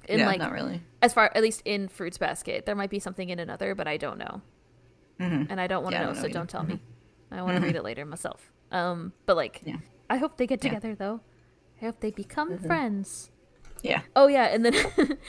And 0.09 0.19
yeah, 0.19 0.25
like 0.25 0.39
not 0.39 0.51
really. 0.51 0.81
as 1.01 1.13
far 1.13 1.31
at 1.35 1.43
least 1.43 1.61
in 1.63 1.87
fruits 1.87 2.17
basket 2.17 2.65
there 2.65 2.75
might 2.75 2.89
be 2.89 2.97
something 2.97 3.29
in 3.29 3.37
another 3.37 3.75
but 3.75 3.87
i 3.87 3.97
don't 3.97 4.17
know. 4.17 4.41
Mm-hmm. 5.19 5.51
And 5.51 5.61
i 5.61 5.67
don't 5.67 5.83
want 5.83 5.93
to 5.93 5.99
Yeah, 5.99 6.05
know 6.07 6.13
don't 6.13 6.21
so 6.21 6.27
know 6.27 6.33
don't 6.33 6.49
tell 6.49 6.63
me. 6.63 6.75
Mm-hmm. 6.75 7.33
I 7.35 7.41
want 7.43 7.57
to 7.57 7.61
read 7.61 7.69
mm-hmm. 7.69 7.77
it 7.77 7.83
later 7.83 8.05
myself. 8.05 8.51
Um 8.71 9.13
but 9.27 9.35
like 9.35 9.61
Yeah. 9.63 9.77
i 10.09 10.17
hope 10.17 10.37
they 10.37 10.47
get 10.47 10.59
together 10.59 10.95
though. 10.95 11.21
I 11.81 11.85
hope 11.85 11.99
they 11.99 12.11
become 12.11 12.57
friends 12.57 13.30
Yeah. 13.83 14.01
oh 14.15 14.27
yeah 14.27 14.45
and 14.45 14.63
then 14.65 14.75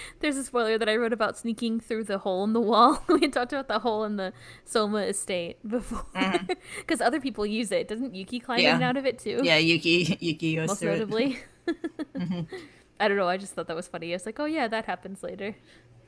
there's 0.21 0.37
a 0.37 0.45
spoiler 0.45 0.77
that 0.77 0.89
i 0.89 0.97
wrote 0.97 1.13
about 1.13 1.39
sneaking 1.39 1.81
through 1.81 2.05
the 2.05 2.19
hole 2.19 2.45
in 2.45 2.53
the 2.53 2.61
wall. 2.61 3.03
We 3.09 3.21
had 3.21 3.33
talked 3.33 3.53
about 3.53 3.69
the 3.69 3.79
hole 3.79 4.05
in 4.05 4.17
the 4.17 4.33
soma 4.65 4.99
estate 5.03 5.57
before 5.67 6.05
mm. 6.15 6.57
because 6.79 7.01
other 7.01 7.21
people 7.21 7.45
use 7.47 7.71
it. 7.71 7.89
Doesn't 7.89 8.15
yuki 8.15 8.41
climb 8.41 8.61
in 8.61 8.67
and 8.67 8.83
out 8.83 8.97
of 8.97 9.07
it 9.07 9.19
too? 9.19 9.41
Yeah, 9.43 9.59
Yuki 9.59 10.17
Yuki 10.21 10.57
goes 10.57 10.69
most 10.69 10.81
through 10.81 10.93
it. 10.93 10.99
notably. 10.99 11.39
Mm-hmm. 11.67 12.57
I 13.01 13.09
don't 13.09 13.17
know. 13.17 13.29
I 13.29 13.37
just 13.37 13.55
thought 13.55 13.67
that 13.67 13.77
was 13.77 13.89
funny. 13.89 14.13
I 14.13 14.17
was 14.17 14.27
like 14.27 14.41
oh 14.41 14.47
yeah 14.47 14.69
that 14.69 14.87
happens 14.87 15.23
later. 15.23 15.55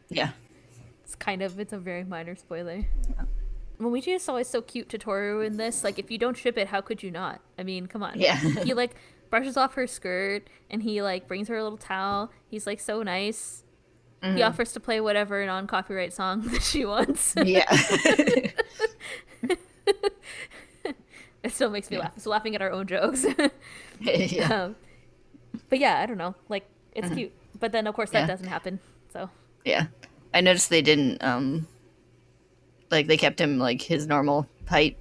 Yeah. 0.09 0.31
It's 1.05 1.15
kind 1.15 1.43
of 1.43 1.59
it's 1.59 1.73
a 1.73 1.79
very 1.79 2.05
minor 2.05 2.37
spoiler. 2.37 2.85
Momiji 3.81 4.15
is 4.15 4.29
always 4.29 4.49
so 4.49 4.63
cute 4.63 4.89
to 4.91 4.99
Toru 4.99 5.41
in 5.41 5.57
this. 5.57 5.83
Like 5.85 5.99
if 5.99 6.11
you 6.11 6.19
don't 6.19 6.37
ship 6.37 6.57
it, 6.59 6.69
how 6.69 6.81
could 6.81 7.03
you 7.03 7.11
not? 7.11 7.41
I 7.59 7.63
mean, 7.65 7.87
come 7.87 8.03
on. 8.03 8.19
Yeah. 8.21 8.37
he 8.37 8.73
like 8.75 8.95
brushes 9.31 9.57
off 9.57 9.75
her 9.75 9.87
skirt 9.87 10.49
and 10.71 10.83
he 10.83 11.03
like 11.03 11.27
brings 11.27 11.49
her 11.49 11.57
a 11.57 11.63
little 11.63 11.79
towel. 11.79 12.31
He's 12.49 12.67
like 12.67 12.81
so 12.81 13.03
nice. 13.03 13.63
He 14.23 14.41
offers 14.43 14.73
to 14.73 14.81
play 14.81 15.03
whatever 15.03 15.45
non 15.45 15.67
copyright 15.67 16.15
song 16.15 16.41
that 16.53 16.63
she 16.63 16.87
wants. 16.87 17.35
Yeah. 17.37 17.67
it 21.43 21.51
still 21.53 21.69
makes 21.69 21.91
me 21.91 21.99
laugh. 21.99 22.19
So 22.19 22.31
laughing 22.31 22.55
at 22.55 22.63
our 22.63 22.71
own 22.71 22.87
jokes. 22.87 23.27
yeah. 24.01 24.65
um, 24.65 24.77
but 25.69 25.79
yeah, 25.79 26.01
I 26.01 26.07
don't 26.07 26.17
know. 26.17 26.35
Like 26.49 26.67
it's 26.95 27.11
cute. 27.11 27.33
But 27.61 27.73
then 27.73 27.87
of 27.87 27.95
course 27.95 28.11
that 28.11 28.21
Yeah. 28.21 28.27
doesn't 28.27 28.49
happen. 28.49 28.81
So 29.13 29.29
Yeah. 29.65 29.87
I 30.33 30.41
noticed 30.41 30.71
they 30.71 30.81
didn't 30.83 31.23
um 31.23 31.67
like 32.95 33.07
they 33.09 33.17
kept 33.17 33.41
him 33.41 33.59
like 33.59 33.83
his 33.83 34.07
normal 34.07 34.47
height. 34.69 34.97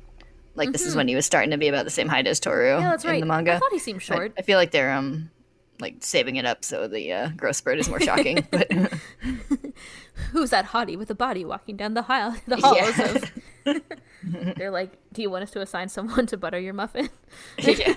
Like 0.55 0.71
this 0.71 0.85
is 0.85 0.95
when 0.95 1.07
he 1.07 1.15
was 1.15 1.25
starting 1.25 1.51
to 1.51 1.57
be 1.57 1.67
about 1.67 1.85
the 1.85 1.91
same 1.91 2.07
height 2.07 2.27
as 2.27 2.39
Toru 2.39 2.63
Mm-hmm. 2.73 2.81
yeah, 2.81 2.89
that's 2.91 3.03
in 3.05 3.09
right. 3.11 3.19
the 3.19 3.25
manga. 3.25 3.53
I 3.55 3.59
thought 3.59 3.71
he 3.71 3.79
seemed 3.79 4.01
I- 4.01 4.03
short. 4.03 4.33
I, 4.37 4.41
feel 4.43 4.57
like 4.57 4.71
they're 4.71 4.91
um 4.91 5.29
like 5.79 5.95
saving 6.01 6.35
it 6.35 6.45
up 6.45 6.63
so 6.63 6.87
the 6.87 7.11
uh, 7.11 7.29
growth 7.35 7.55
spurt 7.55 7.79
is 7.79 7.89
more 7.89 7.99
shocking. 7.99 8.45
but 8.51 8.71
who's 10.31 10.51
that 10.51 10.65
hottie 10.67 10.97
with 10.97 11.09
a 11.09 11.15
body 11.15 11.43
walking 11.43 11.75
down 11.75 11.93
the 11.95 12.05
aisle 12.07 12.35
the 12.47 12.57
halls 12.57 12.77
Yeah. 12.77 13.73
of 13.73 14.55
they're 14.55 14.71
like 14.71 14.91
do 15.11 15.21
you 15.23 15.29
want 15.31 15.43
us 15.43 15.51
to 15.51 15.61
assign 15.61 15.89
someone 15.89 16.27
to 16.27 16.37
butter 16.37 16.59
your 16.59 16.73
muffin 16.73 17.09
yeah. 17.57 17.93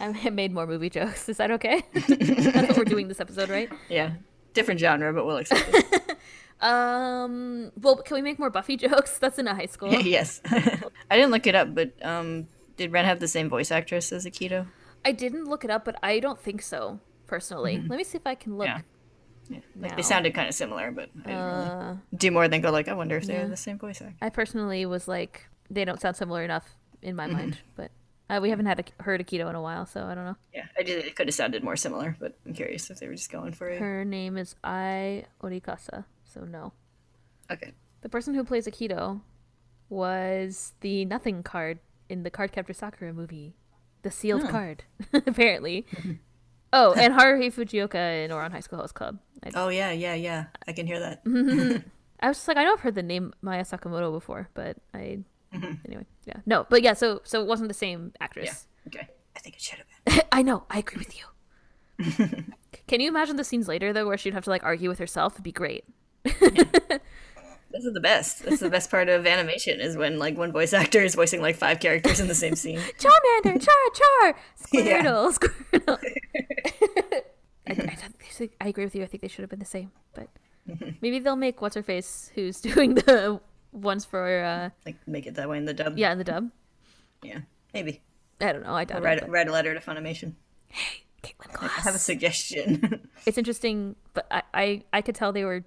i 0.00 0.30
made 0.30 0.52
more 0.52 0.66
movie 0.66 0.90
jokes 0.90 1.28
is 1.28 1.36
that 1.36 1.50
okay 1.52 1.82
that's 1.92 2.68
what 2.68 2.76
we're 2.76 2.84
doing 2.84 3.06
this 3.08 3.20
episode 3.20 3.48
right 3.48 3.70
Yeah. 3.88 4.14
Different 4.54 4.78
genre, 4.78 5.12
but 5.12 5.26
we'll 5.26 5.38
accept 5.38 5.64
it. 5.68 6.02
Um 6.64 7.70
well 7.80 7.96
can 7.96 8.14
we 8.16 8.22
make 8.22 8.38
more 8.38 8.50
buffy 8.50 8.76
jokes 8.86 9.18
that's 9.18 9.38
in 9.38 9.46
a 9.48 9.54
high 9.54 9.66
school 9.66 9.92
yes. 10.16 10.40
I 11.10 11.16
didn't 11.16 11.30
look 11.30 11.46
it 11.46 11.54
up, 11.54 11.74
but 11.74 11.92
um 12.02 12.48
did 12.76 12.90
Ren 12.92 13.04
have 13.04 13.20
the 13.20 13.28
same 13.28 13.48
voice 13.48 13.70
actress 13.70 14.10
as 14.12 14.24
Akito? 14.26 14.66
i 15.04 15.12
didn't 15.12 15.44
look 15.44 15.64
it 15.64 15.70
up 15.70 15.84
but 15.84 15.96
i 16.02 16.18
don't 16.18 16.40
think 16.40 16.62
so 16.62 16.98
personally 17.26 17.76
let 17.88 17.96
me 17.98 18.04
see 18.04 18.16
if 18.16 18.26
i 18.26 18.34
can 18.34 18.56
look 18.58 18.66
Yeah. 18.66 18.80
Yeah. 19.50 19.58
Like 19.78 19.90
now. 19.90 19.96
they 19.96 20.02
sounded 20.02 20.32
kind 20.32 20.48
of 20.48 20.54
similar, 20.54 20.90
but 20.90 21.10
I 21.26 21.28
didn't 21.28 21.36
Uh, 21.36 21.84
really 21.84 21.98
do 22.16 22.30
more 22.30 22.48
than 22.48 22.62
go 22.62 22.70
like, 22.70 22.88
I 22.88 22.94
wonder 22.94 23.18
if 23.18 23.24
they're 23.28 23.42
yeah. 23.42 23.46
the 23.56 23.58
same 23.68 23.78
voice 23.78 24.00
actor. 24.00 24.16
i 24.22 24.30
personally 24.30 24.86
was 24.86 25.06
like 25.06 25.34
they 25.68 25.84
don't 25.84 26.00
sound 26.00 26.16
similar 26.16 26.42
enough 26.48 26.66
in 27.02 27.14
Mm-hmm. 27.14 27.16
my 27.16 27.26
mind 27.40 27.58
but 27.76 27.90
uh, 28.30 28.38
we 28.40 28.48
haven't 28.48 28.64
had 28.64 28.80
a, 28.80 29.02
heard 29.04 29.20
Akito 29.20 29.44
in 29.50 29.54
a 29.54 29.60
while 29.60 29.84
so 29.84 29.98
i 30.10 30.14
don't 30.16 30.24
know 30.24 30.36
Yeah, 30.54 30.64
I 30.80 30.82
did. 30.82 31.04
It 31.04 31.14
could 31.16 31.28
have 31.28 31.34
sounded 31.34 31.62
more 31.62 31.76
similar, 31.76 32.16
but 32.18 32.38
I'm 32.46 32.54
curious 32.54 32.88
if 32.88 32.96
they 33.00 33.06
were 33.06 33.18
just 33.22 33.30
going 33.30 33.52
for 33.52 33.68
it. 33.68 33.78
her 33.84 34.02
name 34.02 34.38
is 34.38 34.56
ai 34.64 35.26
orikasa 35.44 36.06
so 36.34 36.40
no 36.44 36.72
Okay. 37.50 37.72
The 38.00 38.08
person 38.08 38.34
who 38.34 38.42
plays 38.42 38.66
Akito 38.66 39.20
was 39.88 40.72
the 40.80 41.04
nothing 41.04 41.42
card 41.42 41.78
in 42.08 42.22
the 42.22 42.30
Cardcaptor 42.30 42.74
Sakura 42.74 43.12
movie. 43.12 43.54
The 44.02 44.10
sealed 44.10 44.44
Oh. 44.44 44.48
card, 44.48 44.84
apparently. 45.12 45.86
oh, 46.72 46.92
and 46.94 47.14
Haruhi 47.14 47.52
Fujioka 47.52 48.24
in 48.24 48.30
Ouran 48.30 48.50
High 48.52 48.60
School 48.60 48.78
Host 48.78 48.94
Club. 48.94 49.18
I, 49.42 49.50
Oh 49.54 49.68
yeah, 49.68 49.90
yeah, 49.92 50.14
yeah. 50.14 50.46
I 50.66 50.72
can 50.72 50.86
hear 50.86 51.00
that. 51.00 51.24
Mm-hmm. 51.24 51.86
I 52.20 52.28
was 52.28 52.38
just 52.38 52.48
like, 52.48 52.56
I 52.56 52.64
know 52.64 52.72
I've 52.74 52.80
heard 52.80 52.94
the 52.94 53.02
name 53.02 53.32
Maaya 53.42 53.62
Sakamoto 53.62 54.12
before, 54.12 54.48
but 54.54 54.76
I 54.94 55.20
mm-hmm. 55.54 55.72
anyway, 55.86 56.06
yeah, 56.26 56.38
no, 56.46 56.66
but 56.68 56.82
yeah, 56.82 56.94
so 56.94 57.20
so 57.24 57.40
it 57.42 57.46
wasn't 57.46 57.68
the 57.68 57.74
same 57.74 58.12
Yeah. 58.18 58.24
actress. 58.24 58.66
Okay. 58.88 59.08
I 59.36 59.40
think 59.40 59.56
it 59.56 59.62
should 59.62 59.78
have 59.78 59.86
been. 60.16 60.22
I 60.32 60.42
know, 60.42 60.64
I 60.70 60.78
agree 60.78 60.98
with 60.98 61.14
you. 61.18 61.24
Can 62.86 63.00
you 63.00 63.08
imagine 63.08 63.36
the 63.36 63.44
scenes 63.44 63.68
later 63.68 63.92
though, 63.92 64.06
where 64.06 64.16
she'd 64.18 64.34
have 64.34 64.44
to 64.44 64.50
like 64.50 64.64
argue 64.64 64.88
with 64.88 64.98
herself? 64.98 65.34
It'd 65.34 65.44
be 65.44 65.52
great. 65.52 65.84
This 67.70 67.84
is 67.86 67.92
the 67.92 68.00
best. 68.00 68.44
That's 68.44 68.60
the 68.60 68.70
best 68.70 68.88
part 68.88 69.08
of 69.08 69.26
animation 69.26 69.80
is 69.80 69.96
when 69.96 70.16
like 70.16 70.38
one 70.38 70.52
voice 70.52 70.72
actor 70.72 71.00
is 71.02 71.16
voicing 71.16 71.42
like 71.42 71.56
five 71.56 71.80
characters 71.80 72.20
in 72.20 72.28
the 72.28 72.34
same 72.34 72.54
scene. 72.54 72.78
Charmander, 72.98 73.60
Char, 73.60 74.30
Char. 74.30 74.36
Squirtle, 74.62 75.36
Squirtle. 75.36 75.98
I, 77.66 77.72
I, 77.72 77.96
think- 78.30 78.52
I 78.60 78.68
agree 78.68 78.84
with 78.84 78.94
you. 78.94 79.02
I 79.02 79.06
think 79.06 79.22
they 79.22 79.28
should 79.28 79.40
have 79.42 79.50
been 79.50 79.58
the 79.58 79.64
same, 79.64 79.90
but 80.14 80.28
maybe 81.02 81.18
they'll 81.18 81.34
make 81.34 81.60
what's 81.60 81.74
her 81.74 81.82
face, 81.82 82.30
who's 82.36 82.60
doing 82.60 82.94
the 82.94 83.40
ones 83.72 84.04
for 84.04 84.44
uh, 84.44 84.70
Like 84.86 84.96
make 85.08 85.26
it 85.26 85.34
that 85.34 85.48
way 85.48 85.58
in 85.58 85.64
the 85.64 85.74
dub. 85.74 85.98
yeah 85.98 86.12
in 86.12 86.18
the 86.18 86.24
dub. 86.24 86.50
Yeah. 87.24 87.40
Maybe. 87.72 88.02
I 88.40 88.52
don't 88.52 88.62
know. 88.62 88.74
I 88.74 88.84
doubt 88.84 89.02
Write, 89.02 89.18
it. 89.18 89.20
but- 89.22 89.30
write 89.30 89.48
a 89.48 89.52
letter 89.52 89.74
to 89.74 89.80
Funimation. 89.80 90.34
Hey, 90.68 91.02
Caitlin 91.24 91.52
Glass. 91.52 91.72
I 91.78 91.80
have 91.80 91.94
a 91.96 91.98
suggestion. 91.98 93.08
It's 93.26 93.36
interesting, 93.38 93.96
but 94.12 94.26
I, 94.30 94.42
I 94.54 94.82
I 94.92 95.00
could 95.02 95.16
tell 95.16 95.32
they 95.32 95.44
were 95.44 95.64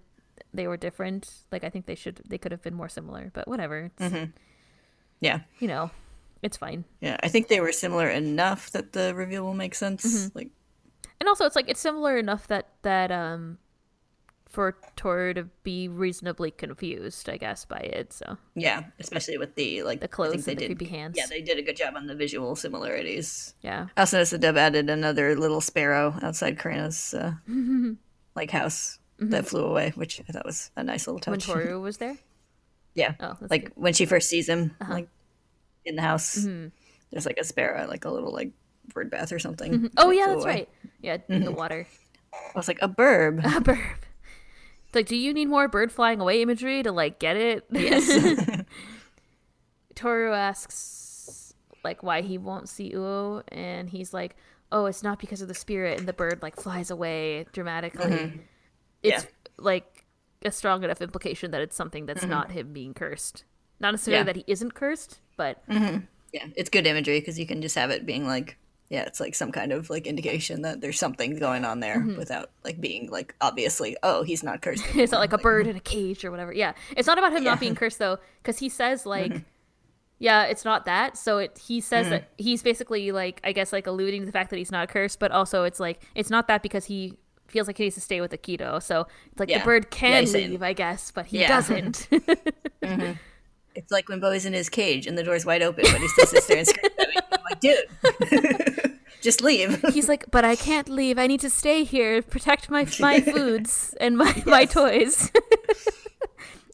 they 0.54 0.68
were 0.68 0.78
different. 0.78 1.30
Like 1.52 1.64
I 1.64 1.70
think 1.70 1.86
they 1.86 1.96
should 1.96 2.22
they 2.28 2.38
could 2.38 2.52
have 2.52 2.62
been 2.62 2.74
more 2.76 2.90
similar, 2.90 3.32
but 3.34 3.48
whatever. 3.48 3.92
It's, 4.00 4.32
yeah. 5.20 5.42
You 5.60 5.68
know, 5.68 5.92
it's 6.42 6.58
fine. 6.58 6.86
Yeah. 7.02 7.18
I 7.24 7.28
think 7.28 7.48
they 7.48 7.60
were 7.60 7.72
similar 7.72 8.10
enough 8.10 8.72
that 8.72 8.94
the 8.94 9.14
reveal 9.16 9.44
will 9.44 9.54
make 9.56 9.76
sense. 9.76 10.34
Like 10.36 10.50
And 11.20 11.28
also, 11.28 11.46
it's 11.46 11.56
like 11.56 11.70
it's 11.70 11.80
similar 11.82 12.18
enough 12.18 12.48
that 12.48 12.70
that 12.84 13.12
um 13.12 13.58
for 14.48 14.78
Toru 14.96 15.34
to 15.34 15.44
be 15.64 15.88
reasonably 15.90 16.52
confused, 16.52 17.30
I 17.30 17.36
guess, 17.38 17.66
by 17.66 17.80
it. 17.80 18.14
So 18.14 18.38
yeah, 18.56 18.86
especially 19.00 19.38
with 19.38 19.56
the 19.56 19.84
like 19.84 20.00
The 20.00 20.06
I 20.08 20.08
clothes 20.08 20.34
and 20.36 20.44
the 20.46 20.56
did, 20.56 20.66
creepy 20.68 20.86
hands. 20.86 21.18
Yeah, 21.18 21.26
they 21.30 21.42
did 21.42 21.58
a 21.58 21.62
good 21.62 21.76
job 21.76 21.96
on 21.96 22.08
the 22.08 22.16
visual 22.16 22.56
similarities. 22.56 23.54
yeah, 23.62 23.88
I 23.98 24.02
also 24.02 24.18
noticed 24.18 24.32
the 24.32 24.38
dub 24.38 24.56
added 24.58 24.90
another 24.90 25.36
little 25.36 25.60
sparrow 25.62 26.16
outside 26.22 26.58
Kureno's 26.58 27.14
uh, 27.14 27.34
like 28.36 28.52
house 28.52 29.00
that 29.20 29.26
mm-hmm. 29.26 29.46
flew 29.46 29.66
away, 29.66 29.92
which 29.96 30.22
I 30.28 30.32
thought 30.32 30.46
was 30.46 30.72
a 30.76 30.84
nice 30.84 31.08
little 31.08 31.22
when 31.26 31.40
touch. 31.40 31.46
Toru 31.48 31.82
was 31.82 31.98
there. 31.98 32.18
yeah, 32.94 33.16
Oh, 33.20 33.36
like 33.50 33.62
cute. 33.62 33.78
when 33.78 33.94
she 33.94 34.06
first 34.06 34.30
sees 34.30 34.48
him, 34.48 34.76
uh-huh. 34.82 34.94
like 34.94 35.10
in 35.86 35.96
the 35.96 36.02
house, 36.02 36.38
mm-hmm. 36.38 36.68
there's 37.12 37.26
like 37.26 37.38
a 37.38 37.44
sparrow, 37.44 37.88
like 37.88 38.06
a 38.06 38.10
little 38.10 38.32
like 38.32 38.52
bird 38.94 39.10
bath 39.10 39.32
or 39.32 39.40
something. 39.40 39.74
Mm-hmm. 39.74 39.86
Oh 39.98 40.10
that 40.10 40.16
yeah, 40.16 40.28
that's 40.28 40.44
away. 40.44 40.54
right. 40.54 40.70
Yeah, 41.02 41.18
in 41.30 41.44
the 41.44 41.52
water. 41.52 41.88
I 42.34 42.52
was 42.56 42.68
like 42.68 42.80
a 42.82 42.90
burb. 42.90 43.40
A 43.46 43.62
burb. 43.62 43.96
It's 44.86 44.96
like, 44.96 45.08
do 45.08 45.16
you 45.16 45.34
need 45.34 45.48
more 45.50 45.68
bird 45.68 45.92
flying 45.92 46.22
away 46.22 46.42
imagery 46.42 46.82
to 46.84 46.92
like 46.92 47.20
get 47.20 47.36
it? 47.36 47.66
Yes. 47.72 48.62
Toru 49.96 50.32
asks 50.32 51.54
like 51.84 52.04
why 52.04 52.22
he 52.22 52.38
won't 52.38 52.70
see 52.70 52.92
Uo, 52.92 53.44
and 53.50 53.90
he's 53.90 54.14
like, 54.14 54.36
"Oh, 54.72 54.86
it's 54.86 55.04
not 55.04 55.20
because 55.20 55.42
of 55.42 55.48
the 55.48 55.54
spirit." 55.54 56.00
And 56.00 56.08
the 56.08 56.14
bird 56.14 56.42
like 56.42 56.56
flies 56.56 56.92
away 56.92 57.48
dramatically. 57.52 58.42
It's 59.04 59.28
like 59.58 60.06
a 60.44 60.52
strong 60.52 60.84
enough 60.84 61.02
implication 61.02 61.52
that 61.52 61.62
it's 61.62 61.76
something 61.76 62.06
that's 62.06 62.22
mm-hmm. 62.22 62.32
not 62.32 62.52
him 62.52 62.74
being 62.74 62.94
cursed. 62.94 63.44
Not 63.80 63.92
necessarily 63.92 64.20
Yeah. 64.20 64.24
that 64.24 64.36
he 64.36 64.44
isn't 64.48 64.74
cursed, 64.74 65.20
but 65.36 65.68
mm-hmm. 65.68 66.00
yeah, 66.34 66.48
it's 66.56 66.70
good 66.70 66.88
imagery 66.88 67.20
because 67.20 67.40
you 67.40 67.46
can 67.46 67.62
just 67.62 67.76
have 67.76 67.92
it 67.92 68.06
being 68.06 68.28
like, 68.28 68.58
yeah, 68.90 69.04
it's 69.04 69.20
like 69.20 69.36
some 69.36 69.52
kind 69.52 69.72
of 69.72 69.90
like 69.90 70.08
indication 70.08 70.62
that 70.62 70.80
there's 70.80 70.98
something 70.98 71.38
going 71.38 71.66
on 71.66 71.82
there 71.82 72.00
mm-hmm. 72.00 72.18
without 72.18 72.52
like 72.64 72.80
being 72.80 73.10
like 73.12 73.36
obviously, 73.42 73.98
oh, 74.02 74.24
he's 74.24 74.44
not 74.44 74.62
cursed. 74.62 74.84
it's 74.96 75.12
not 75.12 75.20
like 75.20 75.34
a 75.34 75.38
bird 75.38 75.68
in 75.68 75.76
a 75.76 75.82
cage 75.82 76.24
or 76.24 76.32
whatever. 76.32 76.54
Yeah, 76.54 76.74
it's 76.96 77.08
not 77.08 77.18
about 77.18 77.34
him 77.34 77.44
Yeah. 77.44 77.52
not 77.52 77.60
being 77.60 77.76
cursed 77.76 78.00
though, 78.00 78.18
because 78.42 78.60
he 78.60 78.70
says 78.70 79.06
like, 79.06 79.44
yeah, 80.20 80.44
it's 80.44 80.64
not 80.64 80.86
that. 80.86 81.18
So 81.18 81.38
it 81.40 81.58
he 81.58 81.82
says 81.82 82.10
that 82.10 82.30
he's 82.38 82.64
basically 82.64 83.12
like 83.12 83.42
I 83.44 83.52
guess 83.52 83.74
like 83.74 83.88
alluding 83.88 84.22
to 84.22 84.26
the 84.26 84.32
fact 84.32 84.50
that 84.52 84.58
he's 84.58 84.72
not 84.72 84.88
cursed, 84.90 85.20
but 85.20 85.32
also 85.32 85.66
it's 85.66 85.80
like 85.80 86.02
it's 86.16 86.30
not 86.30 86.48
that 86.48 86.64
because 86.64 86.86
he 86.86 87.18
feels 87.48 87.68
like 87.68 87.78
he 87.78 87.84
needs 87.86 87.96
to 87.96 88.02
stay 88.02 88.22
with 88.22 88.32
Akito. 88.32 88.82
So 88.82 89.08
it's 89.32 89.40
like 89.40 89.50
Yeah. 89.50 89.60
the 89.60 89.66
bird 89.66 89.90
can 89.92 90.26
saying- 90.28 90.52
leave, 90.52 90.64
I 90.64 90.74
guess, 90.74 91.12
but 91.12 91.28
he 91.28 91.40
Yeah. 91.42 91.48
doesn't. 91.48 92.08
Mm-hmm. 92.84 93.14
It's 93.76 93.92
like 93.92 94.08
when 94.10 94.20
Bowie's 94.20 94.46
in 94.46 94.54
his 94.54 94.70
cage 94.70 95.06
and 95.08 95.18
the 95.18 95.24
door's 95.24 95.46
wide 95.46 95.62
open, 95.62 95.84
but 95.92 96.00
he 96.02 96.08
still 96.08 96.26
sits 96.26 96.48
there 96.48 96.58
and 96.58 96.68
screams 96.68 96.96
at 97.00 97.10
me. 97.10 97.16
I'm 97.32 97.44
like, 97.44 97.60
dude, 97.60 99.00
just 99.22 99.42
leave. 99.44 99.84
he's 99.94 100.08
like, 100.10 100.26
but 100.32 100.44
I 100.46 100.56
can't 100.56 100.90
leave. 100.90 101.20
I 101.20 101.28
need 101.28 101.42
to 101.42 101.50
stay 101.50 101.84
here, 101.84 102.22
protect 102.24 102.70
my 102.72 102.88
my 103.00 103.20
foods 103.20 103.94
and 104.00 104.18
my 104.18 104.42
my 104.48 104.66
toys. 104.66 105.32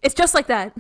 it's 0.01 0.13
just 0.13 0.34
like 0.34 0.47
that. 0.47 0.74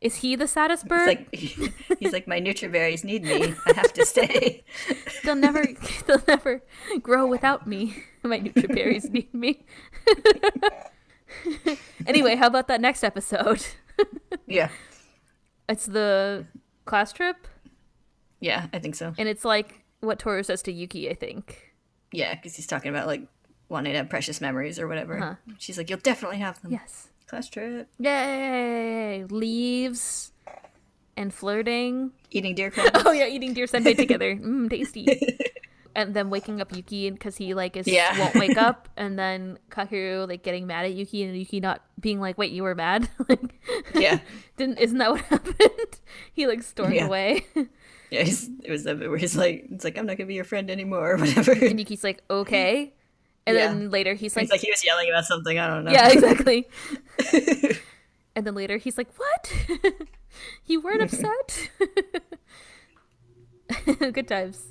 Is 0.00 0.16
he 0.16 0.34
the 0.34 0.48
saddest 0.48 0.88
bird? 0.88 1.06
like 1.06 1.34
he's 1.34 2.12
like 2.12 2.26
my 2.26 2.40
nutriberries 2.40 3.04
need 3.04 3.22
me. 3.22 3.54
I 3.66 3.72
have 3.74 3.92
to 3.92 4.06
stay. 4.06 4.64
They'll 5.24 5.34
never 5.34 5.64
they'll 6.06 6.22
never 6.26 6.62
grow 7.02 7.26
without 7.26 7.66
me. 7.66 8.02
My 8.22 8.38
nutriberries 8.40 9.10
need 9.10 9.32
me. 9.34 9.64
anyway, 12.06 12.36
how 12.36 12.46
about 12.46 12.68
that 12.68 12.80
next 12.80 13.04
episode? 13.04 13.66
Yeah. 14.46 14.70
It's 15.68 15.86
the 15.86 16.46
class 16.84 17.12
trip, 17.12 17.46
Yeah, 18.40 18.66
I 18.72 18.78
think 18.80 18.94
so. 18.96 19.14
and 19.18 19.28
it's 19.28 19.44
like 19.44 19.84
what 20.00 20.18
Toru 20.18 20.42
says 20.42 20.62
to 20.62 20.72
Yuki, 20.72 21.08
I 21.10 21.14
think. 21.14 21.72
Yeah, 22.12 22.34
because 22.34 22.56
he's 22.56 22.66
talking 22.66 22.88
about 22.90 23.06
like 23.06 23.22
wanting 23.68 23.92
to 23.92 23.98
have 23.98 24.08
precious 24.08 24.40
memories 24.40 24.78
or 24.80 24.88
whatever. 24.88 25.18
Uh-huh. 25.18 25.34
She's 25.58 25.78
like, 25.78 25.88
you'll 25.90 26.00
definitely 26.00 26.38
have 26.38 26.60
them. 26.62 26.72
Yes. 26.72 27.08
Class 27.30 27.48
trip. 27.48 27.86
Yay! 28.00 29.24
Leaves 29.30 30.32
and 31.16 31.32
flirting. 31.32 32.10
Eating 32.32 32.56
deer 32.56 32.70
crab. 32.74 32.90
Oh 33.06 33.12
yeah, 33.12 33.26
eating 33.28 33.54
deer 33.54 33.66
senbei 33.66 33.94
together. 33.96 34.34
Mmm, 34.34 34.68
tasty. 34.74 35.06
and 35.94 36.12
then 36.14 36.28
waking 36.30 36.60
up 36.60 36.74
Yuki 36.74 37.08
because 37.10 37.36
he 37.36 37.54
like 37.54 37.76
is 37.76 37.86
Yeah. 37.86 38.18
won't 38.18 38.34
wake 38.34 38.56
up, 38.68 38.88
and 38.96 39.16
then 39.16 39.58
Kakeru 39.70 40.26
like 40.26 40.42
getting 40.42 40.66
mad 40.66 40.86
at 40.86 40.94
Yuki 40.94 41.22
and 41.22 41.36
Yuki 41.38 41.60
not 41.60 41.82
being 42.00 42.18
like, 42.20 42.36
"Wait, 42.36 42.50
you 42.50 42.64
were 42.64 42.74
mad?" 42.74 43.08
like, 43.28 43.54
yeah. 43.94 44.18
didn't 44.56 44.78
isn't 44.78 44.98
that 44.98 45.10
what 45.12 45.20
happened? 45.22 46.00
he 46.32 46.46
like 46.48 46.62
stormed 46.64 46.94
Yeah. 46.94 47.06
away, 47.06 47.46
Yeah, 48.10 48.22
he's, 48.24 48.50
it 48.64 48.70
was 48.72 48.82
the 48.82 48.96
bit 48.96 49.08
where 49.08 49.18
he's 49.18 49.36
like, 49.36 49.66
it's 49.70 49.84
like, 49.84 49.96
I'm 49.96 50.06
not 50.06 50.16
gonna 50.18 50.26
be 50.26 50.34
your 50.34 50.42
friend 50.42 50.68
anymore 50.68 51.12
or 51.12 51.16
whatever. 51.16 51.52
and 51.52 51.78
Yuki's 51.78 52.02
like, 52.02 52.22
"Okay," 52.28 52.94
and 53.50 53.58
Yeah. 53.58 53.66
then 53.68 53.90
later 53.90 54.14
he's 54.14 54.34
like, 54.36 54.44
He's 54.44 54.50
like, 54.50 54.60
he 54.60 54.70
was 54.70 54.84
yelling 54.84 55.08
about 55.08 55.24
something, 55.24 55.58
I 55.58 55.66
don't 55.68 55.84
know. 55.84 55.92
"Yeah, 55.92 56.08
exactly." 56.10 56.68
and 58.36 58.46
then 58.46 58.54
later 58.54 58.76
he's 58.78 58.96
like, 58.98 59.08
"What? 59.16 59.52
you 60.66 60.80
weren't 60.80 61.02
upset?" 61.02 61.70
Good 64.12 64.28
times. 64.28 64.64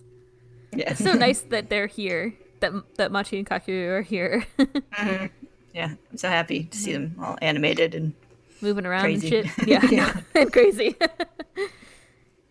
yeah. 0.76 0.94
so 0.94 1.14
nice 1.14 1.42
that 1.42 1.70
they're 1.70 1.88
here. 1.88 2.34
That 2.60 2.74
that 2.98 3.12
Machi 3.12 3.38
and 3.38 3.48
Kakeru 3.50 3.88
are 3.90 4.02
here, 4.02 4.46
mm-hmm. 4.58 5.28
yeah, 5.74 5.94
I'm 6.12 6.18
so 6.18 6.28
happy 6.28 6.66
to 6.66 6.78
see 6.78 6.92
them 6.92 7.16
all 7.22 7.38
animated 7.42 7.96
and 7.96 8.14
moving 8.62 8.86
around 8.86 9.04
Crazy. 9.04 9.38
and 9.38 9.48
shit. 9.50 9.68
Yeah, 9.68 9.86
Yeah. 9.90 10.20
and 10.36 10.52
crazy. 10.52 10.98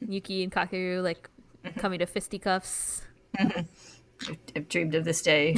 Yuki 0.00 0.42
and 0.42 0.50
Kakeru 0.50 1.02
like 1.02 1.28
mm-hmm. 1.62 1.78
coming 1.78 1.98
to 1.98 2.06
fisticuffs. 2.06 3.02
Mm-hmm. 3.38 4.32
I've 4.56 4.68
dreamed 4.68 4.94
of 4.94 5.04
this 5.04 5.20
day 5.22 5.56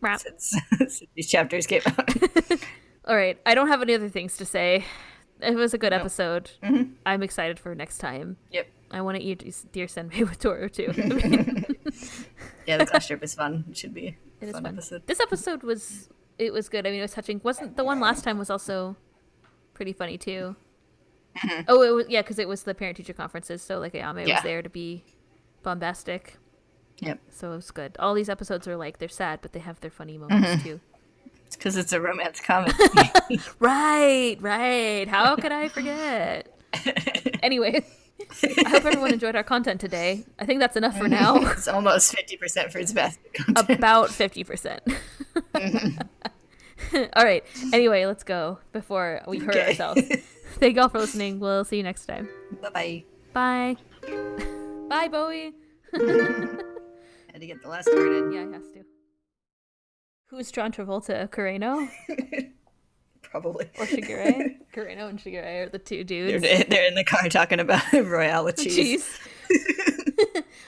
Rap. 0.00 0.20
since, 0.20 0.54
since 0.78 1.02
these 1.14 1.28
chapters 1.28 1.66
came 1.66 1.82
out. 1.86 2.08
All 3.06 3.16
right, 3.16 3.38
I 3.46 3.54
don't 3.54 3.68
have 3.68 3.82
any 3.82 3.94
other 3.94 4.08
things 4.08 4.36
to 4.36 4.44
say. 4.44 4.84
It 5.40 5.54
was 5.54 5.72
a 5.72 5.78
good 5.78 5.90
No. 5.92 5.98
episode. 5.98 6.50
Mm-hmm. 6.62 6.92
I'm 7.06 7.22
excited 7.22 7.58
for 7.60 7.74
next 7.74 7.98
time. 7.98 8.36
yep. 8.50 8.66
I 8.90 9.02
want 9.02 9.16
to 9.18 9.22
eat 9.22 9.44
Deer 9.72 9.86
Senbei 9.86 10.20
with 10.20 10.38
Toru 10.38 10.68
too. 10.68 10.92
Yeah, 12.66 12.76
the 12.76 12.84
class 12.86 13.06
trip 13.06 13.22
is 13.22 13.34
fun. 13.34 13.64
It 13.70 13.76
should 13.78 13.94
be 13.94 14.08
a 14.08 14.16
It 14.42 14.48
is 14.48 14.52
fun, 14.52 14.62
fun. 14.64 14.74
episode. 14.74 15.06
This 15.06 15.20
episode 15.20 15.62
was 15.62 16.08
it 16.38 16.52
was 16.52 16.68
good. 16.68 16.86
I 16.86 16.90
mean, 16.90 16.98
it 16.98 17.02
was 17.02 17.12
touching. 17.12 17.40
Wasn't 17.42 17.76
the 17.76 17.84
one 17.84 17.98
last 17.98 18.24
time 18.24 18.38
was 18.38 18.50
also 18.50 18.96
pretty 19.74 19.92
funny 19.94 20.18
too? 20.18 20.54
Mm-hmm. 21.38 21.62
Oh, 21.68 21.82
it 21.82 21.90
was 21.94 22.06
yeah, 22.10 22.20
because 22.22 22.38
it 22.38 22.46
was 22.46 22.64
the 22.64 22.74
parent 22.74 22.96
teacher 22.98 23.14
conferences. 23.14 23.62
So 23.62 23.78
like 23.78 23.94
Ayame 23.94 24.26
Yeah. 24.26 24.34
was 24.34 24.42
there 24.42 24.60
to 24.62 24.68
be 24.68 25.02
bombastic. 25.62 26.36
Yep. 27.00 27.20
So 27.30 27.52
it 27.52 27.56
was 27.56 27.70
good. 27.70 27.96
All 27.98 28.14
these 28.14 28.28
episodes 28.28 28.66
are 28.66 28.76
like 28.76 28.98
they're 28.98 29.08
sad, 29.08 29.40
but 29.40 29.52
they 29.52 29.60
have 29.60 29.80
their 29.80 29.90
funny 29.90 30.18
moments 30.18 30.48
mm-hmm. 30.48 30.62
too. 30.62 30.80
It's 31.46 31.56
because 31.56 31.76
it's 31.76 31.92
a 31.92 32.00
romance 32.00 32.40
comedy. 32.40 32.74
Right, 33.58 34.36
right. 34.40 35.08
How 35.08 35.36
could 35.36 35.52
I 35.52 35.68
forget? 35.68 36.54
anyway, 37.42 37.84
I 38.20 38.68
hope 38.68 38.84
everyone 38.84 39.12
enjoyed 39.12 39.36
our 39.36 39.42
content 39.42 39.80
today. 39.80 40.24
I 40.38 40.44
think 40.44 40.60
that's 40.60 40.76
enough 40.76 40.96
for 40.96 41.04
mm-hmm. 41.04 41.44
now. 41.44 41.50
it's 41.52 41.68
almost 41.68 42.14
50% 42.14 42.70
for 42.72 42.78
its 42.78 42.92
best 42.92 43.18
content. 43.32 43.78
About 43.78 44.08
50%. 44.10 44.80
Mm-hmm. 45.54 45.98
All 47.14 47.24
right. 47.24 47.44
Anyway, 47.72 48.06
let's 48.06 48.24
go 48.24 48.58
before 48.72 49.22
we 49.26 49.38
hurt 49.38 49.56
Okay. 49.56 49.68
ourselves. 49.68 50.02
Thank 50.58 50.76
y'all 50.76 50.88
for 50.88 50.98
listening. 50.98 51.40
We'll 51.40 51.64
see 51.64 51.76
you 51.76 51.82
next 51.82 52.06
time. 52.06 52.28
Bye-bye. 52.62 53.04
Bye. 53.32 53.76
Bye, 54.88 55.08
Bowie. 55.08 55.54
Had 57.38 57.42
to 57.42 57.46
get 57.46 57.62
the 57.62 57.68
last 57.68 57.86
word 57.94 58.16
in. 58.24 58.32
Yeah, 58.32 58.46
he 58.48 58.52
has 58.52 58.68
to. 58.72 58.84
Who's 60.26 60.50
John 60.50 60.72
Travolta? 60.72 61.28
Kureno 61.30 61.88
Probably. 63.22 63.66
or 63.78 63.86
Shigure? 63.86 64.56
Kureno 64.74 65.08
and 65.10 65.20
Shigure 65.20 65.66
are 65.66 65.68
the 65.68 65.78
two 65.78 66.02
They're, 66.02 66.40
dudes. 66.40 66.64
they're 66.68 66.86
in 66.88 66.96
the 66.96 67.04
car 67.04 67.28
talking 67.28 67.60
about 67.60 67.84
Royale 67.92 68.44
with 68.44 68.56
cheese. 68.56 68.74
Cheese. 68.74 69.18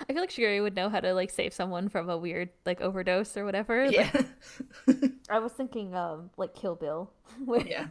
I 0.09 0.13
feel 0.13 0.21
like 0.23 0.31
Shigure 0.31 0.63
would 0.63 0.77
know 0.77 0.89
how 0.89 1.01
to 1.01 1.13
like 1.13 1.31
save 1.31 1.53
someone 1.53 1.89
from 1.89 2.09
a 2.09 2.17
weird 2.17 2.51
like 2.65 2.81
overdose 2.81 3.37
or 3.37 3.45
whatever. 3.45 3.87
Like, 3.89 3.97
Yeah. 3.97 4.23
I 5.29 5.41
was 5.41 5.51
thinking 5.51 5.93
um 5.97 6.31
like 6.37 6.55
Kill 6.55 6.77
Bill. 6.77 7.11
where- 7.45 7.67
yeah. 7.67 7.89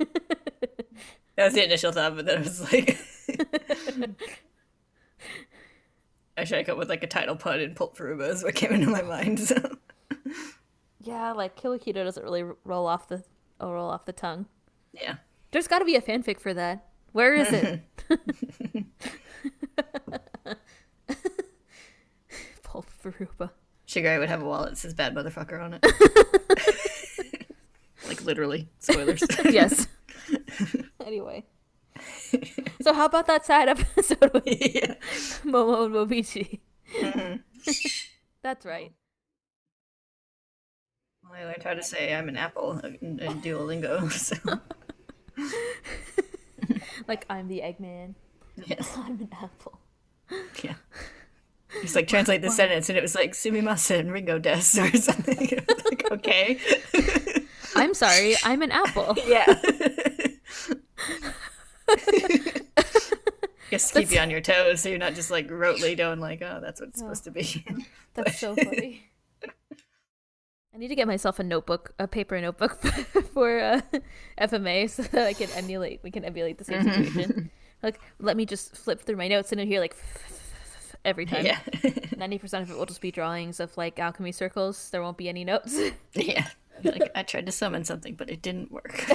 That 1.35 1.45
was 1.45 1.53
the 1.53 1.65
initial 1.65 1.91
thought, 1.91 2.15
but 2.15 2.25
then 2.25 2.37
I 2.37 2.41
was 2.41 2.71
like, 2.71 2.97
I 6.39 6.45
should 6.45 6.65
come 6.65 6.73
up 6.73 6.79
with 6.79 6.89
like 6.89 7.03
a 7.03 7.07
title 7.07 7.35
pun 7.35 7.59
and 7.59 7.75
Pulp 7.75 7.97
Furuba 7.97 8.29
is 8.29 8.43
what 8.43 8.55
came 8.55 8.71
into 8.71 8.87
my 8.87 9.01
mind. 9.01 9.39
So 9.39 9.77
Yeah, 11.01 11.33
like 11.33 11.55
Kill 11.55 11.77
doesn't 11.77 12.23
really 12.23 12.43
roll 12.63 12.87
off 12.87 13.07
the 13.07 13.23
oh, 13.59 13.71
roll 13.71 13.89
off 13.89 14.05
the 14.05 14.13
tongue. 14.13 14.45
yeah, 14.93 15.15
There's 15.51 15.67
got 15.67 15.79
to 15.79 15.85
be 15.85 15.95
a 15.95 16.01
fanfic 16.01 16.39
for 16.39 16.53
that. 16.53 16.85
Where 17.11 17.33
is 17.33 17.51
it? 17.51 17.81
Pulp 22.63 22.85
Furuba. 23.03 23.49
Shigure 23.87 24.19
would 24.19 24.29
have 24.29 24.41
a 24.43 24.45
wallet 24.45 24.69
that 24.71 24.77
says 24.77 24.93
"bad 24.93 25.15
motherfucker" 25.15 25.59
on 25.61 25.79
it. 25.81 25.83
like 28.07 28.23
literally, 28.23 28.69
spoilers. 28.79 29.23
Yes. 29.45 29.87
anyway. 31.05 31.45
So 32.81 32.93
how 32.93 33.05
about 33.05 33.27
that 33.27 33.45
side 33.45 33.67
episode 33.75 34.31
with 34.33 34.45
yeah. 34.47 34.95
Momo 35.43 35.85
and 35.85 35.93
Momiji? 35.95 36.59
Mm-hmm. 36.97 37.35
That's 38.41 38.65
right. 38.65 38.93
Well, 41.23 41.33
I 41.39 41.43
learned 41.45 41.63
how 41.63 41.73
to 41.73 41.83
say 41.83 42.13
I'm 42.15 42.29
an 42.29 42.37
apple 42.37 42.79
in, 42.79 43.19
in 43.19 43.41
Duolingo. 43.41 44.09
So 44.11 44.35
Like 47.07 47.25
I'm 47.29 47.47
the 47.47 47.59
Eggman. 47.59 48.15
yes, 48.65 48.93
I'm 48.97 49.19
an 49.19 49.29
apple. 49.41 49.79
yeah. 50.63 50.75
Just 51.81 51.95
like 51.95 52.07
translate 52.07 52.41
the 52.41 52.49
sentence, 52.49 52.89
and 52.89 52.97
it 52.97 53.01
was 53.01 53.13
like 53.13 53.33
"sumimasen 53.33 54.11
Ringo 54.11 54.39
des" 54.39 54.55
or 54.79 54.91
something. 54.97 55.61
Like, 55.85 56.11
okay, 56.11 56.59
I'm 57.75 57.93
sorry, 57.93 58.35
I'm 58.43 58.61
an 58.63 58.71
apple. 58.71 59.15
yeah. 59.27 59.45
Just 63.69 63.93
keep 63.93 64.11
you 64.11 64.19
on 64.19 64.29
your 64.29 64.41
toes, 64.41 64.81
so 64.81 64.89
you're 64.89 64.97
not 64.97 65.13
just 65.13 65.29
like 65.29 65.47
rotely 65.47 65.95
doing 65.95 66.19
like, 66.19 66.41
oh, 66.41 66.59
that's 66.61 66.79
what 66.81 66.89
it's 66.89 66.99
supposed 66.99 67.23
to 67.25 67.31
be. 67.31 67.63
That's 68.15 68.39
so 68.39 68.55
funny. 68.55 69.03
I 70.73 70.77
need 70.77 70.87
to 70.87 70.95
get 70.95 71.07
myself 71.07 71.39
a 71.39 71.43
notebook, 71.43 71.93
a 71.99 72.07
paper 72.07 72.39
notebook 72.41 72.79
for 73.33 73.59
uh, 73.59 73.81
FMA, 74.41 74.89
so 74.89 75.03
that 75.03 75.27
I 75.27 75.33
can 75.33 75.49
emulate. 75.51 76.01
We 76.03 76.09
can 76.11 76.25
emulate 76.25 76.57
the 76.57 76.63
same 76.63 76.83
situation. 76.83 77.51
like, 77.83 77.99
let 78.19 78.35
me 78.35 78.45
just 78.45 78.75
flip 78.75 79.01
through 79.01 79.17
my 79.17 79.27
notes 79.27 79.51
and 79.51 79.61
hear 79.61 79.79
like 79.79 79.95
every 81.05 81.25
time. 81.25 81.45
Yeah. 81.45 81.59
Ninety 82.17 82.39
percent 82.39 82.63
of 82.63 82.71
it 82.71 82.77
will 82.77 82.85
just 82.85 83.01
be 83.01 83.11
drawings 83.11 83.59
of 83.59 83.75
like 83.77 83.99
alchemy 83.99 84.31
circles. 84.31 84.89
There 84.89 85.01
won't 85.01 85.17
be 85.17 85.29
any 85.29 85.43
notes. 85.43 85.79
yeah. 86.13 86.47
Like 86.83 87.11
I 87.13 87.23
tried 87.23 87.45
to 87.45 87.51
summon 87.51 87.83
something, 87.83 88.15
but 88.15 88.29
it 88.29 88.41
didn't 88.41 88.71
work. 88.71 89.05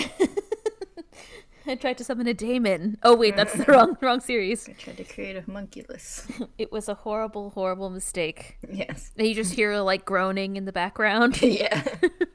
I 1.67 1.75
tried 1.77 1.99
to 1.99 2.05
summon 2.05 2.27
a 2.27 2.35
daemon. 2.35 2.99
Oh 3.03 3.17
wait, 3.17 3.37
that's 3.37 3.53
the 3.55 3.65
mm. 3.65 3.69
wrong 3.69 3.97
wrong 4.01 4.21
series. 4.21 4.69
I 4.69 4.73
tried 4.73 4.99
to 4.99 5.05
create 5.05 5.37
a 5.37 5.43
homunculus. 5.43 6.27
It 6.59 6.71
was 6.71 6.89
a 6.89 6.95
horrible, 6.95 7.51
horrible 7.51 7.91
mistake. 7.91 8.59
Yes. 8.71 9.11
And 9.17 9.27
you 9.27 9.35
just 9.35 9.53
hear 9.55 9.77
like 9.79 10.05
groaning 10.05 10.57
in 10.57 10.65
the 10.65 10.73
background. 10.73 11.41
Yeah. 11.55 11.85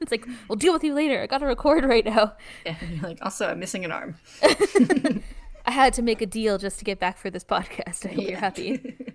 it's 0.00 0.10
like, 0.10 0.26
we'll 0.48 0.56
deal 0.56 0.72
with 0.72 0.82
you 0.82 0.94
later. 0.94 1.20
I 1.20 1.26
gotta 1.26 1.46
record 1.46 1.84
right 1.84 2.04
now. 2.04 2.34
Yeah. 2.64 2.76
And 2.80 2.90
you're 2.92 3.02
like, 3.02 3.18
also, 3.22 3.48
I'm 3.48 3.58
missing 3.58 3.84
an 3.84 3.92
arm. 3.92 4.16
I 4.42 5.70
had 5.70 5.92
to 5.94 6.02
make 6.02 6.22
a 6.22 6.26
deal 6.26 6.56
just 6.58 6.78
to 6.78 6.84
get 6.84 6.98
back 6.98 7.18
for 7.18 7.28
this 7.28 7.44
podcast. 7.44 8.06
I 8.06 8.14
hope 8.14 8.28
you're 8.28 8.38
happy. 8.38 9.14